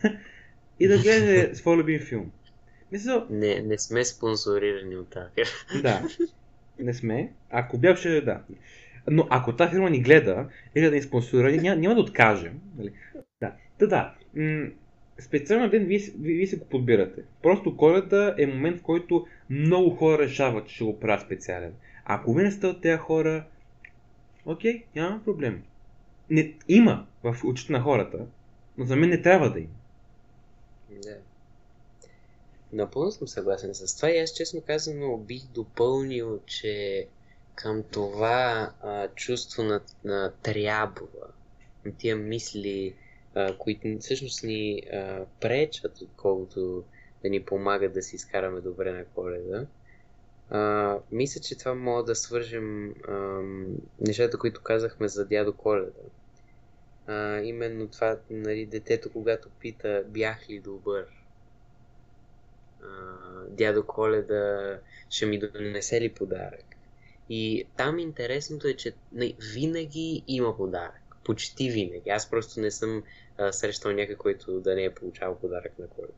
и 0.79 0.87
да 0.87 0.97
гледа 0.97 1.55
своя 1.55 1.77
любим 1.77 1.99
филм. 1.99 2.31
Мисля... 2.91 3.27
Не, 3.29 3.61
не 3.61 3.77
сме 3.77 4.05
спонсорирани 4.05 4.95
от 4.95 5.09
тази 5.09 5.29
фирма. 5.69 5.81
Да. 5.81 6.07
Не 6.79 6.93
сме. 6.93 7.31
Ако 7.49 7.77
бях, 7.77 8.01
да. 8.03 8.41
Но 9.07 9.27
ако 9.29 9.55
тази 9.55 9.71
фирма 9.71 9.89
ни 9.89 10.01
гледа 10.01 10.49
или 10.75 10.85
да 10.85 10.91
ни 10.91 11.01
спонсорира, 11.01 11.61
няма, 11.61 11.81
няма 11.81 11.95
да 11.95 12.01
откажем. 12.01 12.59
Нали? 12.77 12.93
Да. 13.41 13.53
Да, 13.79 13.87
да. 13.87 14.15
Специален 15.19 15.69
ден 15.69 15.85
вие, 15.85 15.99
вие, 16.19 16.35
вие 16.35 16.47
се 16.47 16.57
го 16.57 16.65
подбирате. 16.65 17.21
Просто 17.41 17.77
коледа 17.77 18.35
е 18.37 18.45
момент, 18.45 18.79
в 18.79 18.83
който 18.83 19.27
много 19.49 19.89
хора 19.89 20.23
решават, 20.23 20.67
че 20.67 20.75
ще 20.75 20.83
го 20.83 20.99
правят 20.99 21.25
специален. 21.25 21.73
Ако 22.05 22.33
вие 22.33 22.43
не 22.43 22.51
сте 22.51 22.67
от 22.67 22.81
тези 22.81 22.97
хора, 22.97 23.45
окей, 24.45 24.83
няма 24.95 25.23
проблем. 25.25 25.63
Не, 26.29 26.53
има 26.67 27.07
в 27.23 27.37
очите 27.45 27.73
на 27.73 27.81
хората, 27.81 28.25
но 28.77 28.85
за 28.85 28.95
мен 28.95 29.09
не 29.09 29.21
трябва 29.21 29.51
да 29.51 29.59
има. 29.59 29.69
Да. 31.03 31.17
Напълно 32.73 33.11
съм 33.11 33.27
съгласен 33.27 33.75
с 33.75 33.95
това 33.95 34.11
и 34.11 34.19
аз 34.19 34.33
честно 34.33 34.61
казано 34.61 35.17
бих 35.17 35.43
допълнил, 35.47 36.39
че 36.45 37.07
към 37.55 37.83
това 37.83 38.71
а, 38.81 39.07
чувство 39.07 39.63
на, 39.63 39.81
на 40.03 40.33
трябва, 40.43 41.07
на 41.85 41.91
тия 41.97 42.15
мисли, 42.15 42.95
които 43.57 43.87
всъщност 43.99 44.43
ни 44.43 44.81
а, 44.93 45.25
пречат, 45.39 46.01
отколкото 46.01 46.83
да 47.21 47.29
ни 47.29 47.43
помагат 47.43 47.93
да 47.93 48.01
си 48.01 48.15
изкараме 48.15 48.61
добре 48.61 48.91
на 48.91 49.05
коледа. 49.05 49.65
А, 50.49 50.97
мисля, 51.11 51.41
че 51.41 51.57
това 51.57 51.75
мога 51.75 52.03
да 52.03 52.15
свържем 52.15 52.95
а, 53.07 53.41
нещата, 53.99 54.37
които 54.37 54.61
казахме 54.61 55.07
за 55.07 55.25
дядо 55.25 55.53
Коледа. 55.53 55.91
А, 57.07 57.41
именно 57.41 57.87
това, 57.87 58.17
нали, 58.29 58.65
детето, 58.65 59.11
когато 59.11 59.49
пита, 59.49 60.03
бях 60.07 60.49
ли 60.49 60.59
добър? 60.59 61.05
Дядо 63.49 63.85
Коледа 63.85 64.79
ще 65.09 65.25
ми 65.25 65.39
донесе 65.39 66.01
ли 66.01 66.13
подарък? 66.13 66.65
И 67.29 67.65
там 67.77 67.99
интересното 67.99 68.67
е, 68.67 68.73
че 68.73 68.93
нали, 69.11 69.35
винаги 69.53 70.23
има 70.27 70.57
подарък. 70.57 70.98
Почти 71.29 71.69
винаги. 71.69 72.09
Аз 72.09 72.29
просто 72.29 72.59
не 72.59 72.71
съм 72.71 73.03
а, 73.37 73.51
срещал 73.51 73.91
някой, 73.91 74.15
който 74.15 74.59
да 74.59 74.75
не 74.75 74.83
е 74.83 74.93
получавал 74.93 75.35
подарък 75.35 75.79
на 75.79 75.87
коледа. 75.87 76.13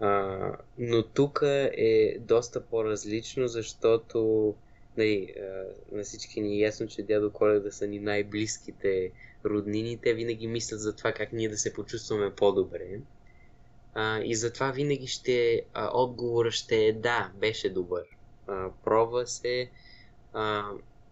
А, 0.00 0.52
но 0.78 1.02
тук 1.02 1.40
е 1.72 2.18
доста 2.20 2.60
по-различно, 2.60 3.48
защото 3.48 4.54
нали, 4.96 5.34
на 5.92 6.02
всички 6.02 6.40
ни 6.40 6.54
е 6.54 6.58
ясно, 6.58 6.86
че 6.86 7.02
дядо 7.02 7.32
Коледа 7.32 7.70
са 7.70 7.86
ни 7.86 7.98
най-близките 7.98 9.12
роднини. 9.44 9.98
Те 10.02 10.14
винаги 10.14 10.46
мислят 10.46 10.80
за 10.80 10.96
това 10.96 11.12
как 11.12 11.32
ние 11.32 11.48
да 11.48 11.58
се 11.58 11.72
почувстваме 11.72 12.34
по-добре. 12.34 13.00
А, 13.94 14.20
и 14.20 14.34
затова 14.34 14.70
винаги 14.70 15.06
ще, 15.06 15.62
а, 15.74 15.90
отговора 15.94 16.50
ще 16.50 16.76
е 16.76 16.92
да, 16.92 17.32
беше 17.34 17.70
добър. 17.70 18.04
А, 18.46 18.70
пробва 18.84 19.26
се 19.26 19.70
а, 20.32 20.64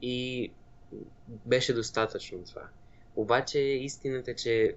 и 0.02 0.50
беше 1.28 1.74
достатъчно 1.74 2.44
това. 2.44 2.68
Обаче 3.16 3.58
истината 3.58 4.30
е, 4.30 4.34
че 4.34 4.76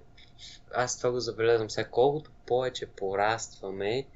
аз 0.74 0.98
това 0.98 1.10
го 1.10 1.20
забелязвам 1.20 1.70
сега, 1.70 1.88
колкото 1.88 2.30
повече 2.46 2.86
порастваме, 2.86 4.06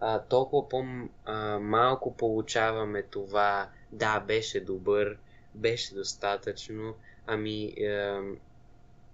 а, 0.00 0.22
толкова 0.22 0.68
по-малко 0.68 2.16
получаваме 2.16 3.02
това, 3.02 3.70
да, 3.92 4.20
беше 4.20 4.60
добър, 4.60 5.18
беше 5.54 5.94
достатъчно, 5.94 6.94
ами 7.26 7.64
е, 7.64 8.20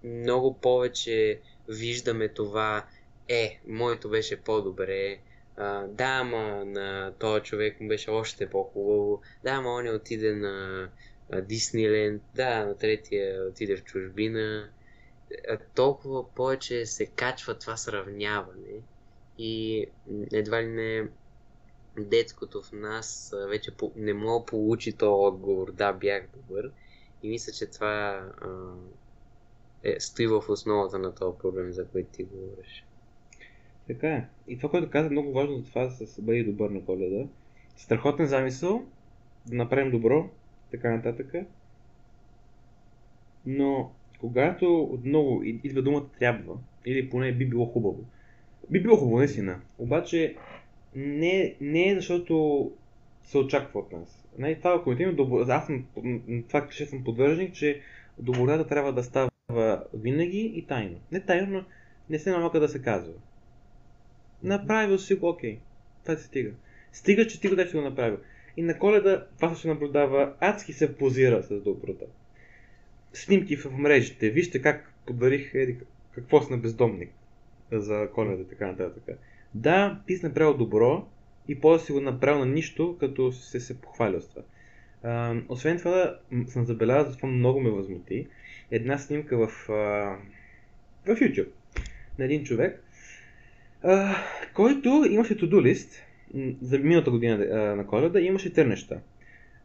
много 0.04 0.54
повече 0.54 1.40
виждаме 1.68 2.28
това, 2.28 2.86
е, 3.28 3.60
моето 3.66 4.08
беше 4.08 4.40
по-добре, 4.40 5.18
а, 5.56 5.86
да, 5.86 6.04
ама 6.04 6.64
на 6.64 7.12
този 7.18 7.42
човек 7.42 7.80
му 7.80 7.88
беше 7.88 8.10
още 8.10 8.50
по-хубаво, 8.50 9.22
да, 9.44 9.50
ама 9.50 9.70
он 9.70 9.84
не 9.84 9.90
отиде 9.90 10.34
на 10.34 10.88
Дисниленд, 11.42 12.22
да, 12.34 12.66
на 12.66 12.78
третия 12.78 13.48
отиде 13.48 13.76
в 13.76 13.84
чужбина, 13.84 14.68
толкова 15.74 16.34
повече 16.34 16.86
се 16.86 17.06
качва 17.06 17.58
това 17.58 17.76
сравняване 17.76 18.80
и 19.38 19.86
едва 20.32 20.62
ли 20.62 20.66
не 20.66 21.08
детското 21.98 22.62
в 22.62 22.72
нас 22.72 23.34
вече 23.48 23.70
не 23.96 24.14
мога 24.14 24.40
да 24.40 24.46
получи 24.46 24.92
този 24.92 25.08
отговор, 25.08 25.72
да, 25.72 25.92
бях 25.92 26.28
добър. 26.36 26.70
И 27.22 27.28
мисля, 27.28 27.52
че 27.52 27.66
това 27.66 28.28
е, 29.82 30.00
стои 30.00 30.26
в 30.26 30.44
основата 30.48 30.98
на 30.98 31.14
този 31.14 31.38
проблем, 31.38 31.72
за 31.72 31.86
който 31.86 32.08
ти 32.12 32.24
говориш. 32.24 32.84
Така 33.86 34.08
е. 34.08 34.28
И 34.48 34.56
това, 34.56 34.70
което 34.70 34.90
каза, 34.90 35.10
много 35.10 35.32
важно 35.32 35.58
за 35.58 35.64
това 35.64 35.90
с 35.90 36.20
бъди 36.20 36.44
добър 36.44 36.70
на 36.70 36.84
коледа. 36.84 37.28
Страхотен 37.76 38.26
замисъл, 38.26 38.84
да 39.46 39.56
направим 39.56 39.90
добро, 39.90 40.30
така 40.70 40.90
нататък. 40.90 41.34
Но 43.46 43.92
когато 44.20 44.82
отново 44.82 45.42
идва 45.42 45.82
думата 45.82 46.08
трябва, 46.18 46.54
или 46.86 47.10
поне 47.10 47.32
би 47.32 47.48
било 47.48 47.66
хубаво, 47.66 48.04
би 48.70 48.82
било 48.82 48.96
хубаво, 48.96 49.18
наистина. 49.18 49.60
Обаче 49.78 50.36
не, 50.94 51.54
не 51.60 51.88
е 51.88 51.94
защото 51.94 52.72
се 53.22 53.38
очаква 53.38 53.80
от 53.80 53.92
нас. 53.92 54.24
Не, 54.38 54.54
това 54.54 54.74
е 54.74 54.82
коментирам, 54.82 55.50
аз 55.50 55.66
съм, 55.66 55.86
това 56.48 56.68
че 56.68 56.86
съм 56.86 57.04
подвържник, 57.04 57.54
че 57.54 57.80
добротата 58.18 58.66
трябва 58.66 58.92
да 58.92 59.04
става 59.04 59.30
винаги 59.94 60.52
и 60.54 60.66
тайно. 60.66 60.96
Не 61.12 61.20
тайно, 61.20 61.52
но 61.52 61.64
не 62.10 62.18
се 62.18 62.30
налага 62.30 62.60
да 62.60 62.68
се 62.68 62.82
казва. 62.82 63.12
Направил 64.42 64.98
си 64.98 65.14
го, 65.14 65.28
окей. 65.28 65.58
Това 66.02 66.16
се 66.16 66.24
стига. 66.24 66.50
Стига, 66.92 67.26
че 67.26 67.40
ти 67.40 67.48
го 67.48 67.56
да 67.56 67.68
си 67.68 67.76
го 67.76 67.82
направил. 67.82 68.18
И 68.56 68.62
на 68.62 68.78
коледа 68.78 69.26
това 69.36 69.54
се 69.54 69.68
наблюдава, 69.68 70.32
адски 70.40 70.72
се 70.72 70.96
позира 70.96 71.42
с 71.42 71.60
доброта 71.60 72.04
снимки 73.16 73.56
в 73.56 73.78
мрежите. 73.78 74.30
Вижте 74.30 74.62
как 74.62 74.92
подарих 75.06 75.54
еди, 75.54 75.76
какво 76.14 76.42
си 76.42 76.52
на 76.52 76.58
бездомник 76.58 77.10
за 77.72 78.08
коледа 78.14 78.42
и 78.42 78.48
така 78.48 78.66
нататък. 78.66 79.18
Да, 79.54 80.00
ти 80.06 80.16
си 80.16 80.26
направил 80.26 80.54
добро 80.54 81.08
и 81.48 81.60
после 81.60 81.86
си 81.86 81.92
го 81.92 82.00
направил 82.00 82.38
на 82.38 82.46
нищо, 82.46 82.96
като 83.00 83.32
се 83.32 83.60
се 83.60 83.80
похвалил 83.80 84.20
с 84.20 84.28
това. 84.28 84.42
А, 85.02 85.36
освен 85.48 85.78
това, 85.78 86.18
съм 86.46 86.64
забелязал, 86.64 87.12
това 87.12 87.28
много 87.28 87.60
ме 87.60 87.70
възмути, 87.70 88.26
една 88.70 88.98
снимка 88.98 89.46
в, 89.46 89.70
а, 89.70 89.72
в 91.04 91.20
YouTube 91.20 91.48
на 92.18 92.24
един 92.24 92.44
човек, 92.44 92.82
а, 93.82 94.16
който 94.54 95.04
имаше 95.10 95.38
to-do 95.38 95.74
list 95.74 96.02
за 96.62 96.78
миналата 96.78 97.10
година 97.10 97.36
на 97.76 97.86
коледа 97.86 98.20
имаше 98.20 98.52
три 98.52 98.64
неща. 98.64 98.96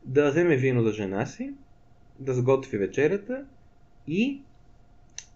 Да 0.05 0.29
вземе 0.29 0.57
вино 0.57 0.83
за 0.83 0.91
жена 0.91 1.25
си, 1.25 1.53
да 2.19 2.33
сготви 2.33 2.77
вечерята 2.77 3.45
и 4.07 4.41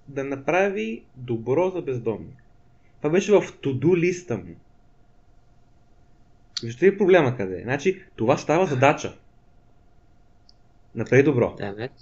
да 0.08 0.24
направи 0.24 1.04
добро 1.16 1.70
за 1.70 1.82
бездомни. 1.82 2.36
Това 2.98 3.10
беше 3.10 3.32
в 3.32 3.44
туду 3.62 3.98
листа 3.98 4.38
му. 4.38 4.56
Вижте 6.64 6.86
ли 6.86 6.98
проблема 6.98 7.38
къде 7.38 7.60
е? 7.60 7.64
Значи, 7.64 8.04
това 8.16 8.38
става 8.38 8.66
задача. 8.66 9.18
Направи 10.96 11.24
добро. 11.24 11.56
Да, 11.58 11.74
значи... 11.74 11.94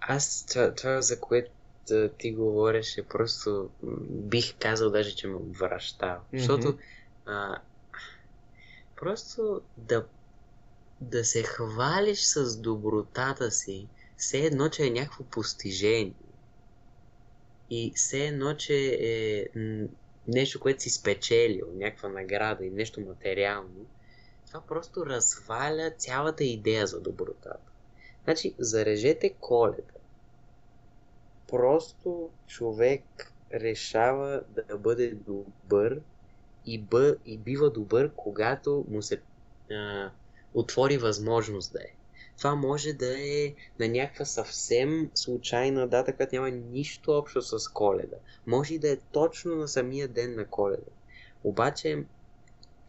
Аз 0.00 0.46
това, 0.46 0.74
това 0.74 1.00
за 1.00 1.20
което 1.20 1.50
ти 2.18 2.32
говориш 2.32 2.98
е 2.98 3.02
просто 3.02 3.70
бих 4.10 4.54
казал 4.58 4.90
даже, 4.90 5.16
че 5.16 5.26
ме 5.26 5.36
вращава. 5.60 6.20
Mm-hmm. 6.20 6.38
Защото 6.38 6.78
а, 7.26 7.58
просто 8.96 9.60
да 9.76 10.06
да 11.02 11.24
се 11.24 11.42
хвалиш 11.42 12.20
с 12.20 12.56
добротата 12.56 13.50
си, 13.50 13.88
все 14.16 14.38
едно, 14.38 14.68
че 14.68 14.86
е 14.86 14.90
някакво 14.90 15.24
постижение. 15.24 16.14
И 17.70 17.92
все 17.94 18.26
едно, 18.26 18.54
че 18.54 18.98
е 19.00 19.46
нещо, 20.28 20.60
което 20.60 20.82
си 20.82 20.90
спечелил, 20.90 21.66
някаква 21.74 22.08
награда 22.08 22.64
и 22.64 22.70
нещо 22.70 23.00
материално, 23.00 23.86
това 24.46 24.60
просто 24.60 25.06
разваля 25.06 25.90
цялата 25.98 26.44
идея 26.44 26.86
за 26.86 27.00
добротата. 27.00 27.70
Значи, 28.24 28.54
зарежете 28.58 29.34
коледа. 29.40 29.82
Просто 31.48 32.30
човек 32.46 33.32
решава 33.52 34.42
да 34.48 34.78
бъде 34.78 35.10
добър 35.10 36.00
и, 36.66 36.78
бъ, 36.78 37.16
и 37.26 37.38
бива 37.38 37.70
добър, 37.70 38.10
когато 38.16 38.84
му 38.88 39.02
се 39.02 39.20
а, 39.70 40.10
отвори 40.54 40.98
възможност 40.98 41.72
да 41.72 41.78
е. 41.78 41.92
Това 42.38 42.54
може 42.54 42.92
да 42.92 43.18
е 43.18 43.54
на 43.78 43.88
някаква 43.88 44.24
съвсем 44.24 45.10
случайна 45.14 45.88
дата, 45.88 46.16
която 46.16 46.34
няма 46.34 46.50
нищо 46.50 47.12
общо 47.12 47.42
с 47.42 47.68
коледа. 47.68 48.16
Може 48.46 48.74
и 48.74 48.78
да 48.78 48.90
е 48.90 48.96
точно 48.96 49.54
на 49.54 49.68
самия 49.68 50.08
ден 50.08 50.34
на 50.34 50.46
коледа. 50.46 50.90
Обаче, 51.44 52.04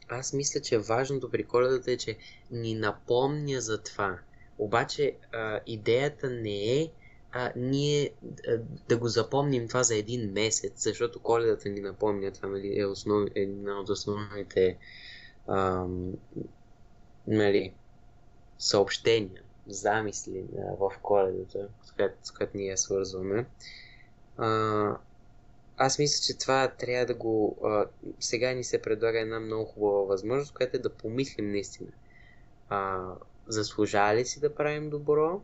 аз 0.10 0.34
мисля, 0.34 0.62
че 0.62 0.78
важното 0.78 1.32
при 1.32 1.44
коледата 1.44 1.92
е, 1.92 1.98
че 1.98 2.18
ни 2.52 2.76
напомня 2.76 3.62
за 3.62 3.84
това. 3.84 4.20
Обаче, 4.58 5.16
а, 5.32 5.60
идеята 5.66 6.30
не 6.30 6.82
е 6.82 6.92
а, 7.34 7.52
ние 7.56 8.12
а, 8.48 8.58
да 8.90 8.98
го 8.98 9.08
запомним 9.08 9.68
това 9.68 9.84
за 9.84 9.96
един 9.96 10.32
месец, 10.32 10.84
защото 10.84 11.20
коледата 11.20 11.70
ни 11.70 11.82
напомня, 11.82 12.32
това 12.32 12.50
нали, 12.50 12.80
е 12.80 12.86
основ... 12.86 13.28
една 13.36 13.80
от 13.80 13.90
основните 13.90 14.78
ам, 15.48 16.14
нали, 17.28 17.74
съобщения, 18.58 19.42
замисли 19.68 20.46
в 20.80 20.92
коледата, 21.02 21.68
с 21.84 21.92
която, 21.92 22.16
с 22.24 22.32
която 22.32 22.58
ние 22.58 22.78
свързваме. 22.78 23.46
А, 24.38 24.98
аз 25.78 26.00
мисля, 26.00 26.24
че 26.26 26.38
това 26.38 26.68
трябва 26.68 27.06
да 27.06 27.14
го... 27.14 27.58
А, 27.64 27.86
сега 28.20 28.54
ни 28.54 28.64
се 28.64 28.82
предлага 28.82 29.20
една 29.20 29.40
много 29.40 29.66
хубава 29.66 30.04
възможност, 30.04 30.54
която 30.54 30.78
е 30.78 30.80
да 30.80 30.94
помислим 30.94 31.52
наистина. 31.52 31.92
А, 32.70 33.06
заслужава 33.48 34.16
ли 34.16 34.26
си 34.26 34.40
да 34.40 34.56
правим 34.56 34.90
добро? 34.90 35.42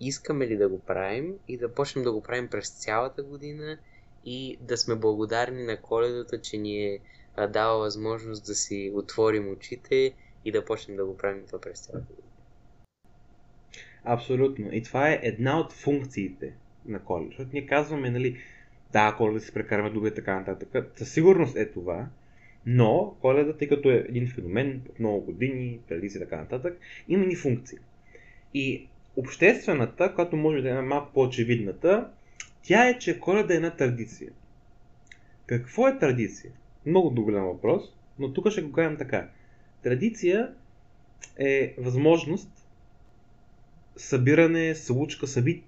Искаме 0.00 0.46
ли 0.46 0.56
да 0.56 0.68
го 0.68 0.78
правим? 0.78 1.34
И 1.48 1.56
да 1.56 1.74
почнем 1.74 2.04
да 2.04 2.12
го 2.12 2.22
правим 2.22 2.48
през 2.48 2.70
цялата 2.70 3.22
година 3.22 3.78
и 4.24 4.58
да 4.60 4.76
сме 4.76 4.94
благодарни 4.94 5.64
на 5.64 5.80
коледата, 5.80 6.40
че 6.40 6.56
ни 6.56 6.84
е 6.84 7.00
дава 7.48 7.78
възможност 7.78 8.46
да 8.46 8.54
си 8.54 8.92
отворим 8.94 9.52
очите 9.52 10.12
и 10.44 10.52
да 10.52 10.64
почнем 10.64 10.96
да 10.96 11.06
го 11.06 11.16
правим 11.16 11.46
това 11.46 11.60
през 11.60 11.80
цялата 11.80 12.12
година. 12.12 12.28
Абсолютно. 14.04 14.68
И 14.72 14.82
това 14.82 15.10
е 15.10 15.20
една 15.22 15.60
от 15.60 15.72
функциите 15.72 16.54
на 16.86 17.04
коледа. 17.04 17.28
Защото 17.28 17.50
ние 17.52 17.66
казваме, 17.66 18.10
нали, 18.10 18.38
да, 18.92 19.14
коледа 19.18 19.40
си 19.40 19.54
прекараме 19.54 19.90
добре 19.90 20.14
така 20.14 20.38
нататък. 20.38 20.92
Със 20.96 21.12
сигурност 21.12 21.56
е 21.56 21.70
това, 21.70 22.08
но 22.66 23.16
коледа, 23.20 23.56
тъй 23.56 23.68
като 23.68 23.90
е 23.90 23.94
един 24.08 24.30
феномен 24.34 24.82
от 24.88 24.98
много 24.98 25.20
години, 25.20 25.80
традиции 25.88 26.20
така 26.20 26.36
нататък, 26.36 26.78
има 27.08 27.26
ни 27.26 27.36
функции. 27.36 27.78
И 28.54 28.88
обществената, 29.18 30.14
която 30.14 30.36
може 30.36 30.62
да 30.62 30.70
е 30.70 30.82
малко 30.82 31.12
по-очевидната, 31.12 32.10
тя 32.62 32.88
е, 32.88 32.98
че 32.98 33.20
коледа 33.20 33.54
е 33.54 33.56
една 33.56 33.76
традиция. 33.76 34.30
Какво 35.46 35.88
е 35.88 35.98
традиция? 35.98 36.52
Много 36.86 37.24
голям 37.24 37.44
въпрос, 37.44 37.82
но 38.18 38.32
тук 38.32 38.50
ще 38.50 38.62
го 38.62 38.72
кажем 38.72 38.96
така. 38.96 39.28
Традиция 39.82 40.52
е 41.38 41.74
възможност 41.78 42.50
събиране, 43.96 44.74
случка, 44.74 45.26
съби... 45.26 45.62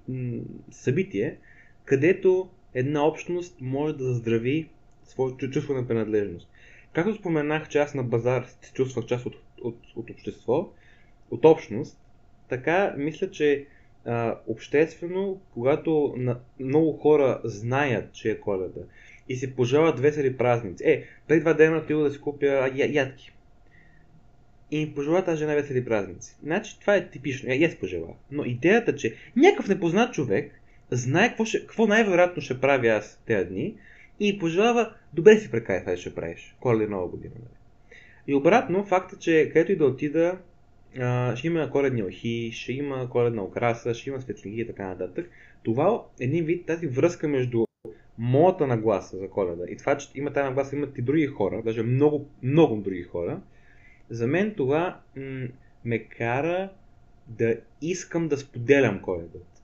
събитие, 0.70 1.38
където 1.84 2.48
една 2.74 3.06
общност 3.06 3.56
може 3.60 3.96
да 3.96 4.04
заздрави 4.04 4.68
своето 5.04 5.50
чувство 5.50 5.74
на 5.74 5.88
принадлежност. 5.88 6.48
Както 6.92 7.14
споменах, 7.14 7.68
че 7.68 7.78
аз 7.78 7.94
на 7.94 8.02
базар 8.02 8.46
се 8.62 8.72
чувствах 8.72 9.06
част 9.06 9.26
от, 9.26 9.36
от, 9.62 9.78
от 9.96 10.10
общество, 10.10 10.72
от 11.30 11.44
общност, 11.44 12.00
така 12.50 12.94
мисля, 12.96 13.30
че 13.30 13.66
а, 14.04 14.38
обществено, 14.46 15.40
когато 15.54 16.14
на, 16.16 16.38
много 16.60 16.92
хора 16.92 17.40
знаят, 17.44 18.12
че 18.12 18.30
е 18.30 18.40
коледа 18.40 18.80
и 19.30 19.36
си 19.36 19.54
пожелават 19.54 20.00
весели 20.00 20.36
празници. 20.36 20.84
Е, 20.86 21.04
преди 21.28 21.40
два 21.40 21.54
дена 21.54 21.76
отидох 21.76 22.02
да 22.02 22.10
си 22.10 22.20
купя 22.20 22.46
я, 22.74 22.92
ядки. 22.92 23.32
И 24.70 24.78
ми 24.78 24.94
пожела 24.94 25.24
тази 25.24 25.38
жена 25.38 25.54
весели 25.54 25.84
празници. 25.84 26.36
Значи 26.42 26.80
това 26.80 26.96
е 26.96 27.10
типично. 27.10 27.48
Я, 27.48 27.54
я 27.54 27.78
пожела. 27.80 28.14
Но 28.30 28.44
идеята, 28.44 28.96
че 28.96 29.14
някакъв 29.36 29.68
непознат 29.68 30.14
човек 30.14 30.60
знае 30.90 31.28
какво, 31.28 31.44
ще, 31.44 31.60
какво 31.60 31.86
най-вероятно 31.86 32.42
ще 32.42 32.60
правя 32.60 32.88
аз 32.88 33.22
тези 33.26 33.48
дни 33.48 33.74
и 34.20 34.38
пожелава, 34.38 34.94
добре 35.12 35.36
си 35.36 35.50
прекай 35.50 35.80
това 35.80 35.96
ще 35.96 36.14
правиш, 36.14 36.56
коледа 36.60 36.90
нова 36.90 37.08
година. 37.08 37.34
Нали? 37.34 37.58
И 38.26 38.34
обратно, 38.34 38.84
факта, 38.84 39.16
че 39.18 39.50
където 39.52 39.72
и 39.72 39.76
да 39.76 39.84
отида, 39.84 40.38
ще 41.34 41.46
има 41.46 41.70
коледни 41.70 42.02
охи, 42.02 42.50
ще 42.52 42.72
има 42.72 43.10
коледна 43.10 43.42
окраса, 43.42 43.94
ще 43.94 44.10
има 44.10 44.20
светлини 44.20 44.60
и 44.60 44.66
така 44.66 44.86
нататък. 44.86 45.30
Това 45.62 46.04
един 46.20 46.44
вид 46.44 46.66
тази 46.66 46.86
връзка 46.86 47.28
между 47.28 47.64
моята 48.18 48.66
нагласа 48.66 49.16
за 49.16 49.30
коледа 49.30 49.64
и 49.68 49.76
това, 49.76 49.96
че 49.98 50.08
има 50.14 50.32
тази 50.32 50.44
нагласа, 50.44 50.76
имат 50.76 50.98
и 50.98 51.02
други 51.02 51.26
хора, 51.26 51.62
даже 51.64 51.82
много, 51.82 52.28
много 52.42 52.76
други 52.76 53.02
хора, 53.02 53.40
за 54.10 54.26
мен 54.26 54.54
това 54.54 55.00
м- 55.16 55.48
ме 55.84 55.98
кара 55.98 56.70
да 57.26 57.56
искам 57.82 58.28
да 58.28 58.36
споделям 58.36 59.02
коледата. 59.02 59.60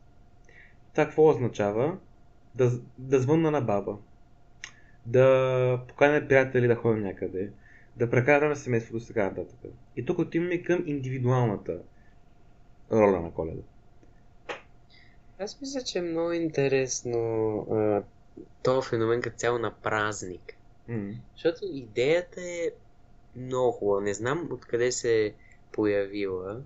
Това 0.92 1.04
какво 1.04 1.28
означава? 1.28 1.98
Да, 2.54 2.70
да 2.98 3.20
звънна 3.20 3.50
на 3.50 3.60
баба, 3.60 3.96
да 5.06 5.80
поканя 5.88 6.28
приятели 6.28 6.68
да 6.68 6.74
ходим 6.74 7.02
някъде, 7.02 7.50
да 7.96 8.10
прекараме 8.10 8.56
семейството 8.56 9.00
с 9.00 9.06
така 9.06 9.24
нататък. 9.24 9.58
И 9.96 10.04
тук 10.04 10.18
отиваме 10.18 10.62
към 10.62 10.82
индивидуалната 10.86 11.78
роля 12.92 13.20
на 13.20 13.32
коледа. 13.32 13.62
Аз 15.38 15.60
мисля, 15.60 15.82
че 15.82 15.98
е 15.98 16.02
много 16.02 16.32
интересно 16.32 17.12
този 18.62 18.88
феномен 18.88 19.20
като 19.20 19.36
цяло 19.36 19.58
на 19.58 19.74
празник. 19.74 20.56
Mm. 20.90 21.14
Защото 21.34 21.58
идеята 21.64 22.40
е 22.42 22.70
много 23.36 23.72
хубава. 23.72 24.00
Не 24.00 24.14
знам 24.14 24.48
откъде 24.52 24.92
се 24.92 25.26
е 25.26 25.32
появила. 25.72 26.62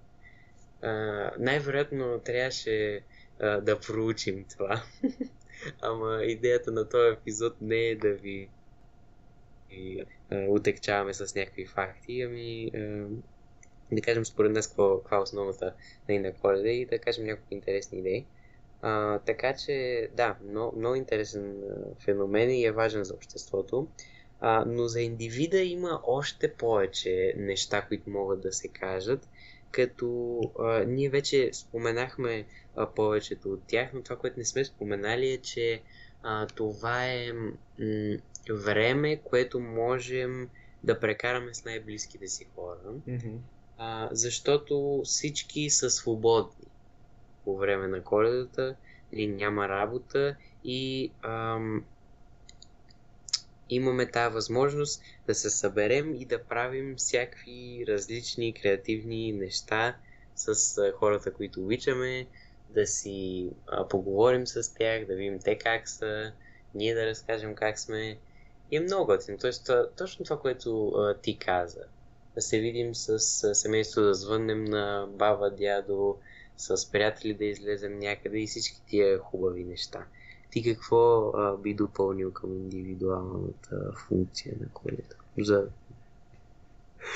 най-вероятно 1.38 2.20
трябваше 2.24 3.00
а, 3.40 3.60
да 3.60 3.80
проучим 3.80 4.44
това. 4.44 4.82
Ама 5.82 6.24
идеята 6.24 6.72
на 6.72 6.88
този 6.88 7.12
епизод 7.12 7.60
не 7.60 7.76
е 7.76 7.96
да 7.96 8.12
ви 8.12 8.48
и, 9.70 10.04
а, 10.30 10.36
утекчаваме 10.48 11.14
с 11.14 11.34
някакви 11.34 11.66
факти, 11.66 12.20
ами 12.22 12.70
а, 12.74 13.06
да 13.92 14.02
кажем 14.02 14.24
според 14.24 14.52
нас 14.52 14.68
какво, 14.68 14.98
каква 14.98 15.16
е 15.16 15.20
основната 15.20 15.74
на 16.08 16.32
коледа 16.34 16.68
и 16.68 16.86
да 16.86 16.98
кажем 16.98 17.24
няколко 17.24 17.54
интересни 17.54 17.98
идеи. 17.98 18.26
А, 18.82 19.18
така 19.18 19.54
че, 19.54 20.08
да, 20.16 20.38
много, 20.48 20.78
много 20.78 20.94
интересен 20.94 21.62
феномен 22.04 22.50
и 22.50 22.64
е 22.64 22.72
важен 22.72 23.04
за 23.04 23.14
обществото. 23.14 23.88
А, 24.40 24.64
но 24.66 24.86
за 24.88 25.00
индивида 25.00 25.58
има 25.58 26.00
още 26.04 26.54
повече 26.54 27.34
неща, 27.36 27.82
които 27.88 28.10
могат 28.10 28.40
да 28.40 28.52
се 28.52 28.68
кажат, 28.68 29.28
като 29.70 30.40
а, 30.58 30.84
ние 30.84 31.10
вече 31.10 31.50
споменахме 31.52 32.46
а, 32.76 32.94
повечето 32.94 33.52
от 33.52 33.66
тях, 33.66 33.90
но 33.94 34.02
това, 34.02 34.16
което 34.16 34.38
не 34.38 34.44
сме 34.44 34.64
споменали 34.64 35.28
е, 35.30 35.38
че 35.38 35.82
а, 36.22 36.46
това 36.46 37.06
е 37.06 37.32
м- 37.32 37.52
време, 38.50 39.20
което 39.24 39.60
можем 39.60 40.48
да 40.84 41.00
прекараме 41.00 41.54
с 41.54 41.64
най-близките 41.64 42.28
си 42.28 42.46
хора, 42.54 42.78
mm-hmm. 43.08 43.36
а, 43.78 44.08
защото 44.12 45.02
всички 45.04 45.70
са 45.70 45.90
свободни 45.90 46.66
по 47.44 47.56
време 47.56 47.88
на 47.88 48.02
коледата, 48.02 48.76
или 49.12 49.26
няма 49.26 49.68
работа 49.68 50.36
и 50.64 51.12
ам, 51.22 51.84
имаме 53.70 54.10
тази 54.10 54.34
възможност 54.34 55.02
да 55.26 55.34
се 55.34 55.50
съберем 55.50 56.14
и 56.14 56.24
да 56.24 56.44
правим 56.44 56.96
всякакви 56.96 57.84
различни 57.88 58.52
креативни 58.52 59.32
неща 59.32 59.96
с 60.34 60.92
хората, 60.92 61.32
които 61.32 61.60
обичаме, 61.60 62.26
да 62.70 62.86
си 62.86 63.50
а, 63.66 63.88
поговорим 63.88 64.46
с 64.46 64.74
тях, 64.74 65.06
да 65.06 65.14
видим 65.14 65.38
те 65.38 65.58
как 65.58 65.88
са, 65.88 66.32
ние 66.74 66.94
да 66.94 67.06
разкажем 67.06 67.54
как 67.54 67.78
сме. 67.78 68.18
Е 68.72 68.80
много 68.80 69.06
готин. 69.06 69.38
Тоест, 69.38 69.70
точно 69.98 70.24
това, 70.24 70.40
което 70.40 70.88
а, 70.88 71.14
ти 71.14 71.38
каза. 71.38 71.84
Да 72.34 72.40
се 72.40 72.60
видим 72.60 72.94
с 72.94 73.08
а, 73.44 73.54
семейството, 73.54 74.06
да 74.06 74.14
звъннем 74.14 74.64
на 74.64 75.08
баба, 75.10 75.50
дядо, 75.50 76.16
с 76.56 76.90
приятели 76.92 77.34
да 77.34 77.44
излезем 77.44 77.98
някъде 77.98 78.38
и 78.38 78.46
всички 78.46 78.82
тия 78.86 79.18
хубави 79.18 79.64
неща. 79.64 80.04
Ти 80.50 80.62
какво 80.62 81.28
а, 81.28 81.56
би 81.56 81.74
допълнил 81.74 82.32
към 82.32 82.56
индивидуалната 82.56 83.92
функция 84.08 84.54
на 84.60 84.66
колета 84.72 85.16
за 85.38 85.66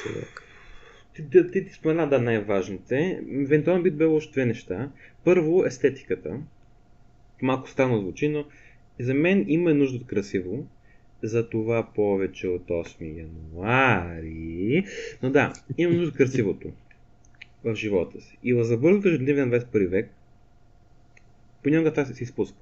човека? 0.03 0.43
Ти, 1.15 1.31
ти, 1.31 1.51
ти, 1.51 1.67
ти 1.67 1.73
спомена, 1.73 2.09
да, 2.09 2.21
най-важните. 2.21 3.23
Евентуално 3.31 3.83
би 3.83 3.91
било 3.91 4.17
още 4.17 4.33
две 4.33 4.47
неща. 4.47 4.91
Първо, 5.25 5.65
естетиката. 5.65 6.41
Малко 7.43 7.69
странно 7.69 8.01
звучи, 8.01 8.29
но 8.29 8.45
за 9.01 9.15
мен 9.15 9.45
има 9.49 9.75
нужда 9.75 9.97
от 9.97 10.07
красиво. 10.07 10.67
За 11.25 11.49
това 11.49 11.89
повече 11.95 12.49
от 12.49 12.67
8 12.69 13.19
януари. 13.19 14.85
Но 15.23 15.31
да, 15.31 15.53
има 15.79 15.93
нужда 15.93 16.09
от 16.09 16.17
красивото 16.17 16.73
в 17.65 17.75
живота 17.75 18.21
си. 18.21 18.39
И 18.43 18.53
в 18.53 18.65
забързото 18.65 19.09
на 19.09 19.17
21 19.17 19.89
век 19.89 20.11
понякога 21.63 21.93
това 21.93 22.05
се 22.05 22.25
изпуска. 22.25 22.59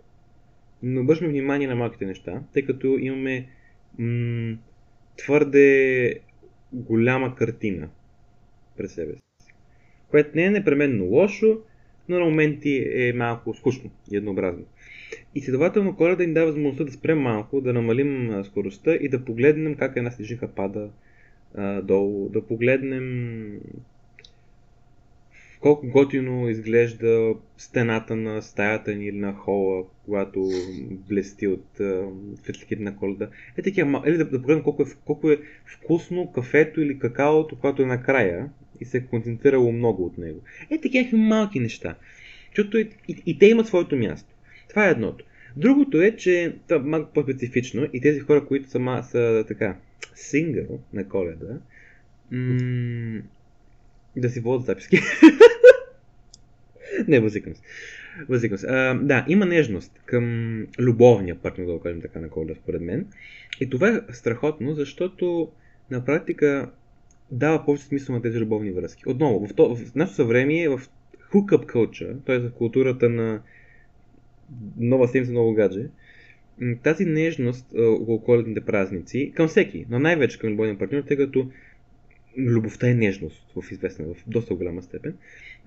Но 0.82 1.00
обръщаме 1.00 1.30
внимание 1.30 1.68
на 1.68 1.74
малките 1.76 2.06
неща, 2.06 2.42
тъй 2.52 2.66
като 2.66 2.86
имаме 2.86 3.48
м- 3.98 4.56
твърде 5.16 6.20
голяма 6.72 7.34
картина 7.34 7.88
пред 8.76 8.90
себе 8.90 9.12
си. 9.12 9.52
Което 10.08 10.30
не 10.34 10.44
е 10.44 10.50
непременно 10.50 11.04
лошо, 11.04 11.58
но 12.08 12.18
на 12.18 12.24
моменти 12.24 12.84
е 12.92 13.12
малко 13.12 13.54
скучно 13.54 13.90
и 14.12 14.16
еднообразно. 14.16 14.64
И 15.34 15.40
следователно 15.40 15.96
коледа 15.96 16.26
ни 16.26 16.32
дава 16.32 16.46
възможността 16.46 16.84
да 16.84 16.92
спрем 16.92 17.20
малко, 17.20 17.60
да 17.60 17.72
намалим 17.72 18.44
скоростта 18.44 18.94
и 18.94 19.08
да 19.08 19.24
погледнем 19.24 19.74
как 19.74 19.96
една 19.96 20.10
снежинка 20.10 20.48
пада 20.48 20.90
а, 21.54 21.82
долу, 21.82 22.28
да 22.28 22.46
погледнем 22.46 23.60
колко 25.62 25.86
готино 25.86 26.48
изглежда 26.48 27.34
стената 27.56 28.16
на 28.16 28.42
стаята 28.42 28.94
ни 28.94 29.06
или 29.06 29.18
на 29.18 29.32
хола, 29.32 29.84
когато 30.04 30.48
блести 30.90 31.46
от 31.46 31.66
светликите 32.42 32.82
на 32.82 32.96
коледа. 32.96 33.28
Е 33.56 33.62
такива, 33.62 34.02
или 34.06 34.16
да, 34.16 34.24
да 34.24 34.40
погледнем 34.40 34.64
колко 34.64 34.82
е, 34.82 34.86
колко 35.04 35.30
е 35.30 35.38
вкусно 35.64 36.32
кафето 36.32 36.80
или 36.80 36.98
какаото, 36.98 37.58
което 37.58 37.82
е 37.82 37.86
накрая 37.86 38.50
и 38.82 38.84
се 38.84 38.98
е 38.98 39.06
концентрирало 39.06 39.72
много 39.72 40.04
от 40.04 40.18
него. 40.18 40.40
Е 40.70 40.80
такива 40.80 41.18
малки 41.18 41.60
неща. 41.60 41.94
Защото 42.48 42.78
и, 42.78 42.90
и, 43.08 43.22
и 43.26 43.38
те 43.38 43.46
имат 43.46 43.66
своето 43.66 43.96
място. 43.96 44.34
Това 44.68 44.88
е 44.88 44.90
едното. 44.90 45.24
Другото 45.56 46.02
е, 46.02 46.16
че 46.16 46.56
това 46.68 46.80
е 46.80 46.84
малко 46.84 47.12
по-специфично 47.12 47.88
и 47.92 48.00
тези 48.00 48.20
хора, 48.20 48.46
които 48.46 48.70
са, 48.70 49.04
са 49.10 49.44
така, 49.48 49.76
сингъл 50.14 50.80
на 50.92 51.08
коледа, 51.08 51.58
м- 52.30 53.22
да 54.16 54.30
си 54.30 54.40
водят 54.40 54.66
записки. 54.66 54.98
Не, 57.08 57.20
възикам 57.20 57.54
се. 57.54 57.62
Възикам 58.28 58.58
се. 58.58 58.66
А, 58.66 58.94
да, 58.94 59.24
има 59.28 59.46
нежност 59.46 60.00
към 60.04 60.66
любовния 60.78 61.38
партньор, 61.38 61.66
да 61.66 61.72
го 61.72 61.80
кажем 61.80 62.00
така 62.00 62.20
на 62.20 62.28
коледа, 62.28 62.54
според 62.54 62.82
мен. 62.82 63.06
И 63.60 63.70
това 63.70 63.88
е 63.88 64.00
страхотно, 64.12 64.74
защото 64.74 65.52
на 65.90 66.04
практика 66.04 66.70
дава 67.32 67.64
повече 67.64 67.84
смисъл 67.84 68.14
на 68.14 68.22
тези 68.22 68.38
любовни 68.38 68.70
връзки. 68.70 69.08
Отново, 69.08 69.46
в, 69.46 69.54
то, 69.54 69.76
в 69.76 69.94
нашето 69.94 70.16
съвремие, 70.16 70.68
в 70.68 70.80
hookup 71.32 71.66
culture, 71.66 72.16
т.е. 72.26 72.38
в 72.38 72.52
културата 72.52 73.08
на 73.08 73.42
нова 74.78 75.08
седмица, 75.08 75.32
ново 75.32 75.54
гадже, 75.54 75.88
тази 76.82 77.04
нежност 77.04 77.66
около 77.78 78.22
коледните 78.22 78.60
празници, 78.60 79.32
към 79.36 79.48
всеки, 79.48 79.86
но 79.90 79.98
най-вече 79.98 80.38
към 80.38 80.50
любовния 80.52 80.78
партньор, 80.78 81.02
тъй 81.02 81.16
като 81.16 81.50
любовта 82.38 82.88
е 82.88 82.94
нежност 82.94 83.52
в 83.56 83.72
известна, 83.72 84.04
в 84.04 84.16
доста 84.26 84.54
голяма 84.54 84.82
степен, 84.82 85.16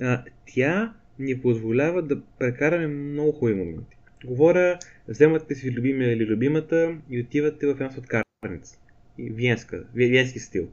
а, 0.01 0.23
тя 0.53 0.93
ни 1.19 1.41
позволява 1.41 2.01
да 2.01 2.21
прекараме 2.39 2.87
много 2.87 3.31
хубави 3.31 3.55
моменти. 3.55 3.97
Говоря, 4.25 4.79
вземате 5.07 5.55
си 5.55 5.71
любимия 5.71 6.11
или 6.11 6.25
любимата 6.25 6.97
и 7.09 7.19
отивате 7.19 7.67
в 7.67 7.69
една 7.69 7.91
сладкарница. 7.91 8.79
Виенска, 9.19 9.83
виенски 9.95 10.39
стил. 10.39 10.69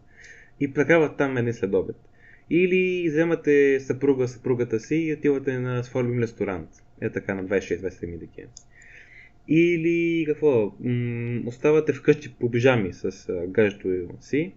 И 0.62 0.72
прекарват 0.72 1.16
там 1.16 1.36
един 1.36 1.52
следобед. 1.52 1.96
Или 2.50 3.08
вземате 3.08 3.80
съпруга, 3.80 4.28
съпругата 4.28 4.80
си 4.80 4.96
и 4.96 5.12
отивате 5.12 5.58
на 5.58 5.84
своя 5.84 6.06
любим 6.06 6.22
ресторант. 6.22 6.68
Е 7.00 7.10
така 7.10 7.34
на 7.34 7.44
26-27 7.44 8.18
декември. 8.18 8.50
Или 9.48 10.24
какво? 10.26 10.72
М- 10.80 11.42
оставате 11.46 11.92
вкъщи 11.92 12.34
по 12.34 12.50
пижами 12.50 12.92
с 12.92 13.32
гаджето 13.48 13.88
си 14.20 14.52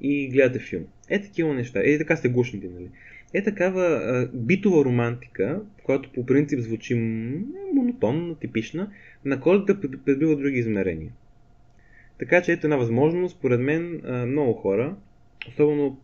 и 0.00 0.28
гледате 0.28 0.58
филм. 0.58 0.84
Е 1.08 1.22
такива 1.22 1.54
неща. 1.54 1.80
Е 1.84 1.98
така 1.98 2.16
сте 2.16 2.28
гушнати, 2.28 2.68
нали? 2.68 2.88
Е 3.34 3.42
такава 3.42 3.84
а, 3.84 4.30
битова 4.34 4.84
романтика, 4.84 5.60
която 5.84 6.12
по 6.12 6.26
принцип 6.26 6.60
звучи 6.60 6.94
монотонна, 7.74 8.38
типична, 8.38 8.90
на 9.24 9.40
коледа 9.40 9.80
придобива 9.80 10.36
други 10.36 10.58
измерения. 10.58 11.12
Така 12.18 12.42
че 12.42 12.52
ето 12.52 12.66
една 12.66 12.76
възможност, 12.76 13.36
според 13.36 13.60
мен, 13.60 14.00
а, 14.04 14.26
много 14.26 14.52
хора, 14.52 14.96
особено 15.48 16.00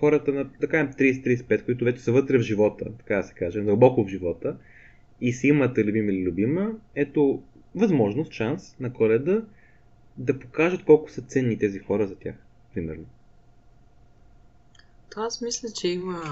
хората 0.00 0.32
на 0.32 0.52
така 0.60 0.90
30-35, 0.98 1.64
които 1.64 1.84
вече 1.84 2.02
са 2.02 2.12
вътре 2.12 2.38
в 2.38 2.42
живота, 2.42 2.84
така 2.98 3.16
да 3.16 3.22
се 3.22 3.34
каже, 3.34 3.60
дълбоко 3.60 4.04
в 4.04 4.08
живота, 4.08 4.56
и 5.20 5.32
си 5.32 5.48
имате 5.48 5.84
любим 5.84 6.08
или 6.10 6.22
любима, 6.22 6.72
ето 6.94 7.42
възможност, 7.74 8.32
шанс 8.32 8.76
на 8.80 8.92
коледа 8.92 9.42
да 10.16 10.38
покажат 10.38 10.84
колко 10.84 11.10
са 11.10 11.22
ценни 11.22 11.58
тези 11.58 11.78
хора 11.78 12.06
за 12.06 12.16
тях, 12.16 12.34
примерно. 12.74 13.06
То 15.14 15.20
аз 15.20 15.40
мисля, 15.40 15.68
че 15.80 15.88
има... 15.88 16.22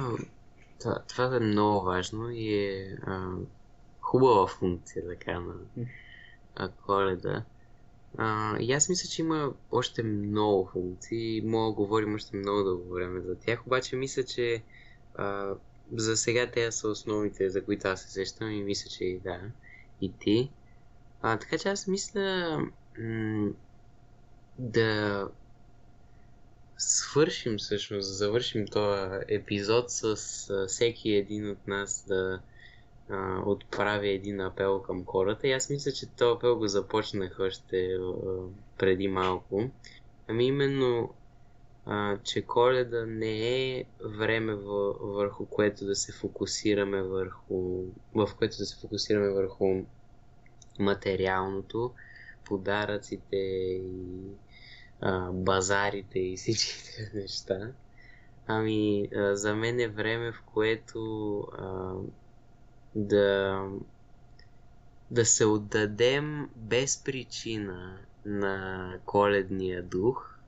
Това, 0.80 1.02
това 1.09 1.36
е 1.36 1.40
много 1.40 1.86
важно 1.86 2.30
и 2.30 2.54
е 2.54 2.96
а, 3.02 3.30
хубава 4.00 4.46
функция, 4.46 5.09
така, 5.09 5.40
на 5.40 5.54
а, 6.56 6.68
коледа. 6.68 7.44
А, 8.16 8.56
и 8.61 8.72
аз 8.72 8.88
мисля, 8.88 9.09
че 9.09 9.22
има 9.22 9.54
още 9.70 10.02
много 10.02 10.68
функции. 10.72 11.40
Мога 11.44 11.70
да 11.70 11.74
говорим 11.74 12.14
още 12.14 12.36
много 12.36 12.62
дълго 12.62 12.94
време 12.94 13.20
за 13.20 13.38
тях, 13.38 13.66
обаче 13.66 13.96
мисля, 13.96 14.24
че 14.24 14.64
а, 15.14 15.54
за 15.92 16.16
сега 16.16 16.50
те 16.50 16.72
са 16.72 16.88
основните, 16.88 17.50
за 17.50 17.64
които 17.64 17.88
аз 17.88 18.02
се 18.02 18.11
сещам 18.11 18.50
и 18.50 18.62
мисля, 18.62 18.90
че 18.90 19.04
и 19.04 19.20
да, 19.20 19.40
и 20.00 20.18
ти. 20.18 20.52
А, 21.20 21.38
така 21.38 21.59
че 21.59 21.68
аз 21.68 21.86
мисля 21.86 22.59
м- 22.98 23.50
да 24.59 25.28
свършим 26.78 27.59
всъщност, 27.59 28.16
завършим 28.16 28.66
този 28.66 29.24
епизод 29.28 29.90
с 29.90 30.04
а, 30.50 30.66
всеки 30.66 31.11
един 31.11 31.50
от 31.50 31.66
нас 31.66 32.04
да 32.09 32.42
отправя 33.46 34.09
един 34.09 34.40
апел 34.40 34.82
към 34.82 35.04
хората. 35.04 35.48
И 35.48 35.52
аз 35.52 35.70
мисля, 35.70 35.92
че 35.92 36.06
този 36.06 36.36
апел 36.36 36.56
го 36.56 36.68
започнах 36.68 37.36
още 37.40 37.94
а, 37.94 38.12
преди 38.78 39.09
малко. 39.09 39.70
Ами 40.28 40.46
именно, 40.46 41.14
а, 41.86 42.18
че 42.24 42.42
коледа 42.42 43.06
не 43.06 43.68
е 43.78 43.84
време 44.00 44.54
в, 44.54 44.94
върху 45.00 45.46
което 45.46 45.84
да 45.84 45.94
се 45.94 46.12
фокусираме 46.12 47.02
върху, 47.02 47.84
в 48.14 48.30
което 48.38 48.56
да 48.56 48.66
се 48.66 48.80
фокусираме 48.80 49.28
върху 49.28 49.82
материалното, 50.78 51.92
подаръците 52.44 53.36
и 53.36 53.82
а, 55.00 55.32
базарите 55.32 56.18
и 56.18 56.36
всичките 56.36 57.11
неща. 57.14 57.72
Ами, 58.46 59.09
а, 59.16 59.36
за 59.36 59.54
мен 59.54 59.80
е 59.80 59.88
време, 59.88 60.32
в 60.32 60.42
което 60.42 61.38
а, 61.59 61.92
да, 62.99 63.62
да 65.11 65.24
се 65.24 65.44
отдадем 65.44 66.49
без 66.57 67.05
причина 67.05 67.99
на 68.24 68.94
коледния 69.07 69.82
дух, 69.82 70.38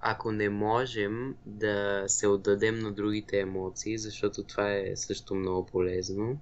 ако 0.00 0.32
не 0.32 0.48
можем 0.48 1.36
да 1.46 2.04
се 2.06 2.26
отдадем 2.26 2.78
на 2.78 2.92
другите 2.92 3.40
емоции, 3.40 3.98
защото 3.98 4.42
това 4.42 4.72
е 4.72 4.92
също 4.96 5.34
много 5.34 5.66
полезно, 5.66 6.38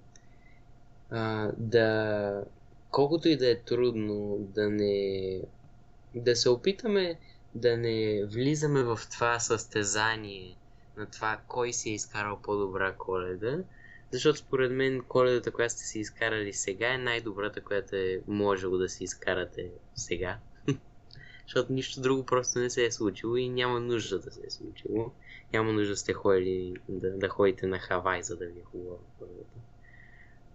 а, 1.10 1.52
да 1.56 2.44
колкото 2.90 3.28
и 3.28 3.36
да 3.36 3.50
е 3.50 3.60
трудно 3.60 4.38
да 4.38 4.70
не 4.70 5.40
да 6.14 6.36
се 6.36 6.48
опитаме 6.48 7.18
да 7.54 7.76
не 7.76 8.24
влизаме 8.24 8.82
в 8.82 9.00
това 9.10 9.38
състезание 9.38 10.56
на 10.96 11.06
това 11.06 11.40
кой 11.48 11.72
си 11.72 11.90
е 11.90 11.94
изкарал 11.94 12.38
по-добра 12.42 12.92
коледа, 12.92 13.58
защото 14.12 14.38
според 14.38 14.72
мен 14.72 15.02
коледата, 15.08 15.50
която 15.50 15.74
сте 15.74 15.84
си 15.84 15.98
изкарали 15.98 16.52
сега 16.52 16.94
е 16.94 16.98
най-добрата, 16.98 17.60
която 17.60 17.96
е 17.96 18.20
можело 18.26 18.78
да 18.78 18.88
си 18.88 19.04
изкарате 19.04 19.70
сега. 19.94 20.38
защото 21.46 21.72
нищо 21.72 22.00
друго 22.00 22.26
просто 22.26 22.58
не 22.58 22.70
се 22.70 22.84
е 22.84 22.92
случило 22.92 23.36
и 23.36 23.48
няма 23.48 23.80
нужда 23.80 24.18
да 24.18 24.30
се 24.30 24.46
е 24.46 24.50
случило. 24.50 25.12
Няма 25.52 25.72
нужда 25.72 25.92
да 25.92 25.96
сте 25.96 26.12
ходили 26.12 26.74
да, 26.88 27.10
да 27.10 27.28
ходите 27.28 27.66
на 27.66 27.78
Хавай, 27.78 28.22
за 28.22 28.36
да 28.36 28.46
ви 28.46 28.60
е 28.60 28.64
хубаво 28.64 28.98
коледата. 29.18 29.58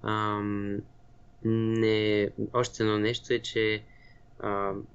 Ам, 0.03 0.81
не, 1.45 2.29
още 2.53 2.83
едно 2.83 2.97
нещо 2.97 3.33
е, 3.33 3.39
че 3.39 3.83
ам, 4.39 4.87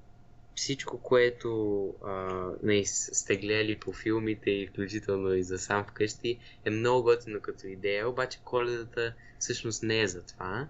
всичко, 0.55 0.99
което 0.99 1.87
а, 2.05 2.47
не, 2.63 2.85
сте 2.85 3.37
гледали 3.37 3.79
по 3.79 3.93
филмите 3.93 4.51
и 4.51 4.67
включително 4.67 5.35
и 5.35 5.43
за 5.43 5.59
сам 5.59 5.85
вкъщи, 5.85 6.39
е 6.65 6.71
много 6.71 7.03
готино 7.03 7.41
като 7.41 7.67
идея, 7.67 8.09
обаче 8.09 8.39
коледата 8.45 9.15
всъщност 9.39 9.83
не 9.83 10.01
е 10.01 10.09
за 10.09 10.23
това. 10.23 10.69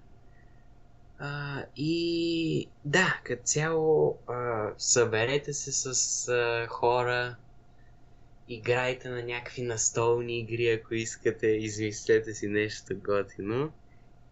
А, 1.18 1.64
и 1.76 2.68
да, 2.84 3.20
като 3.24 3.42
цяло 3.42 4.18
а, 4.26 4.70
съберете 4.78 5.52
се 5.52 5.72
с 5.72 6.28
а, 6.28 6.66
хора, 6.66 7.36
играйте 8.48 9.08
на 9.08 9.22
някакви 9.22 9.62
настолни 9.62 10.38
игри, 10.38 10.68
ако 10.68 10.94
искате, 10.94 11.46
измислете 11.46 12.34
си 12.34 12.48
нещо 12.48 12.94
готино. 12.96 13.72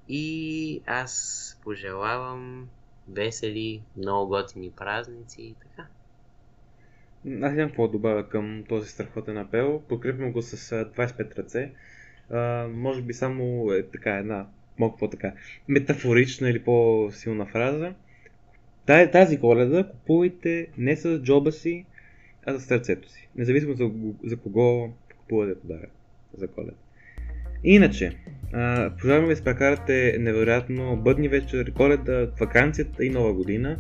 И 0.09 0.83
аз 0.87 1.59
пожелавам 1.63 2.69
весели, 3.13 3.83
много 3.97 4.29
готини 4.29 4.71
празници 4.71 5.43
и 5.43 5.55
така. 5.55 5.89
Аз 7.47 7.53
нямам 7.53 7.69
какво 7.69 7.89
добавя 7.89 8.29
към 8.29 8.65
този 8.69 8.89
страхотен 8.89 9.39
апел. 9.39 9.83
Подкрепям 9.89 10.33
го 10.33 10.43
с 10.43 10.57
25 10.85 11.39
ръце. 11.39 11.73
А, 12.31 12.69
може 12.69 13.03
би 13.03 13.13
само 13.13 13.73
е 13.73 13.83
така 13.83 14.17
една 14.17 14.47
малко 14.79 14.99
по-така 14.99 15.33
метафорична 15.69 16.51
или 16.51 16.65
по-силна 16.65 17.47
фраза. 17.47 17.95
Тази, 18.87 19.41
коледа 19.41 19.89
купувайте 19.89 20.69
не 20.79 20.97
с 20.97 21.19
джоба 21.23 21.53
си, 21.53 21.87
а 22.47 22.53
за 22.53 22.61
сърцето 22.61 23.09
си. 23.09 23.29
Независимо 23.37 23.75
за, 23.75 23.91
за 24.25 24.37
кого 24.37 24.89
купувате 25.19 25.61
подарък 25.61 25.91
за 26.39 26.49
коледа. 26.49 26.77
Иначе, 27.65 28.17
пожелавам 29.01 29.29
ви 29.29 29.35
да 29.35 29.45
прекарате 29.45 30.17
невероятно 30.21 30.97
бъдни 30.97 31.29
вечери, 31.29 31.73
коледа, 31.73 32.31
вакансията 32.41 33.05
и 33.05 33.11
нова 33.11 33.33
година. 33.33 33.79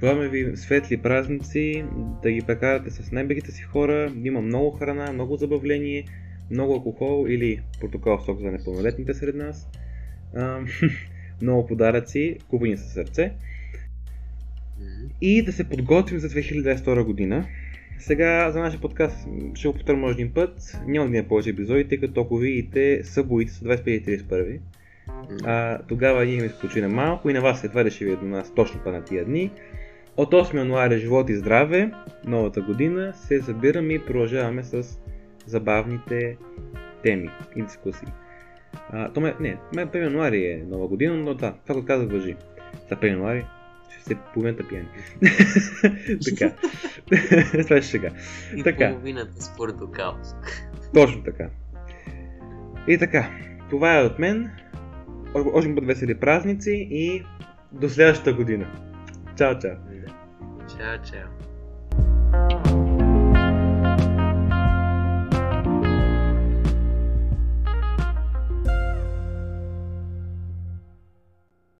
Пожелаваме 0.00 0.28
ви 0.28 0.56
светли 0.56 0.96
празници, 0.96 1.84
да 2.22 2.30
ги 2.30 2.42
прекарате 2.46 2.90
с 2.90 3.12
най-бегите 3.12 3.52
си 3.52 3.62
хора, 3.62 4.10
да 4.14 4.28
има 4.28 4.40
много 4.40 4.70
храна, 4.70 5.12
много 5.12 5.36
забавление, 5.36 6.04
много 6.50 6.72
алкохол 6.72 7.26
или 7.28 7.60
протокол 7.80 8.18
сок 8.18 8.40
за 8.40 8.50
непълнолетните 8.50 9.14
сред 9.14 9.34
нас, 9.34 9.68
много 11.42 11.66
подаръци, 11.66 12.38
купени 12.48 12.76
със 12.76 12.92
сърце 12.92 13.32
и 15.20 15.42
да 15.42 15.52
се 15.52 15.64
подготвим 15.64 16.18
за 16.18 16.28
2022 16.28 17.04
година. 17.04 17.46
Сега 17.98 18.50
за 18.50 18.60
нашия 18.60 18.80
подкаст 18.80 19.28
ще 19.54 19.68
го 19.68 19.74
повторим 19.74 20.04
един 20.04 20.32
път. 20.32 20.80
Няма 20.86 21.10
да 21.10 21.16
има 21.16 21.28
повече 21.28 21.50
епизоди, 21.50 21.88
тъй 21.88 22.00
като 22.00 22.20
ако 22.20 22.36
видите, 22.36 23.00
събоите 23.04 23.52
са 23.52 23.64
25 23.64 24.24
31. 24.28 24.58
а, 25.44 25.78
тогава 25.88 26.24
ние 26.24 26.48
ще 26.48 26.60
починем 26.60 26.92
малко 26.92 27.30
и 27.30 27.32
на 27.32 27.40
вас 27.40 27.64
едва 27.64 27.84
ли 27.84 27.90
ще 27.90 28.04
ви 28.04 28.12
е 28.12 28.16
до 28.16 28.26
нас 28.26 28.54
точно 28.54 28.80
па 28.84 28.92
на 28.92 29.04
тия 29.04 29.24
дни. 29.24 29.50
От 30.16 30.32
8 30.32 30.58
януаря 30.58 30.98
живот 30.98 31.30
и 31.30 31.36
здраве, 31.36 31.90
новата 32.26 32.60
година, 32.60 33.12
се 33.14 33.42
събираме 33.42 33.94
и 33.94 33.98
продължаваме 33.98 34.62
с 34.62 35.00
забавните 35.46 36.36
теми 37.02 37.30
и 37.56 37.62
дискусии. 37.62 38.08
А, 38.90 39.12
то 39.12 39.20
ме, 39.20 39.34
не, 39.40 39.56
ме 39.74 39.86
5 39.86 40.02
януари 40.02 40.46
е 40.46 40.64
нова 40.68 40.88
година, 40.88 41.16
но 41.16 41.34
да, 41.34 41.54
това 41.66 41.80
го 41.80 41.86
казах 41.86 42.10
въжи. 42.10 42.36
За 42.90 42.96
5 42.96 43.08
януари 43.08 43.44
се 44.02 44.14
половината 44.34 44.68
пияни. 44.68 44.88
така. 46.24 46.54
това 47.62 47.82
ще 47.82 47.90
сега. 47.90 48.10
И 48.56 48.62
Така. 48.62 48.90
половината 48.90 49.42
с 49.42 49.56
портокал. 49.56 50.16
Точно 50.94 51.22
така. 51.22 51.48
И 52.88 52.98
така, 52.98 53.30
това 53.70 53.98
е 53.98 54.02
от 54.02 54.18
мен. 54.18 54.50
Още 55.34 55.74
път 55.74 55.86
весели 55.86 56.14
празници 56.14 56.88
и 56.90 57.24
до 57.72 57.88
следващата 57.88 58.32
година. 58.32 58.66
Чао, 59.36 59.58
чао. 59.58 59.76
Чао, 60.68 60.98
чао. 61.02 62.83